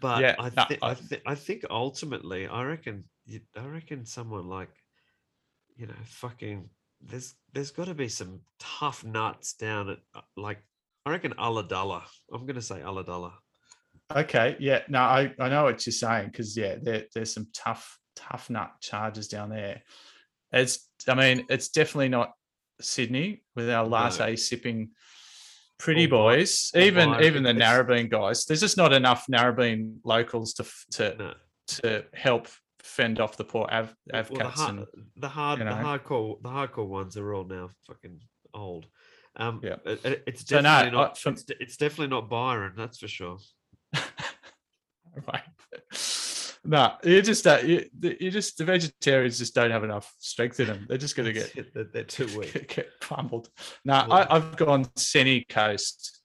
but 0.00 0.20
Yeah, 0.20 0.36
I 0.38 0.50
no, 0.56 0.64
think 0.64 0.80
I- 0.82 0.90
I 0.90 0.94
think 0.94 1.22
I 1.26 1.34
think 1.34 1.64
ultimately, 1.70 2.46
I 2.48 2.62
reckon 2.64 3.04
I 3.56 3.66
reckon 3.66 4.04
someone 4.06 4.48
like, 4.48 4.70
you 5.76 5.86
know, 5.86 5.94
fucking 6.04 6.68
there's 7.00 7.34
there's 7.52 7.70
got 7.70 7.86
to 7.86 7.94
be 7.94 8.08
some 8.08 8.40
tough 8.58 9.04
nuts 9.04 9.54
down 9.54 9.88
at 9.90 9.98
uh, 10.14 10.20
like 10.36 10.58
I 11.06 11.10
reckon 11.10 11.32
Ulladulla. 11.34 12.02
I'm 12.32 12.42
going 12.46 12.56
to 12.56 12.62
say 12.62 12.80
Ulladulla. 12.80 13.32
okay, 14.14 14.56
yeah, 14.60 14.82
no, 14.88 14.98
I, 15.00 15.32
I 15.38 15.48
know 15.48 15.64
what 15.64 15.86
you're 15.86 15.92
saying 15.92 16.26
because 16.28 16.56
yeah, 16.56 16.76
there, 16.82 17.04
there's 17.14 17.32
some 17.32 17.46
tough 17.54 17.98
tough 18.16 18.50
nut 18.50 18.72
charges 18.80 19.28
down 19.28 19.48
there. 19.50 19.82
It's 20.52 20.88
I 21.08 21.14
mean, 21.14 21.46
it's 21.48 21.68
definitely 21.68 22.08
not 22.08 22.32
Sydney 22.80 23.42
with 23.56 23.70
our 23.70 23.84
No. 23.84 23.90
latte 23.90 24.36
sipping 24.36 24.90
pretty 25.80 26.06
boys. 26.06 26.70
even 26.74 27.08
even 27.22 27.42
the 27.42 27.52
Narrabeen 27.52 28.08
guys. 28.08 28.44
There's 28.44 28.60
just 28.60 28.76
not 28.76 28.92
enough 28.92 29.26
Narrabeen 29.26 29.96
locals 30.04 30.52
to 30.54 30.64
to 30.92 31.16
No. 31.18 31.34
to 31.82 32.04
help 32.14 32.48
fend 32.82 33.20
off 33.20 33.36
the 33.36 33.44
poor 33.44 33.68
Av, 33.70 33.94
Well, 34.12 34.22
the, 34.24 34.34
Avcats 34.34 34.50
hard, 34.54 34.78
and 34.78 34.86
the 35.16 35.28
hard, 35.28 35.58
you 35.58 35.64
the 35.64 35.70
hardcore, 35.70 36.42
the 36.42 36.48
hardcore 36.48 36.88
ones 36.88 37.16
are 37.16 37.34
all 37.34 37.44
now 37.44 37.68
fucking 37.86 38.20
old. 38.54 38.86
Um, 39.36 39.60
Yeah. 39.62 39.76
it- 39.84 40.04
it- 40.04 40.22
it's 40.26 40.44
So 40.48 40.56
no, 40.56 40.62
definitely 40.62 40.98
I- 40.98 41.02
not. 41.02 41.18
from- 41.18 41.32
it's, 41.34 41.44
it's 41.60 41.76
definitely 41.76 42.08
not 42.08 42.28
Byron, 42.28 42.72
that's 42.76 42.98
for 42.98 43.06
sure. 43.08 43.38
right. 45.28 45.42
No, 46.62 46.92
you 47.02 47.22
just 47.22 47.46
uh, 47.46 47.58
you, 47.64 47.86
you 48.00 48.30
just 48.30 48.58
the 48.58 48.64
vegetarians 48.64 49.38
just 49.38 49.54
don't 49.54 49.70
have 49.70 49.82
enough 49.82 50.12
strength 50.18 50.60
in 50.60 50.66
them. 50.66 50.86
They're 50.88 50.98
just 50.98 51.16
going 51.16 51.26
to 51.26 51.32
get 51.32 51.92
they're, 51.92 52.04
too 52.04 52.26
weak. 52.38 52.52
get, 52.52 52.68
get 52.76 53.00
pummeled. 53.00 53.48
No, 53.84 53.94
I, 53.94 54.36
I've 54.36 54.56
gone 54.56 54.86
Senny 54.96 55.46
Coast. 55.48 56.20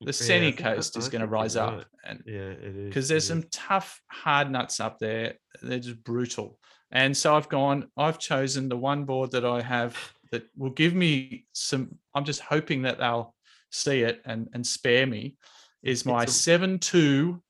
The 0.00 0.06
Yeah, 0.06 0.12
Senny 0.12 0.52
think 0.52 0.58
Coast 0.58 0.96
is 0.96 1.08
going 1.08 1.22
to 1.22 1.28
rise 1.28 1.54
up, 1.56 1.74
right. 1.74 1.84
and 2.04 2.22
Yeah, 2.26 2.50
it 2.50 2.76
is 2.76 2.88
because 2.88 3.08
there's 3.08 3.26
some 3.26 3.44
tough 3.52 4.00
hard 4.10 4.50
nuts 4.50 4.80
up 4.80 4.98
there. 4.98 5.34
They're 5.62 5.78
just 5.78 6.02
brutal. 6.02 6.58
And 6.90 7.16
so 7.16 7.36
I've 7.36 7.48
gone. 7.48 7.88
I've 7.96 8.18
chosen 8.18 8.68
the 8.68 8.76
one 8.76 9.04
board 9.04 9.30
that 9.32 9.44
I 9.44 9.62
have 9.62 9.96
that 10.32 10.44
will 10.56 10.70
give 10.70 10.94
me 10.94 11.46
some. 11.52 11.96
I'm 12.12 12.24
just 12.24 12.40
hoping 12.40 12.82
that 12.82 12.98
they'll 12.98 13.34
see 13.70 14.02
it 14.02 14.20
and 14.24 14.48
and 14.52 14.66
spare 14.66 15.06
me. 15.06 15.36
Is 15.82 16.04
my 16.04 16.24
a- 16.24 16.28
seven 16.28 16.80
two, 16.80 17.40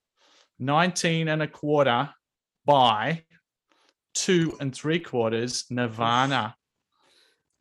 19 0.59 1.29
and 1.29 1.43
a 1.43 1.49
quarter 1.49 2.11
by 2.67 3.23
two 4.15 4.57
and 4.61 4.75
three 4.75 4.99
quarters 4.99 5.65
Nirvana. 5.71 6.55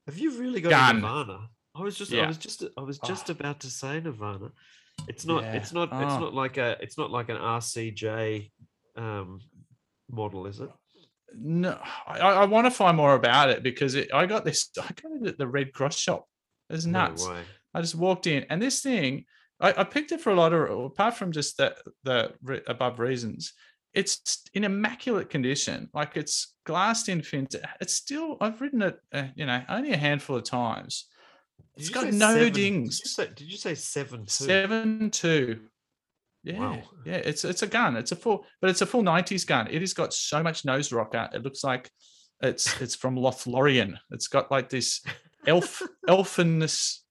Have 0.07 0.17
you 0.17 0.37
really 0.39 0.61
got 0.61 0.69
Gun. 0.71 0.95
Nirvana? 1.01 1.49
I 1.75 1.81
was 1.81 1.97
just, 1.97 2.13
I 2.13 2.27
was 2.27 2.37
just, 2.37 2.63
I 2.77 2.81
was 2.81 2.99
just 2.99 3.29
Oh. 3.29 3.33
about 3.33 3.59
to 3.61 3.67
say 3.67 3.99
Nirvana. 3.99 4.51
It's 5.07 5.25
not, 5.25 5.43
Yeah. 5.43 5.53
it's 5.53 5.73
not, 5.73 5.89
it's 5.91 6.13
Oh. 6.13 6.19
not 6.19 6.33
like 6.33 6.57
a, 6.57 6.77
it's 6.81 6.97
not 6.97 7.11
like 7.11 7.29
an 7.29 7.37
RCJ 7.37 8.51
um, 8.97 9.41
model, 10.09 10.47
is 10.47 10.59
it? 10.61 10.69
No, 11.37 11.77
I, 12.07 12.19
I 12.19 12.45
want 12.45 12.65
to 12.65 12.71
find 12.71 12.95
more 12.95 13.13
about 13.15 13.49
it 13.49 13.61
because 13.61 13.95
it, 13.95 14.13
I 14.13 14.25
got 14.25 14.45
this. 14.45 14.69
I 14.79 14.87
got 15.01 15.11
it 15.21 15.27
at 15.27 15.37
the 15.37 15.47
Red 15.47 15.73
Cross 15.73 15.97
shop. 15.97 16.25
It's 16.69 16.85
nuts. 16.85 17.25
No 17.25 17.31
way. 17.33 17.41
I 17.73 17.81
just 17.81 17.95
walked 17.95 18.25
in, 18.25 18.45
and 18.49 18.61
this 18.61 18.81
thing, 18.81 19.25
I, 19.59 19.81
I 19.81 19.83
picked 19.83 20.13
it 20.13 20.21
for 20.21 20.29
a 20.29 20.35
lot 20.35 20.53
of, 20.53 20.69
apart 20.85 21.15
from 21.15 21.33
just 21.33 21.57
the 21.57 21.75
the 22.03 22.31
above 22.67 22.99
reasons, 22.99 23.51
it's 23.95 24.43
in 24.53 24.63
immaculate 24.63 25.29
condition. 25.29 25.89
Like 25.93 26.15
it's 26.17 26.53
glassed 26.65 27.09
in 27.09 27.21
fin. 27.21 27.47
It's 27.81 27.93
still. 27.93 28.37
I've 28.41 28.61
ridden 28.61 28.81
it, 28.81 28.99
uh, 29.13 29.23
you 29.35 29.45
know, 29.45 29.63
only 29.69 29.91
a 29.93 29.97
handful 29.97 30.35
of 30.35 30.43
times. 30.43 31.07
It's 31.77 31.89
got 31.89 32.13
no 32.13 32.33
seven- 32.33 32.53
dings. 32.53 32.99
Did 32.99 33.05
you 33.05 33.09
say, 33.09 33.27
did 33.35 33.51
you 33.51 33.57
say 33.57 33.75
seven 33.75 34.19
two? 34.25 34.45
Seven 34.45 35.09
two. 35.11 35.61
Yeah, 36.43 36.59
Wow. 36.59 36.83
yeah. 37.05 37.15
It's 37.15 37.43
it's 37.43 37.63
a 37.63 37.67
gun. 37.67 37.95
It's 37.97 38.11
a 38.11 38.15
full, 38.15 38.45
but 38.61 38.69
it's 38.69 38.81
a 38.81 38.85
full 38.85 39.01
nineties 39.01 39.45
gun. 39.45 39.67
It 39.71 39.81
has 39.81 39.93
got 39.93 40.13
so 40.13 40.43
much 40.43 40.63
nose 40.65 40.91
rocker. 40.91 41.27
It 41.33 41.41
looks 41.43 41.63
like 41.63 41.89
it's 42.41 42.79
it's 42.81 42.95
from 42.95 43.15
Lothlorien. 43.15 43.97
It's 44.11 44.27
got 44.27 44.51
like 44.51 44.69
this 44.69 45.01
elf 45.47 45.81
elfin 46.07 46.63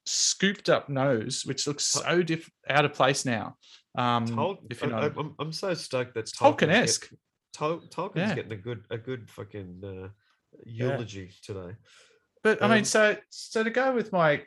scooped 0.07 0.69
up 0.69 0.89
nose, 0.89 1.43
which 1.45 1.67
looks 1.67 1.85
so 1.85 2.23
diff- 2.23 2.51
out 2.69 2.85
of 2.85 2.93
place 2.95 3.25
now. 3.25 3.57
Um, 3.97 4.27
Tol- 4.27 4.59
if 4.71 4.83
you 4.83 4.89
know, 4.89 4.97
I, 4.99 5.07
am 5.07 5.35
I'm 5.39 5.53
so 5.53 5.73
stoked 5.75 6.15
that 6.15 6.27
Tolkien's, 6.27 6.63
Tolkien-esque. 6.99 7.11
get, 7.11 7.19
Tol- 7.53 7.81
Tolkien's 7.89 8.17
Yeah. 8.31 8.35
getting 8.35 8.53
a 8.53 8.57
good 8.57 8.85
a 8.91 8.99
good 8.99 9.31
fucking 9.31 9.83
uh, 9.85 10.09
eulogy 10.65 11.31
today. 11.43 11.77
But 12.43 12.63
I 12.63 12.69
mean, 12.69 12.79
Um, 12.79 12.85
so 12.85 13.17
so 13.31 13.63
to 13.63 13.71
go 13.71 13.95
with 13.95 14.13
my 14.13 14.43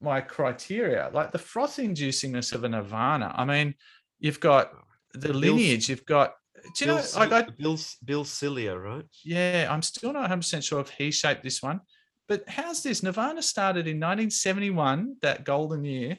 my 0.00 0.20
criteria, 0.20 1.10
like 1.12 1.30
the 1.32 1.38
froth 1.38 1.76
inducingness 1.76 2.52
of 2.52 2.64
a 2.64 2.68
Nirvana. 2.68 3.32
I 3.36 3.44
mean, 3.44 3.74
you've 4.18 4.40
got 4.40 4.72
the 5.14 5.28
Bill- 5.28 5.36
lineage. 5.36 5.88
You've 5.88 6.06
got. 6.06 6.34
Do 6.76 6.84
you 6.84 6.86
Bill, 6.92 6.96
know? 6.96 7.04
Like 7.16 7.32
I, 7.32 7.42
Bill 7.58 7.78
Bill 8.04 8.24
Cilia, 8.24 8.76
right? 8.76 9.04
Yeah, 9.24 9.68
I'm 9.70 9.82
still 9.82 10.12
not 10.12 10.20
100 10.22 10.36
percent 10.38 10.64
sure 10.64 10.80
if 10.80 10.90
he 10.90 11.10
shaped 11.10 11.42
this 11.42 11.62
one, 11.62 11.80
but 12.28 12.48
how's 12.48 12.82
this? 12.82 13.02
Nirvana 13.02 13.42
started 13.42 13.86
in 13.86 13.98
1971, 14.00 15.16
that 15.22 15.44
golden 15.44 15.84
year, 15.84 16.18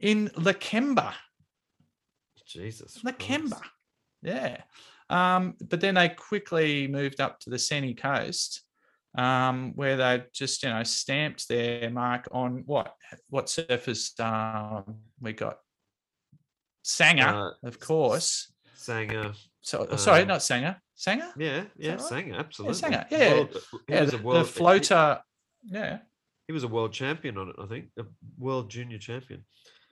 in 0.00 0.28
Lakemba. 0.30 1.14
Jesus. 2.46 2.94
The 3.02 3.12
Christ. 3.12 3.54
Yeah. 4.22 4.62
Um, 5.08 5.54
but 5.68 5.80
then 5.80 5.94
they 5.94 6.08
quickly 6.08 6.88
moved 6.88 7.20
up 7.20 7.38
to 7.40 7.50
the 7.50 7.58
sunny 7.58 7.94
coast, 7.94 8.62
um, 9.16 9.72
where 9.76 9.96
they 9.96 10.24
just 10.32 10.62
you 10.62 10.68
know 10.68 10.82
stamped 10.82 11.48
their 11.48 11.90
mark 11.90 12.28
on 12.32 12.62
what 12.66 12.94
what 13.28 13.46
surfers 13.46 14.18
um, 14.20 14.96
we 15.20 15.32
got. 15.32 15.58
Sanger, 16.82 17.26
Uh, 17.62 17.66
of 17.68 17.80
course. 17.80 18.52
Sanger. 18.74 19.32
So 19.60 19.86
oh, 19.90 19.96
sorry, 19.96 20.24
not 20.24 20.42
Sanger. 20.42 20.76
Sanger. 20.94 21.32
Yeah, 21.36 21.64
yeah, 21.76 21.92
right? 21.92 22.00
Sanger, 22.00 22.34
absolutely. 22.36 22.74
Sanger, 22.74 23.06
yeah. 23.10 23.32
World- 23.34 23.56
Yeah, 23.88 24.00
was 24.02 24.10
the, 24.12 24.28
a 24.28 24.38
the 24.38 24.44
floater. 24.44 25.20
Yeah. 25.64 25.98
He 26.46 26.52
was 26.52 26.62
a 26.62 26.68
world 26.68 26.92
champion 26.92 27.38
on 27.38 27.48
it, 27.48 27.56
I 27.58 27.66
think. 27.66 27.86
A 27.98 28.04
world 28.38 28.70
junior 28.70 28.98
champion. 28.98 29.44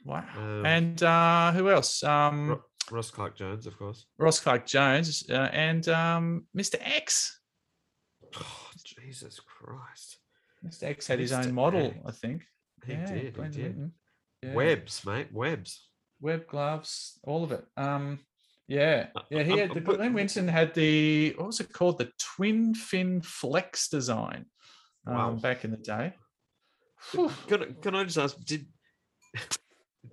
Wow. 0.05 0.25
Um, 0.37 0.67
and 0.67 1.03
uh, 1.03 1.53
who 1.53 1.71
else? 1.71 2.03
Um, 2.03 2.61
Ross 2.91 3.11
Clarke-Jones, 3.11 3.67
of 3.67 3.79
course. 3.79 4.07
Ross 4.19 4.41
Clarke-Jones 4.41 5.25
uh, 5.31 5.49
and 5.53 5.89
um, 5.89 6.47
Mr. 6.57 6.77
X. 6.81 7.41
Oh, 8.37 8.71
Jesus 8.85 9.41
Christ. 9.41 10.19
Mr. 10.67 10.85
X 10.85 11.07
had 11.07 11.19
his 11.21 11.33
own 11.33 11.55
model, 11.55 11.87
X. 11.87 11.97
I 12.07 12.11
think. 12.13 12.43
He 12.87 12.93
Yeah, 12.93 13.07
did, 13.07 13.37
he 13.37 13.49
did. 13.49 13.91
Yeah. 14.43 14.55
Webs, 14.55 15.07
mate, 15.07 15.29
webs. 15.33 15.89
web 16.21 16.47
gloves, 16.47 17.19
all 17.25 17.45
of 17.45 17.53
it. 17.53 17.65
Um, 17.79 18.19
yeah, 18.69 19.07
yeah. 19.31 19.43
He 19.43 19.53
um, 19.53 19.59
had 19.59 19.75
the 19.75 19.81
but- 19.81 19.97
Glen 19.97 20.13
Winton 20.13 20.49
had 20.49 20.75
the 20.75 21.35
what 21.39 21.47
was 21.47 21.61
it 21.61 21.73
called? 21.73 21.99
The 21.99 22.11
twin 22.19 22.75
fin 22.75 23.23
flex 23.23 23.89
design. 23.89 24.47
Um, 25.07 25.15
Wow. 25.15 25.31
back 25.37 25.65
in 25.65 25.71
the 25.71 25.77
day. 25.79 26.13
Can, 27.13 27.63
I- 27.63 27.75
can 27.83 27.95
I 27.95 28.05
just 28.05 28.19
ask, 28.19 28.39
did 28.45 28.67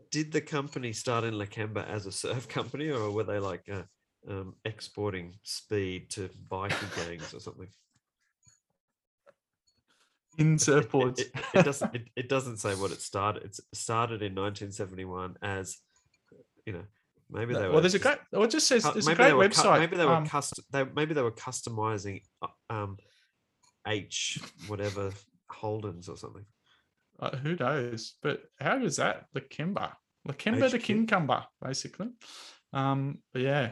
did 0.09 0.31
the 0.31 0.41
company 0.41 0.93
start 0.93 1.23
in 1.23 1.35
Lakemba 1.35 1.87
as 1.87 2.05
a 2.05 2.11
surf 2.11 2.47
company, 2.57 2.89
or 2.89 3.11
were 3.11 3.23
they 3.23 3.39
like 3.39 3.67
uh, 3.71 3.83
um, 4.29 4.55
exporting 4.65 5.35
speed 5.43 6.09
to 6.11 6.29
bikie 6.49 6.95
gangs 7.07 7.33
or 7.33 7.39
something? 7.39 7.67
In 10.37 10.55
It, 10.55 10.59
surfboards. 10.59 11.19
it, 11.19 11.31
it 11.53 11.65
doesn't. 11.65 11.95
It, 11.95 12.07
it 12.15 12.29
doesn't 12.29 12.57
say 12.57 12.73
what 12.75 12.91
it 12.91 13.01
started. 13.01 13.43
It 13.43 13.59
started 13.73 14.21
in 14.21 14.33
1971 14.33 15.37
as, 15.41 15.77
you 16.65 16.73
know, 16.73 16.83
maybe 17.29 17.53
they 17.53 17.67
were. 17.67 17.71
well, 17.73 17.81
there's 17.81 17.95
a 17.95 17.99
great. 17.99 18.17
Well, 18.31 18.43
it 18.43 18.51
just 18.51 18.67
says 18.67 18.83
there's 18.83 19.07
a 19.07 19.15
great 19.15 19.33
were 19.33 19.49
cu- 19.49 19.55
website. 19.55 19.79
maybe 19.79 19.97
they 19.97 20.05
were 20.05 20.13
um, 20.13 20.27
custom. 20.27 20.63
They, 20.71 20.85
maybe 20.85 21.13
they 21.13 21.21
were 21.21 21.31
customizing 21.31 22.21
uh, 22.41 22.47
um, 22.69 22.97
H 23.85 24.39
whatever 24.67 25.11
Holdens 25.51 26.07
or 26.07 26.15
something. 26.15 26.45
Who 27.43 27.55
knows? 27.55 28.15
But 28.21 28.41
how 28.59 28.83
is 28.83 28.97
that? 28.97 29.25
The 29.33 29.41
Kimber. 29.41 29.91
The 30.25 30.33
Kimber 30.33 30.69
the 30.69 30.77
HQ. 30.77 30.83
Kincumber, 30.83 31.45
basically. 31.63 32.09
Um, 32.73 33.19
but 33.33 33.41
yeah. 33.41 33.71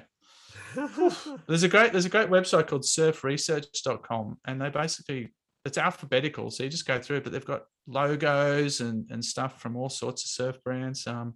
There's 1.47 1.64
a 1.64 1.68
great 1.68 1.91
there's 1.91 2.06
a 2.06 2.10
great 2.10 2.30
website 2.30 2.68
called 2.68 2.84
surfresearch.com 2.84 4.38
and 4.45 4.62
they 4.62 4.70
basically 4.70 5.34
it's 5.66 5.78
alphabetical. 5.78 6.52
So 6.52 6.64
you 6.64 6.70
just 6.70 6.86
go 6.88 7.00
through 7.00 7.18
it, 7.18 7.24
but 7.24 7.34
they've 7.34 7.45
got 7.45 7.64
logos 7.88 8.82
and, 8.82 9.10
and 9.10 9.24
stuff 9.24 9.62
from 9.62 9.76
all 9.76 9.89
sorts 9.89 10.24
of 10.24 10.30
surf 10.30 10.64
brands. 10.64 11.08
Um 11.08 11.36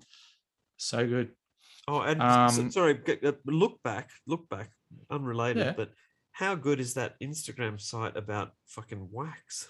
so 0.77 1.07
good. 1.07 1.31
Oh, 1.87 2.01
and 2.01 2.21
Um, 2.21 2.71
sorry, 2.71 2.99
uh, 3.25 3.31
look 3.45 3.81
back, 3.83 4.09
look 4.25 4.47
back, 4.49 4.69
unrelated, 5.09 5.65
Yeah. 5.65 5.73
but 5.75 5.91
how 6.31 6.55
good 6.55 6.79
is 6.79 6.93
that 6.95 7.19
Instagram 7.21 7.79
site 7.79 8.15
about 8.17 8.51
fucking 8.67 9.09
wax? 9.11 9.67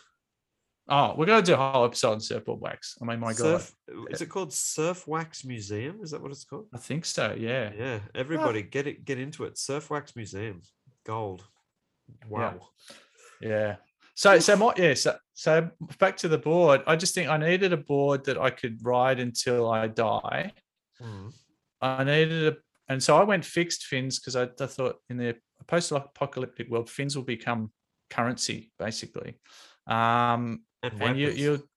Oh, 0.89 1.15
we're 1.15 1.25
gonna 1.25 1.41
do 1.41 1.53
a 1.53 1.57
whole 1.57 1.85
episode 1.85 2.11
on 2.13 2.19
surfboard 2.19 2.59
wax. 2.59 2.97
I 3.01 3.05
mean 3.05 3.19
my 3.19 3.33
god. 3.33 3.37
Surf, 3.37 3.75
uh, 3.89 4.03
is 4.09 4.21
it 4.21 4.29
called 4.29 4.51
Surf 4.51 5.07
Wax 5.07 5.45
Museum? 5.45 5.99
Is 6.03 6.11
that 6.11 6.21
what 6.21 6.31
it's 6.31 6.43
called? 6.43 6.67
I 6.73 6.77
think 6.77 7.05
so, 7.05 7.35
yeah. 7.37 7.71
Yeah, 7.77 7.99
everybody 8.13 8.63
get 8.63 8.87
it, 8.87 9.05
get 9.05 9.17
into 9.17 9.45
it. 9.45 9.57
Surf 9.57 9.89
Wax 9.89 10.15
Museum, 10.15 10.61
gold. 11.05 11.43
Wow. 12.27 12.59
Yeah. 13.41 13.77
So 14.15 14.39
so 14.39 14.57
my 14.57 14.73
yeah, 14.75 14.93
so 14.93 15.15
so 15.33 15.69
back 15.99 16.17
to 16.17 16.27
the 16.27 16.37
board. 16.37 16.83
I 16.85 16.95
just 16.97 17.15
think 17.15 17.29
I 17.29 17.37
needed 17.37 17.71
a 17.71 17.77
board 17.77 18.25
that 18.25 18.37
I 18.37 18.49
could 18.49 18.85
ride 18.85 19.19
until 19.19 19.71
I 19.71 19.87
die. 19.87 20.51
Mm. 21.01 21.33
I 21.81 22.03
needed 22.03 22.53
a 22.53 22.57
and 22.89 23.01
so 23.01 23.17
I 23.17 23.23
went 23.23 23.45
fixed 23.45 23.85
fins 23.85 24.19
because 24.19 24.35
I, 24.35 24.49
I 24.61 24.67
thought 24.67 24.97
in 25.09 25.17
the 25.17 25.37
post-apocalyptic 25.65 26.69
world, 26.69 26.89
fins 26.89 27.15
will 27.15 27.23
become 27.23 27.71
currency, 28.09 28.71
basically. 28.77 29.39
Um 29.87 30.63
And, 30.83 31.01
and 31.01 31.19
you 31.19 31.29
you 31.29 31.67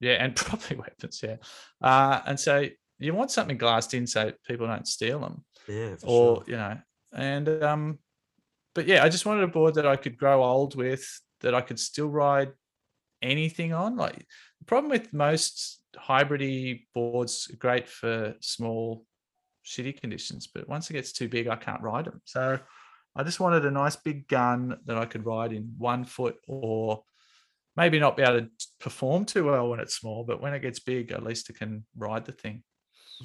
yeah, 0.00 0.12
and 0.12 0.34
probably 0.36 0.76
weapons, 0.76 1.20
yeah. 1.22 1.36
Uh 1.80 2.20
and 2.26 2.40
so 2.40 2.66
you 3.02 3.14
want 3.14 3.30
something 3.30 3.58
glassed 3.58 3.94
in 3.94 4.06
so 4.06 4.32
people 4.46 4.66
don't 4.66 4.86
steal 4.86 5.20
them 5.20 5.44
yeah, 5.68 5.96
for 5.96 6.06
or 6.06 6.36
sure. 6.36 6.44
you 6.46 6.56
know 6.56 6.78
and 7.12 7.48
um 7.62 7.98
but 8.74 8.86
yeah 8.86 9.02
i 9.02 9.08
just 9.08 9.26
wanted 9.26 9.42
a 9.42 9.48
board 9.48 9.74
that 9.74 9.86
i 9.86 9.96
could 9.96 10.16
grow 10.16 10.42
old 10.42 10.74
with 10.74 11.06
that 11.40 11.54
i 11.54 11.60
could 11.60 11.78
still 11.78 12.08
ride 12.08 12.52
anything 13.20 13.72
on 13.72 13.96
like 13.96 14.26
the 14.58 14.64
problem 14.66 14.90
with 14.90 15.12
most 15.12 15.80
hybridy 15.96 16.84
boards 16.94 17.48
great 17.58 17.88
for 17.88 18.34
small 18.40 19.04
shitty 19.64 20.00
conditions 20.00 20.48
but 20.52 20.68
once 20.68 20.88
it 20.88 20.94
gets 20.94 21.12
too 21.12 21.28
big 21.28 21.48
i 21.48 21.56
can't 21.56 21.82
ride 21.82 22.06
them 22.06 22.20
so 22.24 22.58
i 23.14 23.22
just 23.22 23.40
wanted 23.40 23.64
a 23.64 23.70
nice 23.70 23.96
big 23.96 24.26
gun 24.26 24.76
that 24.86 24.96
i 24.96 25.04
could 25.04 25.26
ride 25.26 25.52
in 25.52 25.74
one 25.76 26.04
foot 26.04 26.36
or 26.48 27.02
maybe 27.76 27.98
not 27.98 28.16
be 28.16 28.22
able 28.22 28.40
to 28.40 28.48
perform 28.80 29.24
too 29.24 29.44
well 29.44 29.68
when 29.68 29.80
it's 29.80 29.94
small 29.96 30.24
but 30.24 30.40
when 30.40 30.54
it 30.54 30.60
gets 30.60 30.80
big 30.80 31.12
at 31.12 31.22
least 31.22 31.48
it 31.50 31.58
can 31.58 31.84
ride 31.96 32.24
the 32.24 32.32
thing 32.32 32.62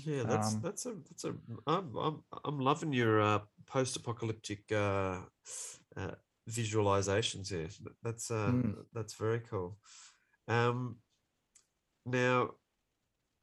Yeah, 0.05 0.23
that's 0.23 0.53
Um, 0.53 0.61
that's 0.61 0.85
a 0.85 0.93
that's 1.07 1.23
a 1.25 1.33
I'm 1.65 1.95
I'm 1.97 2.23
I'm 2.45 2.59
loving 2.59 2.93
your 2.93 3.21
uh, 3.21 3.39
post-apocalyptic 3.65 4.71
uh, 4.71 5.21
uh, 5.95 6.15
visualizations 6.49 7.49
here. 7.49 7.69
That's 8.03 8.29
uh, 8.31 8.51
Mm. 8.51 8.75
that's 8.93 9.15
very 9.15 9.39
cool. 9.39 9.77
Um, 10.47 10.97
now, 12.05 12.51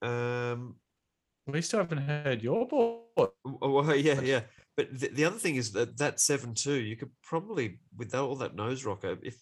um, 0.01 0.77
we 1.47 1.61
still 1.61 1.81
haven't 1.81 1.99
heard 1.99 2.43
your 2.43 2.67
board 2.67 3.31
oh, 3.63 3.71
well, 3.71 3.97
yeah, 4.09 4.21
yeah. 4.21 4.43
But 4.77 4.99
the, 4.99 5.09
the 5.09 5.25
other 5.25 5.39
thing 5.39 5.57
is 5.57 5.73
that 5.73 5.99
that 5.99 6.21
seven 6.21 6.55
two, 6.55 6.81
you 6.81 6.97
could 6.97 7.11
probably 7.23 7.81
with 7.97 8.15
all 8.15 8.37
that 8.37 8.57
nose 8.57 8.85
rocker, 8.85 9.19
if 9.23 9.37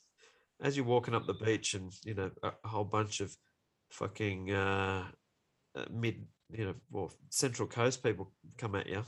as 0.63 0.77
you're 0.77 0.87
walking 0.87 1.15
up 1.15 1.27
the 1.27 1.35
beach 1.35 1.75
and 1.75 1.93
you 2.05 2.15
know 2.15 2.31
a, 2.43 2.69
whole 2.69 2.85
bunch 2.85 3.21
of 3.21 3.37
fucking 3.91 4.53
uh, 4.53 5.05
uh, 5.77 5.85
mid, 5.91 6.25
you 6.51 6.65
know, 6.65 6.75
or 6.93 7.11
Central 7.29 7.69
Coast 7.69 8.03
people 8.03 8.33
come 8.59 8.75
at 8.75 8.89
you. 8.89 9.03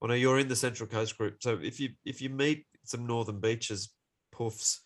Well, 0.00 0.08
no, 0.08 0.14
you're 0.14 0.40
in 0.40 0.48
the 0.48 0.56
Central 0.56 0.88
Coast 0.88 1.16
group, 1.16 1.36
so 1.40 1.58
if 1.62 1.78
you 1.80 1.90
if 2.04 2.20
you 2.20 2.28
meet 2.28 2.66
some 2.84 3.06
Northern 3.06 3.40
Beaches 3.40 3.90
puffs, 4.32 4.80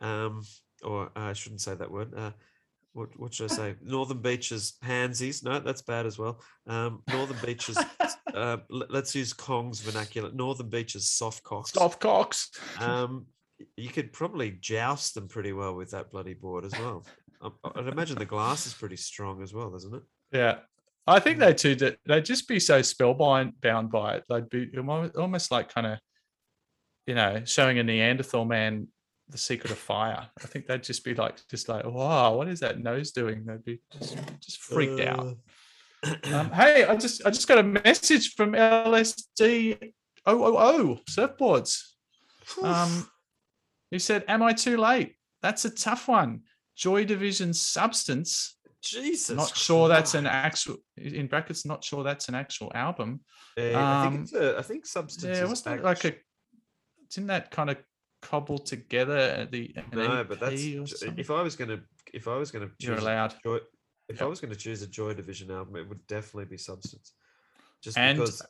um, 0.00 0.42
or 0.82 1.06
uh, 1.16 1.20
I 1.20 1.32
shouldn't 1.32 1.60
say 1.60 1.74
that 1.74 1.90
word. 1.90 2.14
Uh, 2.16 2.30
what 2.92 3.08
what 3.18 3.34
should 3.34 3.50
I 3.50 3.54
say? 3.54 3.74
Northern 3.82 4.20
Beaches 4.20 4.74
pansies. 4.80 5.42
No, 5.42 5.58
that's 5.58 5.82
bad 5.82 6.06
as 6.06 6.18
well. 6.18 6.40
Um, 6.66 7.02
Northern 7.08 7.38
Beaches. 7.44 7.78
uh, 8.34 8.58
let's 8.68 9.14
use 9.14 9.32
Kong's 9.32 9.80
vernacular. 9.80 10.30
Northern 10.32 10.68
Beaches 10.68 11.10
soft 11.10 11.42
cocks. 11.42 11.72
soft 11.72 12.00
cocks 12.00 12.50
Um, 12.78 13.26
you 13.76 13.88
could 13.88 14.12
probably 14.12 14.52
joust 14.60 15.14
them 15.14 15.28
pretty 15.28 15.52
well 15.52 15.74
with 15.74 15.90
that 15.90 16.10
bloody 16.10 16.34
board 16.34 16.64
as 16.64 16.72
well. 16.72 17.04
I'd 17.42 17.86
imagine 17.86 18.18
the 18.18 18.26
glass 18.26 18.66
is 18.66 18.74
pretty 18.74 18.96
strong 18.96 19.42
as 19.42 19.54
well, 19.54 19.74
isn't 19.74 19.94
it? 19.94 20.02
Yeah. 20.32 20.58
I 21.06 21.18
think 21.18 21.38
they 21.38 21.54
too. 21.54 21.74
They'd 21.74 22.24
just 22.24 22.46
be 22.46 22.60
so 22.60 22.82
spellbound 22.82 23.60
bound 23.60 23.90
by 23.90 24.16
it. 24.16 24.24
They'd 24.28 24.48
be 24.48 24.70
almost 24.78 25.50
like 25.50 25.72
kind 25.72 25.86
of, 25.86 25.98
you 27.06 27.14
know, 27.14 27.42
showing 27.44 27.78
a 27.78 27.82
Neanderthal 27.82 28.44
man 28.44 28.88
the 29.28 29.38
secret 29.38 29.70
of 29.72 29.78
fire. 29.78 30.28
I 30.42 30.46
think 30.46 30.66
they'd 30.66 30.82
just 30.82 31.04
be 31.04 31.14
like, 31.14 31.36
just 31.48 31.68
like, 31.68 31.84
wow, 31.84 32.34
what 32.34 32.48
is 32.48 32.60
that 32.60 32.80
nose 32.80 33.12
doing? 33.12 33.44
They'd 33.46 33.64
be 33.64 33.80
just, 33.92 34.18
just 34.40 34.58
freaked 34.60 35.00
out. 35.00 35.20
Uh, 35.20 35.34
Um, 36.32 36.50
hey, 36.52 36.84
I 36.84 36.96
just 36.96 37.26
I 37.26 37.30
just 37.30 37.46
got 37.46 37.58
a 37.58 37.62
message 37.62 38.34
from 38.34 38.52
LSD 38.52 39.92
000 40.26 41.00
surfboards. 41.10 41.82
Um, 42.62 43.06
he 43.90 43.98
said, 43.98 44.24
"Am 44.28 44.42
I 44.42 44.52
too 44.52 44.76
late? 44.76 45.16
That's 45.42 45.64
a 45.64 45.70
tough 45.70 46.08
one. 46.08 46.42
Joy 46.76 47.04
Division 47.04 47.52
substance. 47.52 48.56
Jesus. 48.82 49.36
not 49.36 49.54
sure 49.54 49.88
that's 49.88 50.14
an 50.14 50.26
actual 50.26 50.76
in 50.96 51.26
brackets. 51.26 51.66
Not 51.66 51.84
sure 51.84 52.02
that's 52.02 52.28
an 52.28 52.34
actual 52.34 52.72
album. 52.74 53.20
Uh, 53.58 53.72
I 53.72 54.06
um, 54.06 54.12
think 54.12 54.22
it's 54.22 54.32
a, 54.34 54.58
I 54.58 54.62
think 54.62 54.86
substance. 54.86 55.38
Yeah, 55.38 55.44
wasn't 55.44 55.80
it 55.80 55.84
like 55.84 56.04
a? 56.04 56.14
Didn't 57.12 57.26
that 57.26 57.50
kind 57.50 57.70
of 57.70 57.76
cobble 58.22 58.58
together 58.58 59.16
at 59.16 59.50
the 59.50 59.74
No, 59.92 60.24
but 60.24 60.40
that's 60.40 60.54
EP 60.62 60.80
or 60.80 60.84
j- 60.84 60.94
something? 60.94 61.18
if 61.18 61.30
I 61.30 61.42
was 61.42 61.56
gonna 61.56 61.80
if 62.12 62.28
I 62.28 62.36
was 62.36 62.50
gonna 62.50 62.68
choose 62.80 62.88
You're 62.88 62.98
allowed. 62.98 63.34
Joy, 63.44 63.58
if 64.08 64.22
I 64.22 64.24
was 64.24 64.40
gonna 64.40 64.54
choose 64.54 64.80
a 64.82 64.86
Joy 64.86 65.14
Division 65.14 65.50
album, 65.50 65.76
it 65.76 65.88
would 65.88 66.06
definitely 66.06 66.46
be 66.46 66.56
Substance. 66.56 67.12
Just 67.82 67.98
And- 67.98 68.18
because 68.18 68.42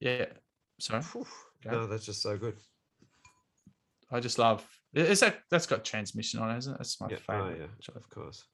Yeah. 0.00 0.26
Sorry, 0.80 1.02
phew, 1.02 1.24
go. 1.62 1.70
no, 1.70 1.86
that's 1.86 2.04
just 2.04 2.20
so 2.20 2.36
good. 2.36 2.56
I 4.10 4.20
just 4.20 4.38
love. 4.38 4.66
Is 4.94 5.20
that 5.20 5.40
that's 5.50 5.66
got 5.66 5.84
transmission 5.84 6.40
on 6.40 6.50
it, 6.50 6.58
isn't 6.58 6.74
it? 6.74 6.78
That's 6.78 7.00
my 7.00 7.08
Yeah, 7.10 7.16
oh, 7.28 7.48
yeah, 7.48 7.66
which 7.76 7.88
of 7.88 8.08
course. 8.10 8.44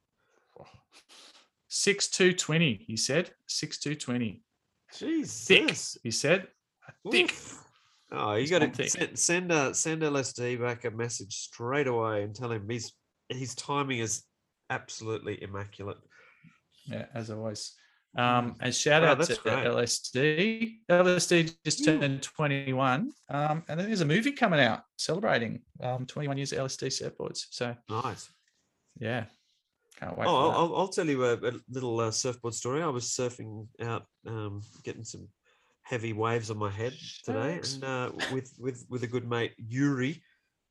Six 1.68 2.08
two 2.08 2.32
twenty. 2.32 2.84
He 2.86 2.96
said 2.96 3.30
six 3.46 3.78
two 3.78 3.94
twenty. 3.94 4.42
Jesus. 4.96 5.46
Thick. 5.46 6.02
He 6.02 6.10
said 6.10 6.48
thick. 7.10 7.30
Oof. 7.30 7.64
Oh, 8.12 8.34
you 8.34 8.48
got 8.48 8.74
to 8.74 8.88
send 8.88 9.18
send, 9.18 9.52
uh, 9.52 9.72
send 9.72 10.02
LSD 10.02 10.60
back 10.60 10.84
a 10.84 10.90
message 10.90 11.32
straight 11.32 11.86
away 11.86 12.24
and 12.24 12.34
tell 12.34 12.50
him 12.50 12.68
his 12.68 12.92
his 13.28 13.54
timing 13.54 14.00
is 14.00 14.24
absolutely 14.68 15.40
immaculate. 15.42 15.98
Yeah, 16.86 17.06
as 17.14 17.30
always. 17.30 17.72
Um, 18.16 18.56
and 18.60 18.74
shout 18.74 19.02
Wow, 19.02 19.12
out 19.12 19.22
to 19.22 19.36
great. 19.36 19.66
LSD. 19.66 20.78
LSD 20.90 21.54
just 21.64 21.84
turned 21.84 22.22
21. 22.22 23.12
Um, 23.28 23.62
and 23.68 23.78
then 23.78 23.86
there's 23.86 24.00
a 24.00 24.06
movie 24.06 24.32
coming 24.32 24.60
out 24.60 24.82
celebrating 24.96 25.62
um, 25.82 26.06
21 26.06 26.36
years 26.36 26.52
of 26.52 26.58
LSD 26.58 26.88
surfboards. 26.88 27.46
So 27.50 27.76
Nice. 27.88 28.28
yeah, 28.98 29.26
can't 29.98 30.18
wait. 30.18 30.26
Oh, 30.28 30.50
I'll. 30.50 30.76
I'll, 30.76 30.88
tell 30.88 31.06
you 31.06 31.24
a, 31.24 31.34
a 31.34 31.52
little 31.70 32.00
uh, 32.00 32.10
surfboard 32.10 32.54
story. 32.54 32.82
I 32.82 32.88
was 32.88 33.04
surfing 33.04 33.68
out, 33.80 34.06
um, 34.26 34.62
getting 34.82 35.04
some 35.04 35.28
heavy 35.82 36.12
waves 36.12 36.50
on 36.50 36.58
my 36.58 36.70
head 36.70 36.94
today, 37.24 37.60
and 37.62 37.84
uh, 37.84 38.10
with 38.32 38.52
with 38.58 38.84
with 38.88 39.04
a 39.04 39.06
good 39.06 39.28
mate 39.28 39.54
Yuri, 39.56 40.20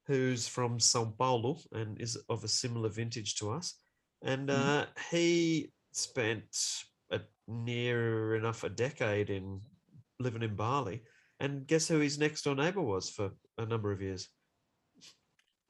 who's 0.08 0.48
from 0.48 0.78
São 0.78 1.18
Paulo 1.18 1.58
and 1.72 2.00
is 2.02 2.18
of 2.28 2.44
a 2.44 2.48
similar 2.48 2.90
vintage 2.90 3.36
to 3.36 3.52
us, 3.52 3.76
and 4.24 4.50
Mhm. 4.50 4.82
uh, 4.82 4.86
he 5.10 5.72
spent 5.94 6.84
a 7.12 7.20
near 7.48 8.36
enough 8.36 8.64
a 8.64 8.70
decade 8.70 9.30
in 9.30 9.62
living 10.20 10.44
in 10.44 10.56
Bali, 10.56 11.04
and 11.40 11.66
guess 11.68 11.88
who 11.88 12.00
his 12.00 12.18
next 12.20 12.44
door 12.44 12.56
neighbor 12.56 12.82
was 12.82 13.10
for 13.10 13.32
a 13.58 13.66
number 13.66 13.92
of 13.92 14.02
years? 14.02 14.30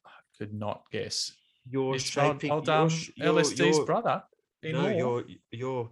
I 0.06 0.10
Could 0.38 0.54
not 0.54 0.84
guess. 0.92 1.32
Your 1.70 1.94
Mr. 1.96 2.12
Shaping, 2.12 2.52
old, 2.52 2.70
um, 2.70 2.90
your- 3.16 3.34
LSD's 3.36 3.78
your- 3.78 3.86
brother. 3.86 4.24
No, 4.64 4.88
your 4.90 5.24
your 5.52 5.92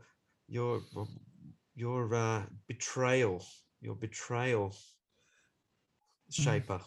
your 0.49 0.81
um, 0.97 1.07
your 1.75 2.13
uh, 2.13 2.43
betrayal, 2.67 3.45
your 3.81 3.95
betrayal 3.95 4.75
Mm. 6.31 6.43
shaper. 6.43 6.81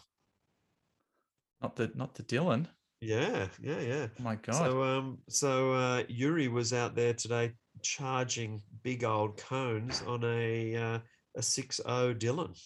not 1.61 1.75
the 1.75 1.91
not 1.95 2.13
the 2.15 2.23
Dylan. 2.23 2.67
Yeah, 2.99 3.47
yeah, 3.59 3.79
yeah. 3.79 4.07
Oh 4.19 4.23
my 4.23 4.35
god. 4.35 4.53
So 4.55 4.83
um, 4.83 5.17
so 5.29 5.73
uh, 5.73 6.03
Yuri 6.07 6.47
was 6.47 6.73
out 6.73 6.93
there 6.95 7.13
today 7.15 7.53
charging 7.83 8.61
big 8.83 9.03
old 9.03 9.37
cones 9.37 10.01
on 10.07 10.23
a 10.23 10.75
uh, 10.75 10.99
a 11.35 11.41
six 11.41 11.79
O 11.85 12.13
Dylan. 12.13 12.57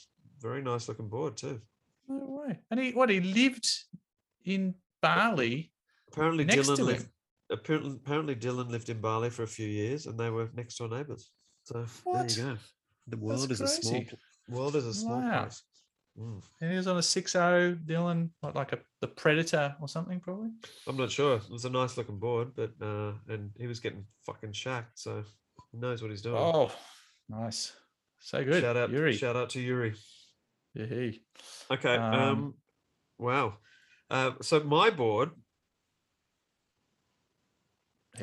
Very 0.41 0.61
nice 0.61 0.87
looking 0.87 1.09
board 1.09 1.37
too. 1.37 1.61
no 2.07 2.43
way. 2.47 2.59
And 2.71 2.79
he 2.79 2.91
what 2.91 3.09
he 3.09 3.19
lived 3.19 3.67
in 4.43 4.75
Bali. 5.01 5.71
Apparently 6.11 6.45
Next 6.45 6.67
Dylan 6.69 6.75
to 6.77 6.83
lived. 6.83 7.01
him. 7.03 7.09
Apparently, 7.51 7.91
apparently 8.03 8.35
Dylan 8.35 8.69
lived 8.69 8.89
in 8.89 8.99
Bali 9.01 9.29
for 9.29 9.43
a 9.43 9.47
few 9.47 9.67
years, 9.67 10.07
and 10.07 10.19
they 10.19 10.29
were 10.29 10.49
next 10.55 10.77
door 10.77 10.87
neighbours. 10.89 11.29
So 11.63 11.85
What? 12.03 12.29
there 12.29 12.45
you 12.45 12.53
go. 12.53 12.57
The 13.07 13.15
That's 13.17 13.21
world 13.21 13.51
is 13.51 13.61
a 13.61 13.67
small 13.67 14.03
world 14.49 14.75
is 14.75 14.85
a 14.85 14.93
small 14.93 15.21
Wow. 15.21 15.43
place. 15.43 15.61
Mm. 16.19 16.41
And 16.61 16.71
he 16.71 16.77
was 16.77 16.87
on 16.87 16.95
a 16.97 17.01
6-0 17.01 17.85
Dylan, 17.85 18.29
like 18.41 18.71
a 18.71 18.79
the 19.01 19.07
Predator 19.07 19.75
or 19.81 19.87
something, 19.87 20.19
probably. 20.19 20.49
I'm 20.87 20.95
not 20.95 21.11
sure. 21.11 21.35
It 21.37 21.49
was 21.51 21.65
a 21.65 21.69
nice 21.69 21.97
looking 21.97 22.19
board, 22.19 22.55
but 22.55 22.71
uh, 22.81 23.13
and 23.27 23.51
he 23.57 23.67
was 23.67 23.79
getting 23.81 24.05
fucking 24.25 24.53
shacked, 24.53 24.97
so 24.97 25.23
he 25.71 25.77
knows 25.77 26.01
what 26.01 26.11
he's 26.11 26.21
doing. 26.21 26.37
Oh, 26.37 26.71
nice. 27.27 27.73
So 28.19 28.43
good. 28.43 28.61
shout 28.61 28.77
out, 28.77 28.89
Yuri. 28.91 29.13
shout 29.15 29.35
out 29.35 29.49
to 29.51 29.59
Yuri. 29.61 29.93
Yee-hee. 30.73 31.21
Okay. 31.69 31.95
Um, 31.95 32.13
Um, 32.13 32.53
wow. 33.17 33.57
Uh, 34.09 34.31
so 34.41 34.61
my 34.61 34.89
board. 34.89 35.31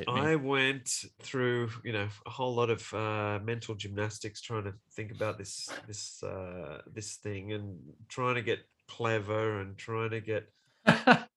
I 0.09 0.37
went 0.37 0.89
through, 1.21 1.71
you 1.85 1.93
know, 1.93 2.09
a 2.27 2.31
whole 2.31 2.55
lot 2.55 2.71
of 2.71 2.93
uh, 2.95 3.39
mental 3.43 3.75
gymnastics 3.75 4.41
trying 4.41 4.65
to 4.65 4.75
think 4.95 5.13
about 5.13 5.39
this 5.39 5.69
this 5.87 6.23
uh, 6.23 6.79
this 6.93 7.17
thing 7.17 7.53
and 7.53 7.79
trying 8.09 8.37
to 8.37 8.43
get 8.43 8.61
clever 8.89 9.61
and 9.61 9.77
trying 9.79 10.11
to 10.11 10.21
get 10.21 10.49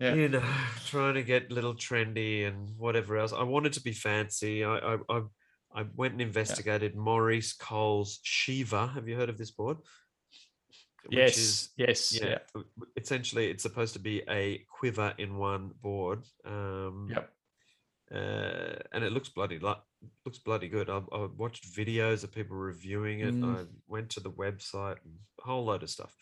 Yeah. 0.00 0.14
you 0.14 0.28
know 0.28 0.42
trying 0.86 1.14
to 1.14 1.22
get 1.22 1.50
a 1.50 1.54
little 1.54 1.74
trendy 1.74 2.46
and 2.46 2.70
whatever 2.76 3.16
else. 3.16 3.32
I 3.32 3.44
wanted 3.44 3.72
to 3.74 3.80
be 3.82 3.92
fancy. 3.92 4.64
I 4.64 4.76
I 4.76 4.98
I, 5.08 5.22
I 5.74 5.84
went 5.94 6.12
and 6.12 6.20
investigated 6.22 6.96
Maurice 6.96 7.52
Cole's 7.52 8.20
Shiva. 8.22 8.88
Have 8.88 9.08
you 9.08 9.16
heard 9.16 9.28
of 9.30 9.38
this 9.38 9.50
board? 9.52 9.78
Which 11.06 11.18
yes. 11.18 11.36
is- 11.38 11.68
yes. 11.76 12.12
yeah, 12.20 12.38
Yeah. 12.56 12.62
essentially 12.96 13.50
it's 13.50 13.62
supposed 13.62 13.92
to 13.92 13.98
be 14.00 14.22
a 14.28 14.64
quiver 14.78 15.12
in 15.18 15.36
one 15.36 15.70
board. 15.82 16.24
Um, 16.44 17.08
Yep. 17.10 17.30
Uh, 18.12 18.76
and 18.92 19.02
it 19.02 19.12
looks 19.12 19.28
bloody 19.28 19.58
like 19.58 19.78
looks 20.24 20.38
bloody 20.38 20.68
good. 20.68 20.90
I, 20.90 21.00
I 21.12 21.28
watched 21.36 21.72
videos 21.72 22.24
of 22.24 22.32
people 22.32 22.56
reviewing 22.56 23.20
it. 23.20 23.34
Mm. 23.34 23.56
I 23.56 23.64
went 23.88 24.10
to 24.10 24.20
the 24.20 24.30
website 24.30 24.96
and 25.04 25.14
a 25.40 25.46
whole 25.46 25.64
load 25.64 25.82
of 25.82 25.90
stuff. 25.90 26.14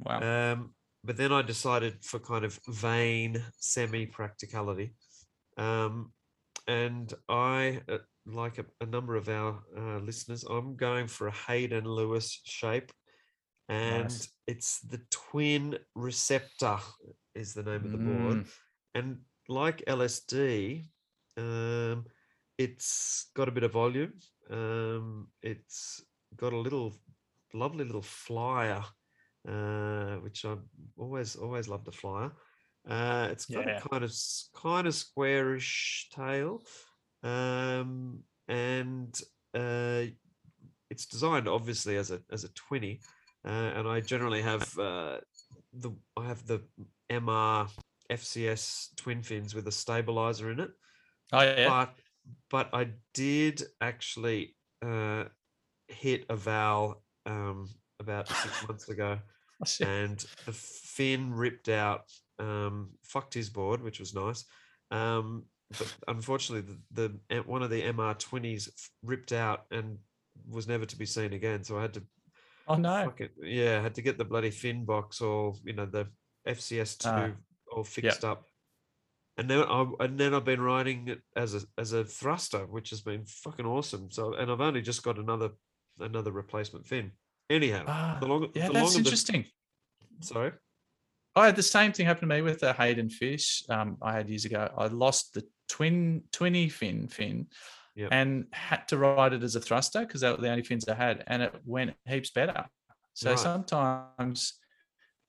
Wow. 0.00 0.52
Um, 0.52 0.74
but 1.04 1.16
then 1.16 1.32
I 1.32 1.42
decided 1.42 2.02
for 2.02 2.18
kind 2.18 2.44
of 2.44 2.58
vain 2.68 3.42
semi 3.58 4.06
practicality, 4.06 4.94
um, 5.56 6.12
and 6.66 7.12
I, 7.28 7.80
uh, 7.88 7.98
like 8.26 8.58
a, 8.58 8.64
a 8.80 8.86
number 8.86 9.16
of 9.16 9.28
our 9.28 9.62
uh, 9.76 9.98
listeners, 9.98 10.44
I'm 10.44 10.76
going 10.76 11.06
for 11.06 11.28
a 11.28 11.34
Hayden 11.46 11.84
Lewis 11.84 12.40
shape, 12.44 12.92
and 13.68 14.04
Nice. 14.04 14.28
it's 14.46 14.80
the 14.80 15.00
twin 15.10 15.78
receptor 15.94 16.78
is 17.34 17.54
the 17.54 17.62
name 17.62 17.84
of 17.84 17.92
the 17.92 17.98
board 17.98 18.36
Mm, 18.38 18.46
and 18.94 19.18
like 19.48 19.84
LSD, 19.86 20.84
um, 21.38 22.04
it's 22.58 23.30
got 23.34 23.48
a 23.48 23.52
bit 23.52 23.62
of 23.62 23.72
volume. 23.72 24.12
Um, 24.50 25.28
it's 25.42 26.02
got 26.36 26.52
a 26.52 26.58
little 26.58 26.92
lovely 27.54 27.84
little 27.84 28.02
flyer, 28.02 28.82
uh, 29.48 30.16
which 30.16 30.44
I 30.44 30.56
always 30.96 31.36
always 31.36 31.68
loved 31.68 31.86
the 31.86 31.92
flyer. 31.92 32.32
Uh, 32.88 33.28
it's 33.30 33.46
got 33.46 33.66
Yeah. 33.66 33.78
a 33.78 33.88
kind 33.88 34.04
of 34.04 34.12
kind 34.54 34.86
of 34.86 34.94
squarish 34.94 36.08
tail, 36.14 36.62
um, 37.22 38.22
and 38.48 39.20
uh, 39.54 40.04
it's 40.90 41.06
designed 41.06 41.48
obviously 41.48 41.96
as 41.96 42.10
a 42.10 42.20
as 42.32 42.44
a 42.44 42.48
twenty, 42.50 43.00
uh, 43.44 43.72
and 43.76 43.86
I 43.86 44.00
generally 44.00 44.42
have 44.42 44.76
uh, 44.78 45.18
the 45.72 45.92
I 46.16 46.26
have 46.26 46.46
the 46.46 46.60
MR 47.10 47.68
FCS 48.10 48.96
twin 48.96 49.22
fins 49.22 49.54
with 49.54 49.68
a 49.68 49.72
stabilizer 49.72 50.50
in 50.50 50.60
it. 50.60 50.70
Oh 51.32 51.40
yeah. 51.42 51.68
But 51.68 51.94
but 52.50 52.74
I 52.74 52.88
did 53.14 53.62
actually 53.80 54.56
uh, 54.84 55.24
hit 55.88 56.24
a 56.28 56.36
Val 56.36 57.02
um, 57.26 57.68
about 58.00 58.28
six 58.28 58.66
months 58.68 58.88
ago, 58.88 59.18
I 59.62 59.84
and 59.84 60.18
the 60.46 60.52
fin 60.52 61.32
ripped 61.32 61.68
out. 61.68 62.04
Um, 62.38 62.90
fucked 63.02 63.34
his 63.34 63.50
board, 63.50 63.82
which 63.82 63.98
was 63.98 64.14
nice. 64.14 64.44
Um, 64.90 65.44
but 65.76 65.94
unfortunately, 66.06 66.76
the, 66.92 67.18
the 67.28 67.42
one 67.42 67.62
of 67.62 67.70
the 67.70 67.82
MR20s 67.82 68.70
ripped 69.02 69.32
out 69.32 69.66
and 69.70 69.98
was 70.48 70.68
never 70.68 70.86
to 70.86 70.96
be 70.96 71.04
seen 71.04 71.32
again. 71.32 71.64
So 71.64 71.76
I 71.76 71.82
had 71.82 71.94
to 71.94 72.02
Oh 72.68 72.76
no. 72.76 73.04
Fuck 73.04 73.22
it. 73.22 73.32
Yeah, 73.42 73.80
had 73.80 73.94
to 73.94 74.02
get 74.02 74.18
the 74.18 74.24
bloody 74.24 74.50
fin 74.50 74.84
box 74.84 75.22
all, 75.22 75.58
you 75.64 75.72
know, 75.72 75.86
the 75.86 76.06
FCS 76.46 76.98
two 76.98 77.08
Ah, 77.08 77.30
all 77.72 77.84
fixed 77.84 78.24
up. 78.24 78.44
And 79.38 79.48
then 79.48 79.60
I 79.62 79.86
and 80.00 80.18
then 80.18 80.34
I've 80.34 80.44
been 80.44 80.60
riding 80.60 81.08
it 81.08 81.22
as 81.36 81.54
a 81.54 81.60
as 81.78 81.92
a 81.92 82.04
thruster, 82.04 82.66
which 82.66 82.90
has 82.90 83.00
been 83.00 83.24
fucking 83.24 83.64
awesome. 83.66 84.10
So 84.10 84.34
and 84.34 84.50
I've 84.50 84.60
only 84.60 84.82
just 84.82 85.02
got 85.04 85.16
another 85.18 85.50
another 86.00 86.32
replacement 86.32 86.86
fin. 86.86 87.12
Anyhow, 87.48 87.84
Ah, 87.86 88.18
the 88.20 88.26
longer 88.26 88.48
yeah, 88.54 88.66
the 88.66 88.72
that's 88.74 88.84
longer 88.84 88.92
the- 88.94 88.98
interesting. 88.98 89.44
sorry. 90.20 90.52
I 91.36 91.46
had 91.46 91.56
the 91.56 91.62
same 91.62 91.92
thing 91.92 92.06
happen 92.06 92.28
to 92.28 92.34
me 92.34 92.42
with 92.42 92.58
the 92.58 92.72
Hayden 92.72 93.08
fish 93.10 93.62
um, 93.68 93.96
I 94.02 94.12
had 94.12 94.28
years 94.28 94.44
ago. 94.44 94.72
I 94.76 94.86
lost 94.88 95.34
the 95.34 95.46
twin 95.68 96.24
twinny 96.32 96.70
fin 96.70 97.06
fin 97.08 97.46
Yep. 97.94 98.08
and 98.12 98.46
had 98.52 98.86
to 98.88 98.98
ride 98.98 99.32
it 99.32 99.42
as 99.44 99.54
a 99.56 99.60
thruster 99.60 100.00
because 100.00 100.20
they 100.20 100.30
were 100.30 100.36
the 100.36 100.50
only 100.50 100.62
fins 100.64 100.88
I 100.88 100.94
had, 100.94 101.22
and 101.28 101.42
it 101.42 101.54
went 101.64 101.94
heaps 102.06 102.30
better. 102.30 102.66
So 103.14 103.30
Right. 103.30 103.38
sometimes, 103.38 104.54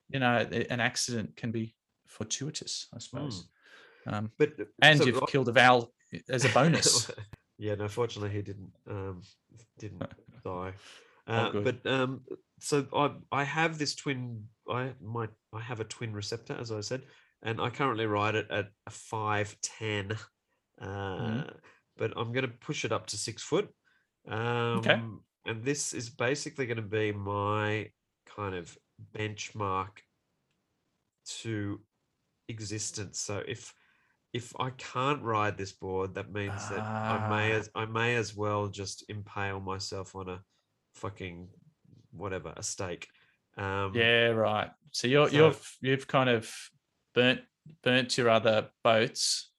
you 0.10 0.20
know, 0.20 0.38
an 0.70 0.80
accident 0.80 1.36
can 1.36 1.52
be 1.52 1.76
fortuitous, 2.08 2.88
I 2.94 3.00
suppose. 3.00 3.48
Um, 4.10 4.32
But 4.38 4.52
and 4.82 5.00
so 5.00 5.06
you've 5.06 5.22
I- 5.24 5.26
killed 5.32 5.50
a 5.50 5.52
Val 5.52 5.92
as 6.30 6.46
a 6.46 6.50
bonus. 6.50 7.10
yeah, 7.58 7.76
no, 7.76 7.88
fortunately 7.88 8.32
he 8.36 8.42
didn't 8.42 8.72
um 8.88 9.22
didn't 9.78 10.00
die. 10.44 10.74
Oh, 11.28 11.34
Uh, 11.34 11.62
but 11.62 11.86
um 11.86 12.22
so 12.60 12.86
I 12.94 13.06
I 13.42 13.44
have 13.44 13.78
this 13.78 13.96
twin 13.96 14.48
I 14.70 14.94
might 15.02 15.30
I 15.54 15.62
have 15.62 15.80
a 15.80 15.86
twin 15.96 16.14
receptor 16.14 16.56
as 16.60 16.72
I 16.72 16.82
said, 16.82 17.02
and 17.44 17.62
I 17.62 17.70
currently 17.70 18.06
ride 18.08 18.36
it 18.36 18.48
at 18.50 18.68
a 18.88 18.92
five 18.92 19.56
ten. 19.62 20.18
Uh 20.82 20.88
Mm-hmm. 20.88 21.50
but 21.98 22.14
I'm 22.18 22.32
gonna 22.32 22.48
push 22.68 22.86
it 22.86 22.92
up 22.92 23.06
to 23.08 23.18
six 23.18 23.44
foot. 23.44 23.70
Um 24.28 25.22
and 25.46 25.64
this 25.64 25.94
is 25.94 26.10
basically 26.10 26.66
gonna 26.66 26.82
be 26.82 27.12
my 27.12 27.92
kind 28.36 28.56
of 28.56 28.78
benchmark 29.18 30.00
to 31.42 31.80
existence. 32.48 33.20
So 33.20 33.44
if 33.48 33.74
if 34.34 34.54
I 34.60 34.70
can't 34.72 35.22
ride 35.24 35.58
this 35.58 35.72
board, 35.72 36.14
that 36.16 36.32
means 36.32 36.70
that 36.70 36.80
I 36.80 37.30
may 37.30 37.52
Ah. 37.54 37.58
as 37.60 37.70
I 37.76 37.86
may 37.86 38.16
as 38.16 38.36
well 38.36 38.68
just 38.68 39.04
impale 39.10 39.60
myself 39.60 40.16
on 40.16 40.30
a 40.30 40.44
fucking 40.96 41.50
whatever 42.12 42.54
a 42.58 42.64
stake 42.64 43.08
Um, 43.58 43.94
Yeah, 43.96 44.28
right. 44.30 44.72
So 44.92 45.08
you're 45.08 45.30
So- 45.30 45.36
you've 45.48 45.78
you've 45.82 46.08
kind 46.08 46.30
of 46.30 46.54
burnt 47.14 47.42
burnt 47.84 48.18
your 48.18 48.30
other 48.30 48.70
boats, 48.84 49.52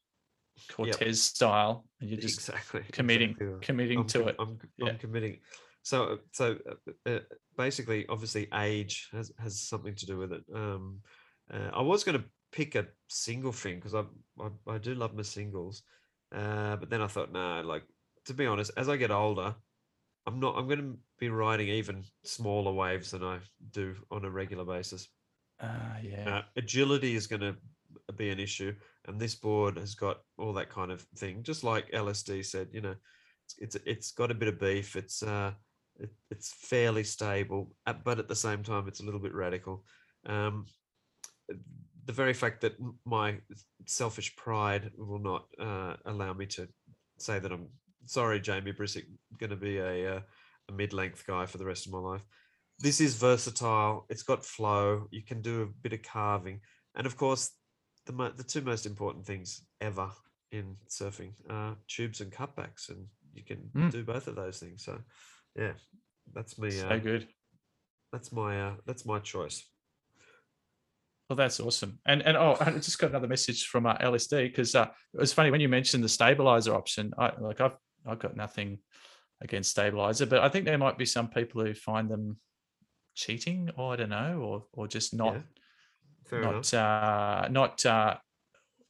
Cortez 0.69 1.23
style, 1.23 1.87
and 2.01 2.09
you're 2.09 2.21
just 2.21 2.39
exactly 2.39 2.83
committing 2.93 3.31
exactly 3.31 3.47
right. 3.49 3.63
committing 3.63 3.99
I'm 4.01 4.07
to 4.07 4.29
it. 4.29 4.37
I'm, 4.39 4.59
Yeah. 4.79 4.91
I'm 4.91 4.99
committing. 4.99 5.41
So, 5.83 6.19
so 6.33 6.59
uh, 6.69 7.11
uh, 7.11 7.21
basically, 7.57 8.07
obviously, 8.09 8.49
age 8.55 9.09
has, 9.13 9.33
has 9.39 9.61
something 9.61 9.95
to 9.97 10.07
do 10.07 10.19
with 10.19 10.33
it. 10.33 10.45
Um, 10.55 11.01
uh, 11.53 11.71
I 11.73 11.83
was 11.83 12.05
going 12.05 12.19
to 12.21 12.25
pick 12.53 12.75
a 12.75 12.87
single 13.09 13.53
thing 13.53 13.77
because 13.77 13.95
I, 13.95 14.05
I 14.41 14.75
I 14.75 14.79
do 14.79 14.95
love 14.95 15.15
my 15.15 15.23
singles, 15.23 15.83
uh, 16.35 16.77
but 16.77 16.91
then 16.91 17.03
I 17.03 17.07
thought, 17.07 17.33
nah, 17.33 17.61
like 17.61 17.85
to 18.27 18.35
be 18.35 18.47
honest, 18.47 18.73
as 18.77 18.89
I 18.89 18.97
get 18.97 19.11
older, 19.11 19.55
I'm 20.27 20.41
not. 20.41 20.57
I'm 20.57 20.67
going 20.67 20.79
to 20.79 20.99
be 21.19 21.29
riding 21.29 21.69
even 21.69 22.05
smaller 22.25 22.73
waves 22.73 23.11
than 23.11 23.25
I 23.25 23.39
do 23.73 23.95
on 24.11 24.25
a 24.25 24.31
regular 24.31 24.65
basis. 24.65 25.09
Ah, 25.61 25.99
yeah. 26.03 26.37
Uh, 26.37 26.43
agility 26.57 27.15
is 27.15 27.27
going 27.27 27.41
to 27.41 27.57
be 28.17 28.31
an 28.31 28.39
issue, 28.39 28.75
and 29.07 29.19
this 29.19 29.35
board 29.35 29.77
has 29.77 29.95
got 29.95 30.19
all 30.39 30.53
that 30.55 30.71
kind 30.71 30.91
of 30.91 31.03
thing. 31.17 31.43
Just 31.43 31.65
like 31.65 31.91
LSD 31.93 32.45
said, 32.45 32.69
you 32.73 32.81
know, 32.81 32.95
it's 33.45 33.59
it's, 33.59 33.77
it's 33.87 34.13
got 34.13 34.31
a 34.31 34.35
bit 34.35 34.49
of 34.49 34.61
beef. 34.61 34.97
It's 34.97 35.23
uh, 35.23 35.53
it, 35.99 36.11
it's 36.31 36.53
fairly 36.53 37.05
stable, 37.05 37.75
uh, 37.87 37.95
but 38.05 38.19
at 38.19 38.29
the 38.29 38.37
same 38.37 38.63
time, 38.63 38.89
it's 38.89 39.01
a 39.01 39.05
little 39.05 39.21
bit 39.21 39.35
radical. 39.35 39.85
Um, 40.27 40.67
the 42.07 42.13
very 42.13 42.35
fact 42.35 42.61
that 42.63 42.77
my 43.05 43.39
selfish 43.87 44.35
pride 44.37 44.91
will 44.97 45.19
not 45.19 45.47
uh, 45.59 45.97
allow 46.07 46.33
me 46.33 46.47
to 46.47 46.69
say 47.19 47.39
that 47.39 47.53
I'm 47.53 47.69
sorry, 48.07 48.41
Jamie 48.41 48.73
Brisick, 48.73 49.05
going 49.39 49.51
to 49.51 49.57
be 49.57 49.79
a 49.79 50.17
uh, 50.17 50.21
a 50.69 50.73
mid-length 50.73 51.27
guy 51.27 51.47
for 51.47 51.59
the 51.59 51.65
rest 51.65 51.87
of 51.87 51.93
my 51.93 51.99
life. 51.99 52.23
This 52.79 53.01
is 53.01 53.17
versatile. 53.17 54.07
It's 54.09 54.23
got 54.23 54.45
flow. 54.45 55.07
You 55.11 55.23
can 55.23 55.43
do 55.43 55.63
a 55.63 55.67
bit 55.67 55.93
of 55.93 56.03
carving, 56.03 56.61
and 56.95 57.07
of 57.07 57.17
course, 57.17 57.51
the 58.07 58.13
mo- 58.13 58.33
the 58.35 58.45
two 58.45 58.63
most 58.63 58.87
important 58.87 59.27
things 59.27 59.63
ever 59.81 60.11
in 60.53 60.77
surfing 60.89 61.33
are 61.49 61.77
tubes 61.89 62.21
and 62.21 62.33
cutbacks, 62.33 62.89
and 62.89 63.07
you 63.35 63.45
can 63.45 63.71
Mm. 63.75 63.91
do 63.91 64.05
both 64.05 64.27
of 64.27 64.37
those 64.37 64.59
things. 64.59 64.85
So, 64.85 64.99
yeah, 65.55 65.75
that's 66.33 66.59
me. 66.59 66.71
so 66.71 66.89
Uh, 66.89 66.97
good. 66.99 67.29
that's 68.13 68.33
my 68.33 68.61
uh, 68.69 68.75
that's 68.87 69.05
my 69.05 69.19
choice. 69.19 69.70
Well, 71.31 71.37
that's 71.37 71.61
awesome. 71.61 72.01
And 72.07 72.23
and 72.23 72.37
oh, 72.37 72.57
I 72.61 72.73
just 72.73 72.99
got 72.99 73.11
another 73.11 73.29
message 73.29 73.67
from 73.67 73.87
uh, 73.87 73.97
LSD 73.99 74.49
because 74.49 74.75
uh, 74.75 74.89
it 75.15 75.21
was 75.21 75.33
funny 75.33 75.53
when 75.53 75.61
you 75.61 75.69
mentioned 75.69 76.03
the 76.03 76.09
stabilizer 76.09 76.75
option. 76.75 77.13
I 77.17 77.31
like 77.39 77.61
I've 77.61 77.77
I've 78.05 78.19
got 78.19 78.37
nothing 78.37 78.81
against 79.41 79.71
stabilizer, 79.71 80.27
but 80.27 80.41
I 80.41 80.49
think 80.49 80.65
there 80.65 80.77
might 80.77 80.99
be 80.99 81.07
some 81.07 81.29
people 81.29 81.65
who 81.65 81.73
find 81.73 82.11
them 82.11 82.37
cheating, 83.15 83.71
or 83.77 83.93
I 83.93 83.97
don't 83.97 84.09
know, 84.09 84.41
or 84.41 84.65
or 84.73 84.89
just 84.89 85.15
not 85.15 85.41
yeah, 86.33 86.39
enough. 86.39 86.73
not 86.73 86.75
uh, 86.75 87.49
not 87.49 87.87
uh, 87.87 88.17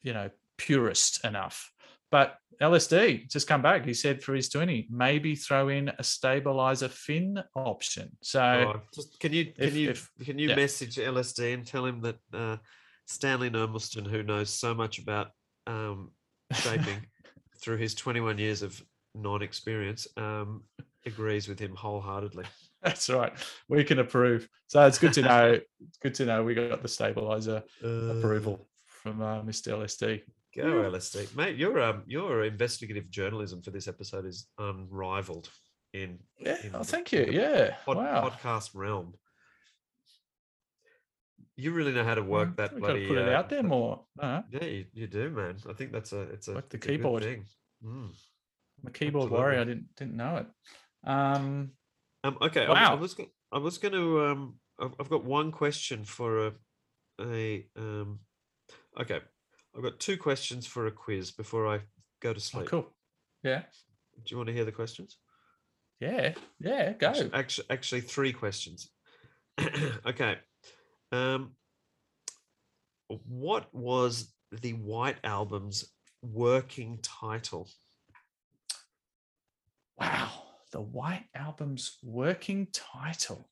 you 0.01 0.13
know 0.13 0.31
purist 0.57 1.23
enough. 1.23 1.71
But 2.11 2.37
LSD 2.61 3.29
just 3.31 3.47
come 3.47 3.61
back. 3.61 3.85
He 3.85 3.93
said 3.93 4.21
for 4.21 4.35
his 4.35 4.49
twenty, 4.49 4.87
maybe 4.91 5.35
throw 5.35 5.69
in 5.69 5.89
a 5.97 6.03
stabilizer 6.03 6.89
fin 6.89 7.41
option. 7.55 8.11
So 8.21 8.73
Oh, 8.75 8.81
just 8.93 9.19
can 9.19 9.33
you 9.33 9.45
can 9.45 9.63
if- 9.63 9.75
you 9.75 9.89
if- 9.91 10.09
can 10.23 10.37
you 10.37 10.49
yeah. 10.49 10.55
message 10.55 10.97
LSD 10.97 11.53
and 11.53 11.65
tell 11.65 11.85
him 11.85 12.01
that 12.01 12.17
uh, 12.33 12.57
Stanley 13.07 13.49
Nermelston, 13.49 14.05
who 14.07 14.21
knows 14.23 14.49
so 14.51 14.73
much 14.75 14.99
about 14.99 15.29
um, 15.67 16.11
shaping 16.53 17.05
through 17.61 17.77
his 17.77 17.95
21 17.95 18.37
years 18.37 18.61
of 18.61 18.81
non-experience, 19.15 20.07
um, 20.17 20.63
agrees 21.05 21.47
with 21.47 21.59
him 21.59 21.75
wholeheartedly. 21.75 22.45
That's 22.83 23.09
right. 23.09 23.33
We 23.69 23.83
can 23.83 23.99
approve. 23.99 24.47
So 24.67 24.85
it's 24.85 24.97
good 24.97 25.13
to 25.13 25.21
know. 25.23 25.59
It's 25.87 25.97
good 25.97 26.13
to 26.15 26.25
know 26.25 26.43
we 26.43 26.53
got 26.55 26.81
the 26.81 26.87
stabilizer 26.87 27.63
approval 27.81 28.67
from 28.85 29.21
uh, 29.21 29.41
Mr. 29.41 29.73
LSD. 29.73 30.21
Go 30.55 30.63
LSD, 30.63 31.35
mate. 31.35 31.55
Your 31.57 31.79
um 31.81 32.03
your 32.07 32.43
investigative 32.43 33.09
journalism 33.09 33.61
for 33.61 33.71
this 33.71 33.87
episode 33.87 34.25
is 34.25 34.47
unrivaled 34.57 35.49
in 35.93 36.19
Yeah. 36.39 36.57
in 36.63 36.75
Oh, 36.75 36.83
thank 36.83 37.11
you. 37.13 37.25
the 37.25 37.33
Yeah. 37.33 37.75
pod- 37.85 37.97
wow. 37.97 38.29
podcast 38.29 38.71
realm. 38.75 39.13
You 41.55 41.71
really 41.73 41.91
know 41.93 42.03
how 42.03 42.15
to 42.15 42.23
work 42.23 42.55
that 42.57 42.73
We've 42.73 42.81
got 42.81 42.87
bloody. 42.87 43.01
to 43.03 43.07
put 43.09 43.17
it 43.17 43.27
uh, 43.29 43.37
out 43.37 43.49
there 43.49 43.63
more. 43.63 44.05
Uh, 44.19 44.41
Yeah, 44.51 44.63
you, 44.65 44.85
you 44.93 45.07
do, 45.07 45.29
man. 45.29 45.57
I 45.69 45.73
think 45.73 45.91
that's 45.91 46.11
a 46.13 46.21
it's 46.21 46.47
a 46.47 46.53
Like 46.53 46.69
the 46.69 46.77
it's 46.77 46.85
a 46.85 46.89
good 46.89 46.97
keyboard. 46.97 47.23
thing. 47.23 47.45
Mm. 47.83 48.09
I'm 48.81 48.87
a 48.87 48.91
keyboard 48.91 49.29
warrior. 49.31 49.59
I 49.59 49.63
didn't 49.65 49.87
didn't 49.95 50.15
know 50.17 50.37
it. 50.37 50.47
Um, 51.09 51.71
Um, 52.23 52.37
okay, 52.41 52.65
I, 52.65 52.71
I 52.71 52.93
Wow. 52.93 52.95
was 52.97 53.15
I 53.51 53.57
was 53.57 53.77
going 53.77 53.93
to 53.93 54.25
um, 54.25 54.59
I've, 54.79 54.93
I've 54.99 55.09
got 55.09 55.23
one 55.23 55.51
question 55.51 56.03
for 56.05 56.47
a 56.47 56.53
a 57.21 57.67
um, 57.77 58.19
okay, 58.99 59.21
I've 59.75 59.83
got 59.83 59.99
two 59.99 60.17
questions 60.17 60.67
for 60.67 60.87
a 60.87 60.91
quiz 60.91 61.31
before 61.31 61.67
I 61.67 61.79
go 62.21 62.33
to 62.33 62.37
oh, 62.37 62.39
sleep. 62.39 62.67
cool. 62.67 62.87
Yeah. 63.43 63.61
Do 64.17 64.23
you 64.27 64.37
want 64.37 64.47
to 64.47 64.53
hear 64.53 64.65
the 64.65 64.71
questions? 64.71 65.17
Yeah. 65.99 66.33
Yeah. 66.59 66.93
Go. 66.93 67.07
Actually, 67.07 67.33
actually, 67.33 67.65
actually 67.69 68.01
three 68.01 68.33
questions. 68.33 68.89
okay, 70.05 70.37
um, 71.11 71.51
what 73.27 73.73
was 73.73 74.33
the 74.61 74.73
White 74.73 75.17
Album's 75.23 75.91
working 76.21 76.99
title? 77.01 77.67
Wow. 79.99 80.29
The 80.71 80.81
White 80.81 81.25
Album's 81.35 81.97
working 82.03 82.67
title. 82.71 83.49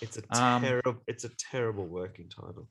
It's 0.00 0.18
a 0.18 0.22
Um, 0.42 0.62
terrible. 0.62 1.02
it's 1.06 1.24
a 1.24 1.30
terrible 1.30 1.86
working 1.86 2.28
title. 2.28 2.68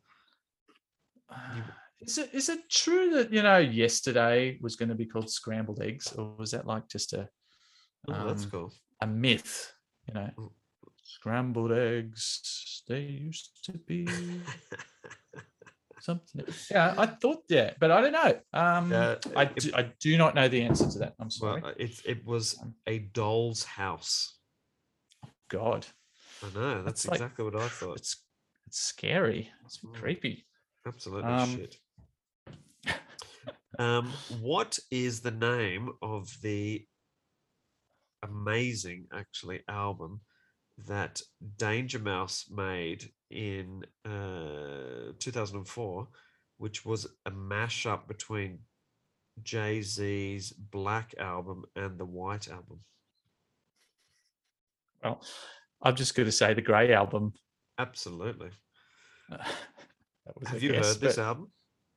Uh, 1.29 1.61
Is 2.01 2.17
it 2.17 2.29
is 2.33 2.47
it 2.49 2.69
true 2.69 3.09
that 3.11 3.31
you 3.33 3.41
know 3.43 3.57
yesterday 3.57 4.57
was 4.61 4.75
going 4.75 4.89
to 4.89 4.95
be 4.95 5.05
called 5.05 5.29
scrambled 5.29 5.81
eggs, 5.81 6.13
or 6.13 6.33
was 6.37 6.51
that 6.51 6.65
like 6.65 6.87
just 6.87 7.13
a 7.13 7.27
Oh, 8.07 8.25
that's 8.27 8.45
um, 8.45 8.51
cool. 8.51 8.73
a 9.01 9.07
myth? 9.07 9.73
You 10.07 10.13
know, 10.13 10.51
scrambled 11.03 11.71
eggs 11.73 12.83
they 12.87 13.01
used 13.01 13.59
to 13.65 13.73
be 13.73 14.07
something. 15.99 16.45
Yeah, 16.71 16.95
I 16.97 17.05
thought 17.05 17.43
yeah, 17.49 17.73
but 17.79 17.91
I 17.91 18.01
don't 18.01 18.13
know. 18.13 18.39
Um, 18.53 18.91
Yeah, 18.91 19.15
I 19.35 19.43
it- 19.43 19.55
do, 19.57 19.71
I 19.75 19.91
do 19.99 20.17
not 20.17 20.35
know 20.35 20.47
the 20.47 20.61
answer 20.61 20.89
to 20.89 20.99
that. 20.99 21.13
I'm 21.19 21.29
sorry. 21.29 21.61
uh, 21.61 21.73
it's 21.77 22.01
it 22.05 22.25
was 22.25 22.57
Um, 22.61 22.75
a 22.87 22.99
doll's 22.99 23.63
house. 23.65 24.37
God, 25.49 25.85
I 26.43 26.49
know. 26.57 26.83
That's, 26.83 27.03
That's 27.03 27.07
like- 27.07 27.15
exactly 27.21 27.45
what 27.45 27.55
I 27.57 27.67
thought. 27.67 27.97
it's 27.97 28.23
it's 28.67 28.79
scary. 28.79 29.51
It's 29.65 29.79
Mm. 29.79 29.93
creepy. 29.95 30.45
Absolutely 30.87 31.29
um, 31.31 31.55
shit. 31.57 31.77
Um, 33.79 34.11
what 34.41 34.77
is 34.91 35.21
the 35.21 35.31
name 35.31 35.89
of 36.01 36.29
the 36.41 36.85
amazing, 38.21 39.07
actually, 39.13 39.61
album 39.69 40.19
that 40.87 41.21
Danger 41.57 41.99
Mouse 41.99 42.45
made 42.51 43.09
in 43.31 43.85
uh, 44.05 45.13
2004, 45.17 46.07
which 46.57 46.85
was 46.85 47.07
a 47.25 47.31
mashup 47.31 48.05
between 48.07 48.59
Jay 49.43 49.81
Z's 49.81 50.51
Black 50.51 51.15
album 51.17 51.63
and 51.77 51.97
the 51.97 52.05
White 52.05 52.49
album? 52.49 52.81
Well, 55.01 55.21
I'm 55.81 55.95
just 55.95 56.15
going 56.15 56.25
to 56.25 56.33
say 56.33 56.53
the 56.53 56.61
Grey 56.61 56.93
album. 56.93 57.31
Absolutely. 57.77 58.49
that 59.29 59.39
was 60.37 60.49
Have 60.49 60.61
you 60.61 60.73
guess, 60.73 60.85
heard 60.85 60.99
this 60.99 61.17
album? 61.17 61.49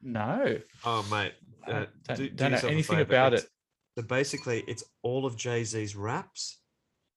No, 0.03 0.59
Oh, 0.85 1.07
mate. 1.11 1.35
I 1.67 1.71
Uh, 1.71 1.87
don't, 2.05 2.17
do, 2.17 2.29
do 2.29 2.35
don't 2.37 2.51
know 2.53 2.59
anything 2.69 2.97
favour, 2.97 3.03
about 3.03 3.35
it. 3.35 3.47
So 3.99 4.03
basically, 4.05 4.65
it's 4.67 4.85
all 5.03 5.27
of 5.27 5.37
Jay 5.37 5.65
Z's 5.65 5.95
raps 5.97 6.61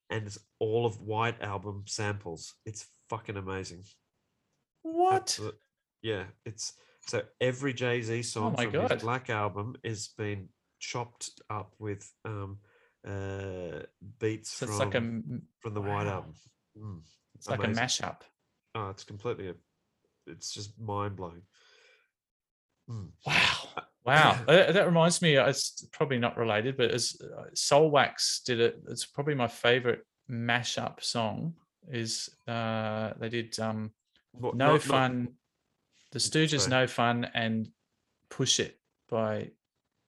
and 0.10 0.28
it's 0.28 0.38
all 0.60 0.86
of 0.86 1.00
White 1.02 1.42
Album 1.42 1.84
samples. 1.88 2.54
It's 2.66 2.86
fucking 3.10 3.38
amazing. 3.38 3.84
What? 4.82 5.16
Absolute- 5.24 5.60
Yeah, 6.02 6.26
it's 6.46 6.74
so 7.08 7.24
every 7.40 7.74
Jay 7.74 8.02
Z 8.02 8.24
song 8.24 8.56
Oh 8.58 8.64
from 8.64 8.72
God. 8.72 8.92
his 8.92 9.02
Black 9.02 9.30
Album 9.30 9.76
is 9.84 10.10
been 10.18 10.50
chopped 10.80 11.30
up 11.50 11.74
with 11.80 12.12
um 12.26 12.60
uh 13.08 13.84
beats 14.20 14.50
So 14.52 14.66
from 14.66 14.76
it's 14.76 14.80
like 14.80 14.96
a 14.96 15.02
from 15.62 15.74
the 15.74 15.82
White. 15.82 16.08
Album. 16.08 16.34
Mm, 16.78 17.02
it's 17.36 17.48
like 17.50 17.64
a 17.64 17.68
mashup. 17.68 18.22
Oh, 18.76 18.90
it's 18.90 19.04
completely. 19.04 19.50
A, 19.50 19.56
it's 20.28 20.52
just 20.52 20.78
mind 20.80 21.16
blowing. 21.16 21.44
Mm. 22.90 23.12
Wow. 23.26 23.70
Wow. 24.06 24.40
Uh, 24.48 24.72
that 24.72 24.86
reminds 24.86 25.22
me, 25.22 25.38
uh, 25.38 25.48
it's 25.50 25.86
probably 25.92 26.20
not 26.20 26.38
related, 26.38 26.78
but 26.78 26.92
as 26.92 27.16
uh, 27.22 27.46
Soulwax 27.56 28.44
did 28.44 28.60
it, 28.60 28.80
it's 28.90 29.06
probably 29.06 29.34
my 29.36 29.48
favorite 29.48 30.06
mashup 30.30 31.04
song. 31.04 31.54
Is 31.92 32.30
uh 32.48 33.14
they 33.20 33.30
did 33.30 33.60
um 33.60 33.92
What- 34.32 34.56
No 34.56 34.66
not- 34.66 34.74
not- 34.74 34.82
Fun, 34.82 35.28
The 36.12 36.20
Stooges 36.20 36.62
sorry. 36.62 36.70
No 36.72 36.88
Fun 36.88 37.26
and 37.34 37.68
Push 38.30 38.60
It 38.60 38.80
by 39.10 39.52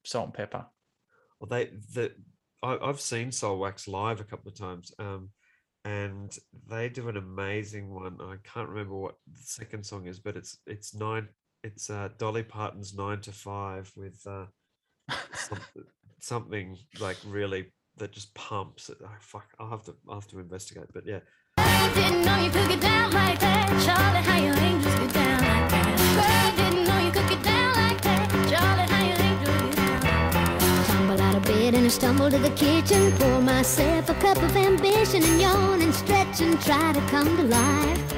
Salt-N-Pepa. 0.04 0.66
Well, 1.38 1.48
they 1.48 1.66
the 1.94 2.12
I, 2.64 2.78
I've 2.82 3.00
seen 3.00 3.28
Soulwax 3.30 3.86
live 3.86 4.20
a 4.20 4.24
couple 4.24 4.50
of 4.50 4.58
times. 4.58 4.92
Um, 4.98 5.30
and 5.84 6.36
they 6.68 6.88
do 6.88 7.08
an 7.08 7.16
amazing 7.16 7.94
one. 7.94 8.18
I 8.20 8.36
can't 8.42 8.68
remember 8.68 8.96
what 8.96 9.14
the 9.32 9.42
second 9.44 9.86
song 9.86 10.06
is, 10.06 10.18
but 10.18 10.36
it's 10.36 10.58
it's 10.66 10.94
nine. 10.94 11.28
It's 11.64 11.90
uh, 11.90 12.08
Dolly 12.18 12.42
Parton's 12.44 12.94
Nine 12.94 13.20
to 13.22 13.32
Five 13.32 13.90
with 13.96 14.24
uh, 14.26 14.46
some, 15.34 15.60
something 16.20 16.78
like 17.00 17.16
really 17.26 17.66
that 17.96 18.12
just 18.12 18.32
pumps. 18.34 18.90
It. 18.90 18.98
Oh, 19.04 19.08
fuck, 19.20 19.46
I'll 19.58 19.70
have 19.70 19.84
to 19.84 19.94
I'll 20.08 20.16
have 20.20 20.28
to 20.28 20.38
investigate. 20.38 20.86
But 20.94 21.04
yeah, 21.06 21.20
Didn't 21.94 22.24
know 22.24 22.38
you 22.38 22.50
could 22.50 22.68
get 22.68 22.80
down 22.80 23.10
like 23.12 23.40
that. 23.40 23.66
Charlie, 23.84 24.22
how 24.22 24.38
your 24.38 24.56
angels 24.56 24.94
get 24.94 25.12
down 25.12 25.40
like 25.40 25.70
that. 25.70 25.98
Girl, 26.18 26.64
didn't 26.64 26.84
know 26.86 26.98
you 27.06 27.10
could 27.10 27.28
get 27.28 27.42
down 27.42 27.74
like 27.74 28.00
that. 28.02 28.30
Charlie, 28.50 28.88
how 28.92 29.04
your 29.04 29.20
angels 29.20 29.62
get 29.62 29.76
down 29.76 30.00
like 30.02 30.42
that. 30.42 30.86
Tumble 30.86 31.20
out 31.20 31.34
of 31.34 31.42
bed 31.42 31.74
and 31.74 31.86
I 31.86 31.88
stumble 31.88 32.30
to 32.30 32.38
the 32.38 32.50
kitchen. 32.50 33.12
Pour 33.18 33.40
myself 33.40 34.08
a 34.10 34.14
cup 34.14 34.36
of 34.36 34.56
ambition 34.56 35.24
and 35.24 35.40
yawn 35.40 35.82
and 35.82 35.92
stretch 35.92 36.40
and 36.40 36.60
try 36.60 36.92
to 36.92 37.00
come 37.10 37.36
to 37.36 37.42
life. 37.42 38.17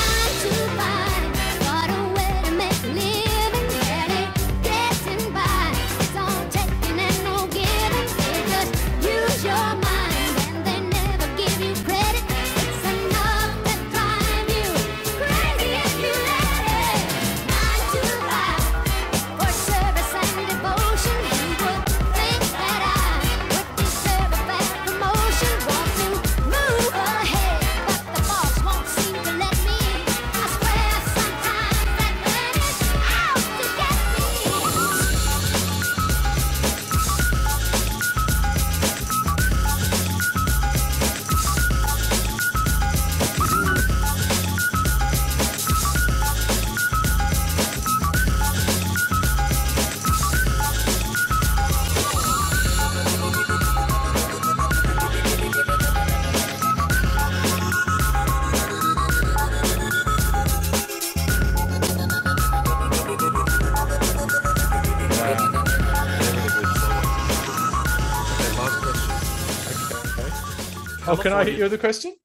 can 71.21 71.33
I 71.33 71.43
hit 71.43 71.55
you 71.57 71.63
with 71.63 71.73
a 71.73 71.77
question? 71.77 72.15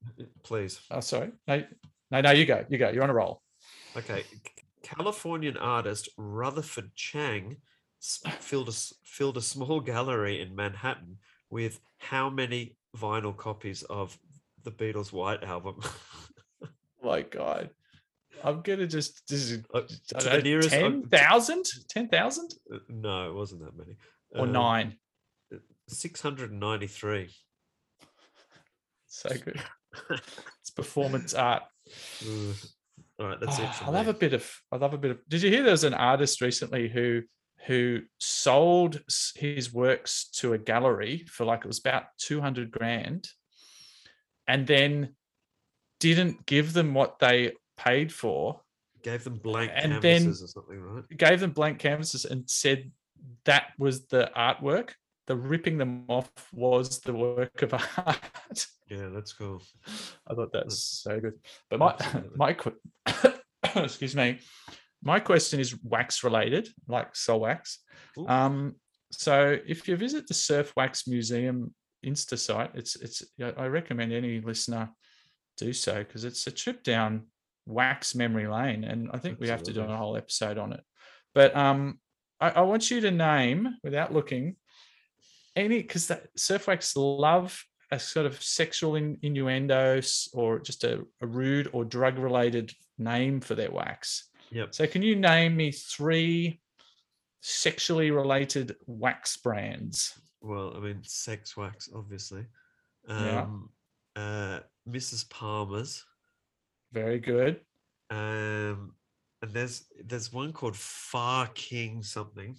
Please. 0.42 0.80
Oh, 0.90 1.00
sorry. 1.00 1.30
No, 1.46 1.62
no, 2.10 2.20
no. 2.20 2.30
You 2.30 2.46
go. 2.46 2.64
You 2.68 2.78
go. 2.78 2.90
You're 2.90 3.02
on 3.04 3.10
a 3.10 3.14
roll. 3.14 3.42
Okay, 3.96 4.24
Californian 4.82 5.56
artist 5.56 6.08
Rutherford 6.18 6.94
Chang 6.94 7.56
filled 8.00 8.68
a 8.68 8.72
filled 9.04 9.36
a 9.36 9.40
small 9.42 9.80
gallery 9.80 10.40
in 10.40 10.54
Manhattan 10.54 11.18
with 11.50 11.80
how 11.98 12.28
many 12.30 12.76
vinyl 12.96 13.36
copies 13.36 13.82
of 13.84 14.18
the 14.64 14.70
Beatles' 14.70 15.12
White 15.12 15.42
Album? 15.44 15.80
My 17.02 17.22
God, 17.22 17.70
I'm 18.44 18.60
gonna 18.62 18.86
just 18.86 19.26
this 19.28 19.50
is 19.50 19.64
Uh, 19.72 19.82
the 20.18 20.40
nearest- 20.42 20.72
uh, 20.74 20.80
10,000? 21.10 21.64
10,000 21.88 22.54
Uh, 22.72 22.78
no, 22.88 23.30
it 23.30 23.34
wasn't 23.34 23.62
that 23.62 23.76
many. 23.76 23.96
or 24.32 24.46
Uh, 24.46 24.50
nine? 24.50 24.96
Six 25.88 26.20
hundred 26.20 26.50
and 26.50 26.58
ninety-three. 26.58 27.30
So 29.16 29.30
good. 29.30 29.60
It's 30.60 30.70
performance 30.70 31.32
art. 31.32 31.62
Mm. 32.22 32.66
All 33.18 33.26
right, 33.28 33.40
that's 33.40 33.58
it. 33.58 33.64
Oh, 33.66 33.72
For 33.72 33.84
I 33.86 33.88
love 33.88 34.06
me. 34.06 34.10
a 34.10 34.14
bit 34.14 34.34
of. 34.34 34.60
I 34.70 34.76
love 34.76 34.92
a 34.92 34.98
bit 34.98 35.10
of. 35.12 35.18
Did 35.28 35.42
you 35.42 35.48
hear 35.50 35.62
there 35.62 35.72
was 35.72 35.84
an 35.84 35.94
artist 35.94 36.42
recently 36.42 36.88
who 36.88 37.22
who 37.66 38.02
sold 38.20 39.00
his 39.36 39.72
works 39.72 40.28
to 40.40 40.52
a 40.52 40.58
gallery 40.58 41.24
for 41.28 41.46
like 41.46 41.60
it 41.60 41.66
was 41.66 41.78
about 41.78 42.04
two 42.18 42.42
hundred 42.42 42.70
grand, 42.70 43.26
and 44.46 44.66
then 44.66 45.14
didn't 45.98 46.44
give 46.44 46.74
them 46.74 46.92
what 46.92 47.18
they 47.18 47.52
paid 47.78 48.12
for. 48.12 48.60
Gave 49.02 49.24
them 49.24 49.36
blank 49.38 49.72
and 49.74 49.92
then- 50.02 50.22
canvases 50.24 50.42
or 50.42 50.48
something, 50.48 50.78
right? 50.78 51.04
Gave 51.16 51.40
them 51.40 51.52
blank 51.52 51.78
canvases 51.78 52.26
and 52.26 52.48
said 52.50 52.90
that 53.46 53.68
was 53.78 54.06
the 54.08 54.30
artwork. 54.36 54.90
The 55.26 55.36
ripping 55.36 55.78
them 55.78 56.04
off 56.08 56.30
was 56.52 57.00
the 57.00 57.12
work 57.12 57.62
of 57.62 57.74
art. 58.06 58.66
Yeah, 58.88 59.08
that's 59.12 59.32
cool. 59.32 59.62
I 60.28 60.34
thought 60.34 60.52
that's 60.52 60.78
so 60.78 61.20
good. 61.20 61.34
But 61.68 61.80
my 61.80 61.96
Absolutely. 61.98 62.30
my 63.74 63.82
excuse 63.82 64.14
me, 64.14 64.38
my 65.02 65.20
question 65.20 65.60
is 65.60 65.76
wax 65.82 66.22
related, 66.22 66.68
like 66.88 67.14
soul 67.16 67.40
wax. 67.40 67.80
Ooh. 68.18 68.26
Um, 68.28 68.76
so 69.12 69.58
if 69.66 69.88
you 69.88 69.96
visit 69.96 70.26
the 70.26 70.34
Surf 70.34 70.72
Wax 70.76 71.06
Museum 71.06 71.74
Insta 72.04 72.38
site, 72.38 72.70
it's 72.74 72.96
it's 72.96 73.22
I 73.40 73.66
recommend 73.66 74.12
any 74.12 74.40
listener 74.40 74.90
do 75.56 75.72
so 75.72 75.98
because 75.98 76.24
it's 76.24 76.46
a 76.46 76.50
trip 76.50 76.82
down 76.82 77.26
wax 77.66 78.14
memory 78.14 78.46
lane, 78.46 78.84
and 78.84 79.10
I 79.12 79.18
think 79.18 79.40
we 79.40 79.48
have 79.48 79.62
to 79.64 79.72
do 79.72 79.82
a 79.82 79.96
whole 79.96 80.16
episode 80.16 80.58
on 80.58 80.72
it. 80.72 80.80
But 81.34 81.56
um, 81.56 81.98
I, 82.40 82.50
I 82.50 82.60
want 82.62 82.90
you 82.90 83.00
to 83.00 83.10
name 83.10 83.76
without 83.82 84.12
looking 84.12 84.56
any 85.56 85.82
because 85.82 86.06
that 86.08 86.28
surf 86.36 86.66
wax 86.68 86.94
love 86.96 87.64
a 87.90 87.98
sort 87.98 88.26
of 88.26 88.42
sexual 88.42 88.96
in, 88.96 89.16
innuendo 89.22 89.98
s- 89.98 90.28
or 90.32 90.58
just 90.58 90.84
a, 90.84 91.04
a 91.20 91.26
rude 91.26 91.68
or 91.72 91.84
drug 91.84 92.18
related 92.18 92.72
name 92.98 93.40
for 93.40 93.54
their 93.54 93.70
wax. 93.70 94.28
Yep. 94.50 94.74
So 94.74 94.86
can 94.86 95.02
you 95.02 95.16
name 95.16 95.56
me 95.56 95.70
three 95.72 96.60
sexually 97.40 98.10
related 98.10 98.74
wax 98.86 99.36
brands? 99.36 100.18
Well, 100.40 100.74
I 100.76 100.80
mean, 100.80 101.00
sex 101.02 101.56
wax, 101.56 101.88
obviously. 101.94 102.44
Yeah. 103.08 103.42
Um, 103.42 103.70
uh, 104.14 104.60
Mrs. 104.88 105.28
Palmer's. 105.28 106.04
Very 106.92 107.18
good. 107.18 107.60
Um, 108.10 108.92
and 109.42 109.52
there's 109.52 109.84
there's 110.04 110.32
one 110.32 110.52
called 110.52 110.76
Far 110.76 111.48
King 111.54 112.02
something. 112.02 112.56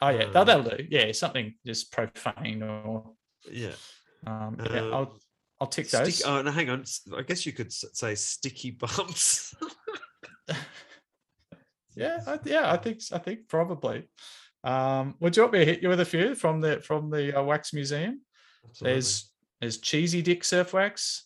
Oh 0.00 0.08
yeah, 0.10 0.24
Um, 0.24 0.32
that, 0.32 0.44
that'll 0.46 0.62
do. 0.76 0.86
Yeah, 0.90 1.10
something 1.12 1.54
just 1.64 1.90
profane 1.92 2.62
or 2.62 3.12
Yeah. 3.50 3.72
um, 4.26 4.56
yeah, 4.64 4.80
Um, 4.80 4.94
I'll 4.94 5.18
I'll 5.60 5.66
tick 5.68 5.86
Stick, 5.86 6.04
those. 6.04 6.22
oh 6.24 6.42
no, 6.42 6.50
hang 6.50 6.68
on. 6.68 6.84
I 7.16 7.22
guess 7.22 7.46
you 7.46 7.52
could 7.52 7.72
say 7.72 8.14
sticky 8.14 8.72
bumps. 8.72 9.54
Yeah, 11.94 12.18
I, 12.26 12.38
yeah, 12.44 12.70
I 12.70 12.76
think 12.76 13.00
I 13.12 13.18
think 13.18 13.48
probably. 13.48 14.06
Um, 14.64 15.14
would 15.20 15.34
you 15.36 15.42
want 15.44 15.54
me 15.54 15.60
to 15.60 15.64
hit 15.64 15.82
you 15.82 15.88
with 15.88 16.00
a 16.00 16.04
few 16.04 16.34
from 16.34 16.60
the 16.60 16.80
from 16.82 17.08
the 17.10 17.38
uh, 17.38 17.42
wax 17.42 17.72
museum? 17.72 18.20
Absolutely, 18.68 18.92
There's 18.94 19.32
there's 19.60 19.78
cheesy 19.78 20.20
dick 20.20 20.44
surf 20.44 20.74
wax. 20.74 21.24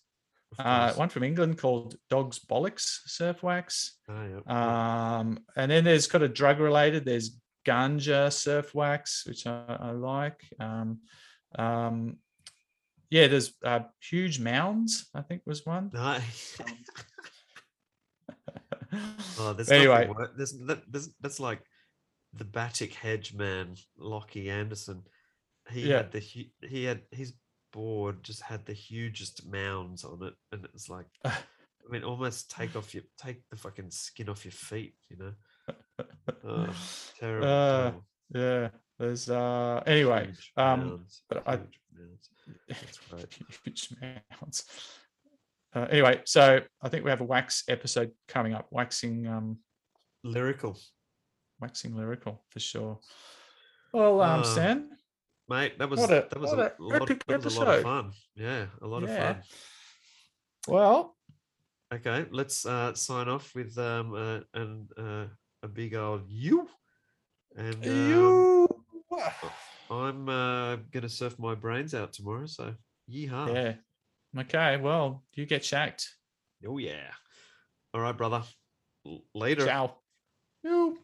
Uh, 0.58 0.92
one 0.94 1.08
from 1.08 1.22
England 1.24 1.58
called 1.58 1.96
Dog's 2.08 2.38
Bollocks 2.38 3.00
surf 3.06 3.42
wax. 3.42 3.98
Yep. 4.08 4.48
Um, 4.48 5.38
and 5.56 5.70
then 5.70 5.82
there's 5.84 6.06
kind 6.06 6.22
of 6.24 6.34
drug 6.34 6.60
related. 6.60 7.04
There's 7.04 7.36
ganja 7.66 8.32
surf 8.32 8.74
wax, 8.74 9.26
which 9.26 9.46
I, 9.46 9.64
I 9.68 9.90
like. 9.92 10.42
Um, 10.58 11.00
um, 11.58 12.16
yeah, 13.10 13.26
there's 13.26 13.54
uh, 13.64 13.80
huge 14.00 14.38
mounds. 14.40 15.08
I 15.14 15.22
think 15.22 15.42
was 15.44 15.66
one. 15.66 15.90
No. 15.92 16.18
oh, 19.38 19.52
there's 19.52 19.70
anyway, 19.70 20.06
nothing 20.06 20.28
There's, 20.36 20.58
that, 20.66 20.82
there's 20.90 21.10
that's 21.20 21.40
like 21.40 21.60
the 22.34 22.44
Batic 22.44 22.94
hedge 22.94 23.34
man, 23.34 23.74
Lockie 23.98 24.50
Anderson. 24.50 25.02
He 25.70 25.88
Yeah. 25.88 25.98
had 25.98 26.12
the 26.12 26.20
he 26.20 26.84
had 26.84 27.02
his 27.10 27.34
board 27.72 28.22
just 28.22 28.42
had 28.42 28.64
the 28.66 28.72
hugest 28.72 29.46
mounds 29.46 30.04
on 30.04 30.22
it, 30.22 30.34
and 30.52 30.64
it 30.64 30.72
was 30.72 30.88
like, 30.88 31.06
I 31.24 31.32
mean, 31.88 32.04
almost 32.04 32.50
take 32.50 32.76
off 32.76 32.94
your 32.94 33.04
take 33.18 33.42
the 33.50 33.56
fucking 33.56 33.90
skin 33.90 34.28
off 34.28 34.44
your 34.44 34.52
feet, 34.52 34.94
you 35.08 35.16
know. 35.16 35.32
Oh, 36.44 36.68
terrible. 37.20 37.46
Uh, 37.48 37.80
terrible. 37.90 38.04
yeah, 38.34 38.68
there's 38.98 39.30
uh 39.30 39.82
anyway. 39.86 40.26
Huge 40.26 40.52
um, 40.56 40.80
mounds, 40.80 41.22
but 41.28 41.42
I- 41.46 41.56
huge 41.56 41.68
mounds. 41.98 42.28
That's 42.68 42.98
great. 43.10 43.38
huge 43.64 43.88
mounds. 44.00 44.64
Uh, 45.74 45.86
anyway, 45.90 46.20
so 46.24 46.60
I 46.82 46.88
think 46.88 47.04
we 47.04 47.10
have 47.10 47.20
a 47.20 47.24
wax 47.24 47.64
episode 47.68 48.10
coming 48.28 48.54
up, 48.54 48.66
waxing 48.70 49.26
um 49.26 49.58
Lyrical. 50.24 50.76
waxing 51.60 51.94
lyrical 51.96 52.44
for 52.50 52.60
sure. 52.60 52.98
Well, 53.92 54.20
um, 54.20 54.40
Uh, 54.40 54.42
Stan, 54.44 54.90
Mate, 55.48 55.78
that 55.78 55.88
was 55.90 56.00
a- 56.04 56.06
that 56.30 56.38
was 56.38 56.50
what 56.50 56.58
a, 56.60 56.72
a 56.78 56.82
lot, 56.82 57.02
epic 57.02 57.24
that 57.26 57.42
was 57.44 57.56
a 57.56 57.60
lot 57.60 57.74
of 57.78 57.82
fun. 57.82 58.12
Yeah, 58.36 58.66
a 58.82 58.86
lot 58.86 59.02
Yeah. 59.02 59.08
of 59.08 59.36
fun. 59.36 59.42
well, 60.68 61.16
Okay, 61.92 62.24
let's 62.30 62.64
uh, 62.66 62.94
sign 62.94 63.28
off 63.28 63.52
with 63.54 63.76
um 63.78 64.14
uh, 64.14 64.40
and 64.54 64.88
uh, 64.96 65.26
a 65.62 65.68
big 65.68 65.94
old 65.94 66.22
you. 66.28 66.68
And 67.56 67.84
um, 67.86 68.08
you, 68.08 68.68
I'm 69.90 70.28
uh, 70.28 70.76
gonna 70.92 71.08
surf 71.08 71.38
my 71.38 71.54
brains 71.54 71.94
out 71.94 72.12
tomorrow. 72.12 72.46
So 72.46 72.74
yeehaw! 73.10 73.54
yeah, 73.54 74.40
okay. 74.40 74.76
Well, 74.76 75.24
you 75.34 75.46
get 75.46 75.64
shacked. 75.64 76.08
Oh 76.66 76.78
yeah. 76.78 77.10
All 77.92 78.00
right, 78.00 78.16
brother. 78.16 78.42
Later. 79.34 79.66
Ciao. 79.66 79.96
You. 80.62 80.98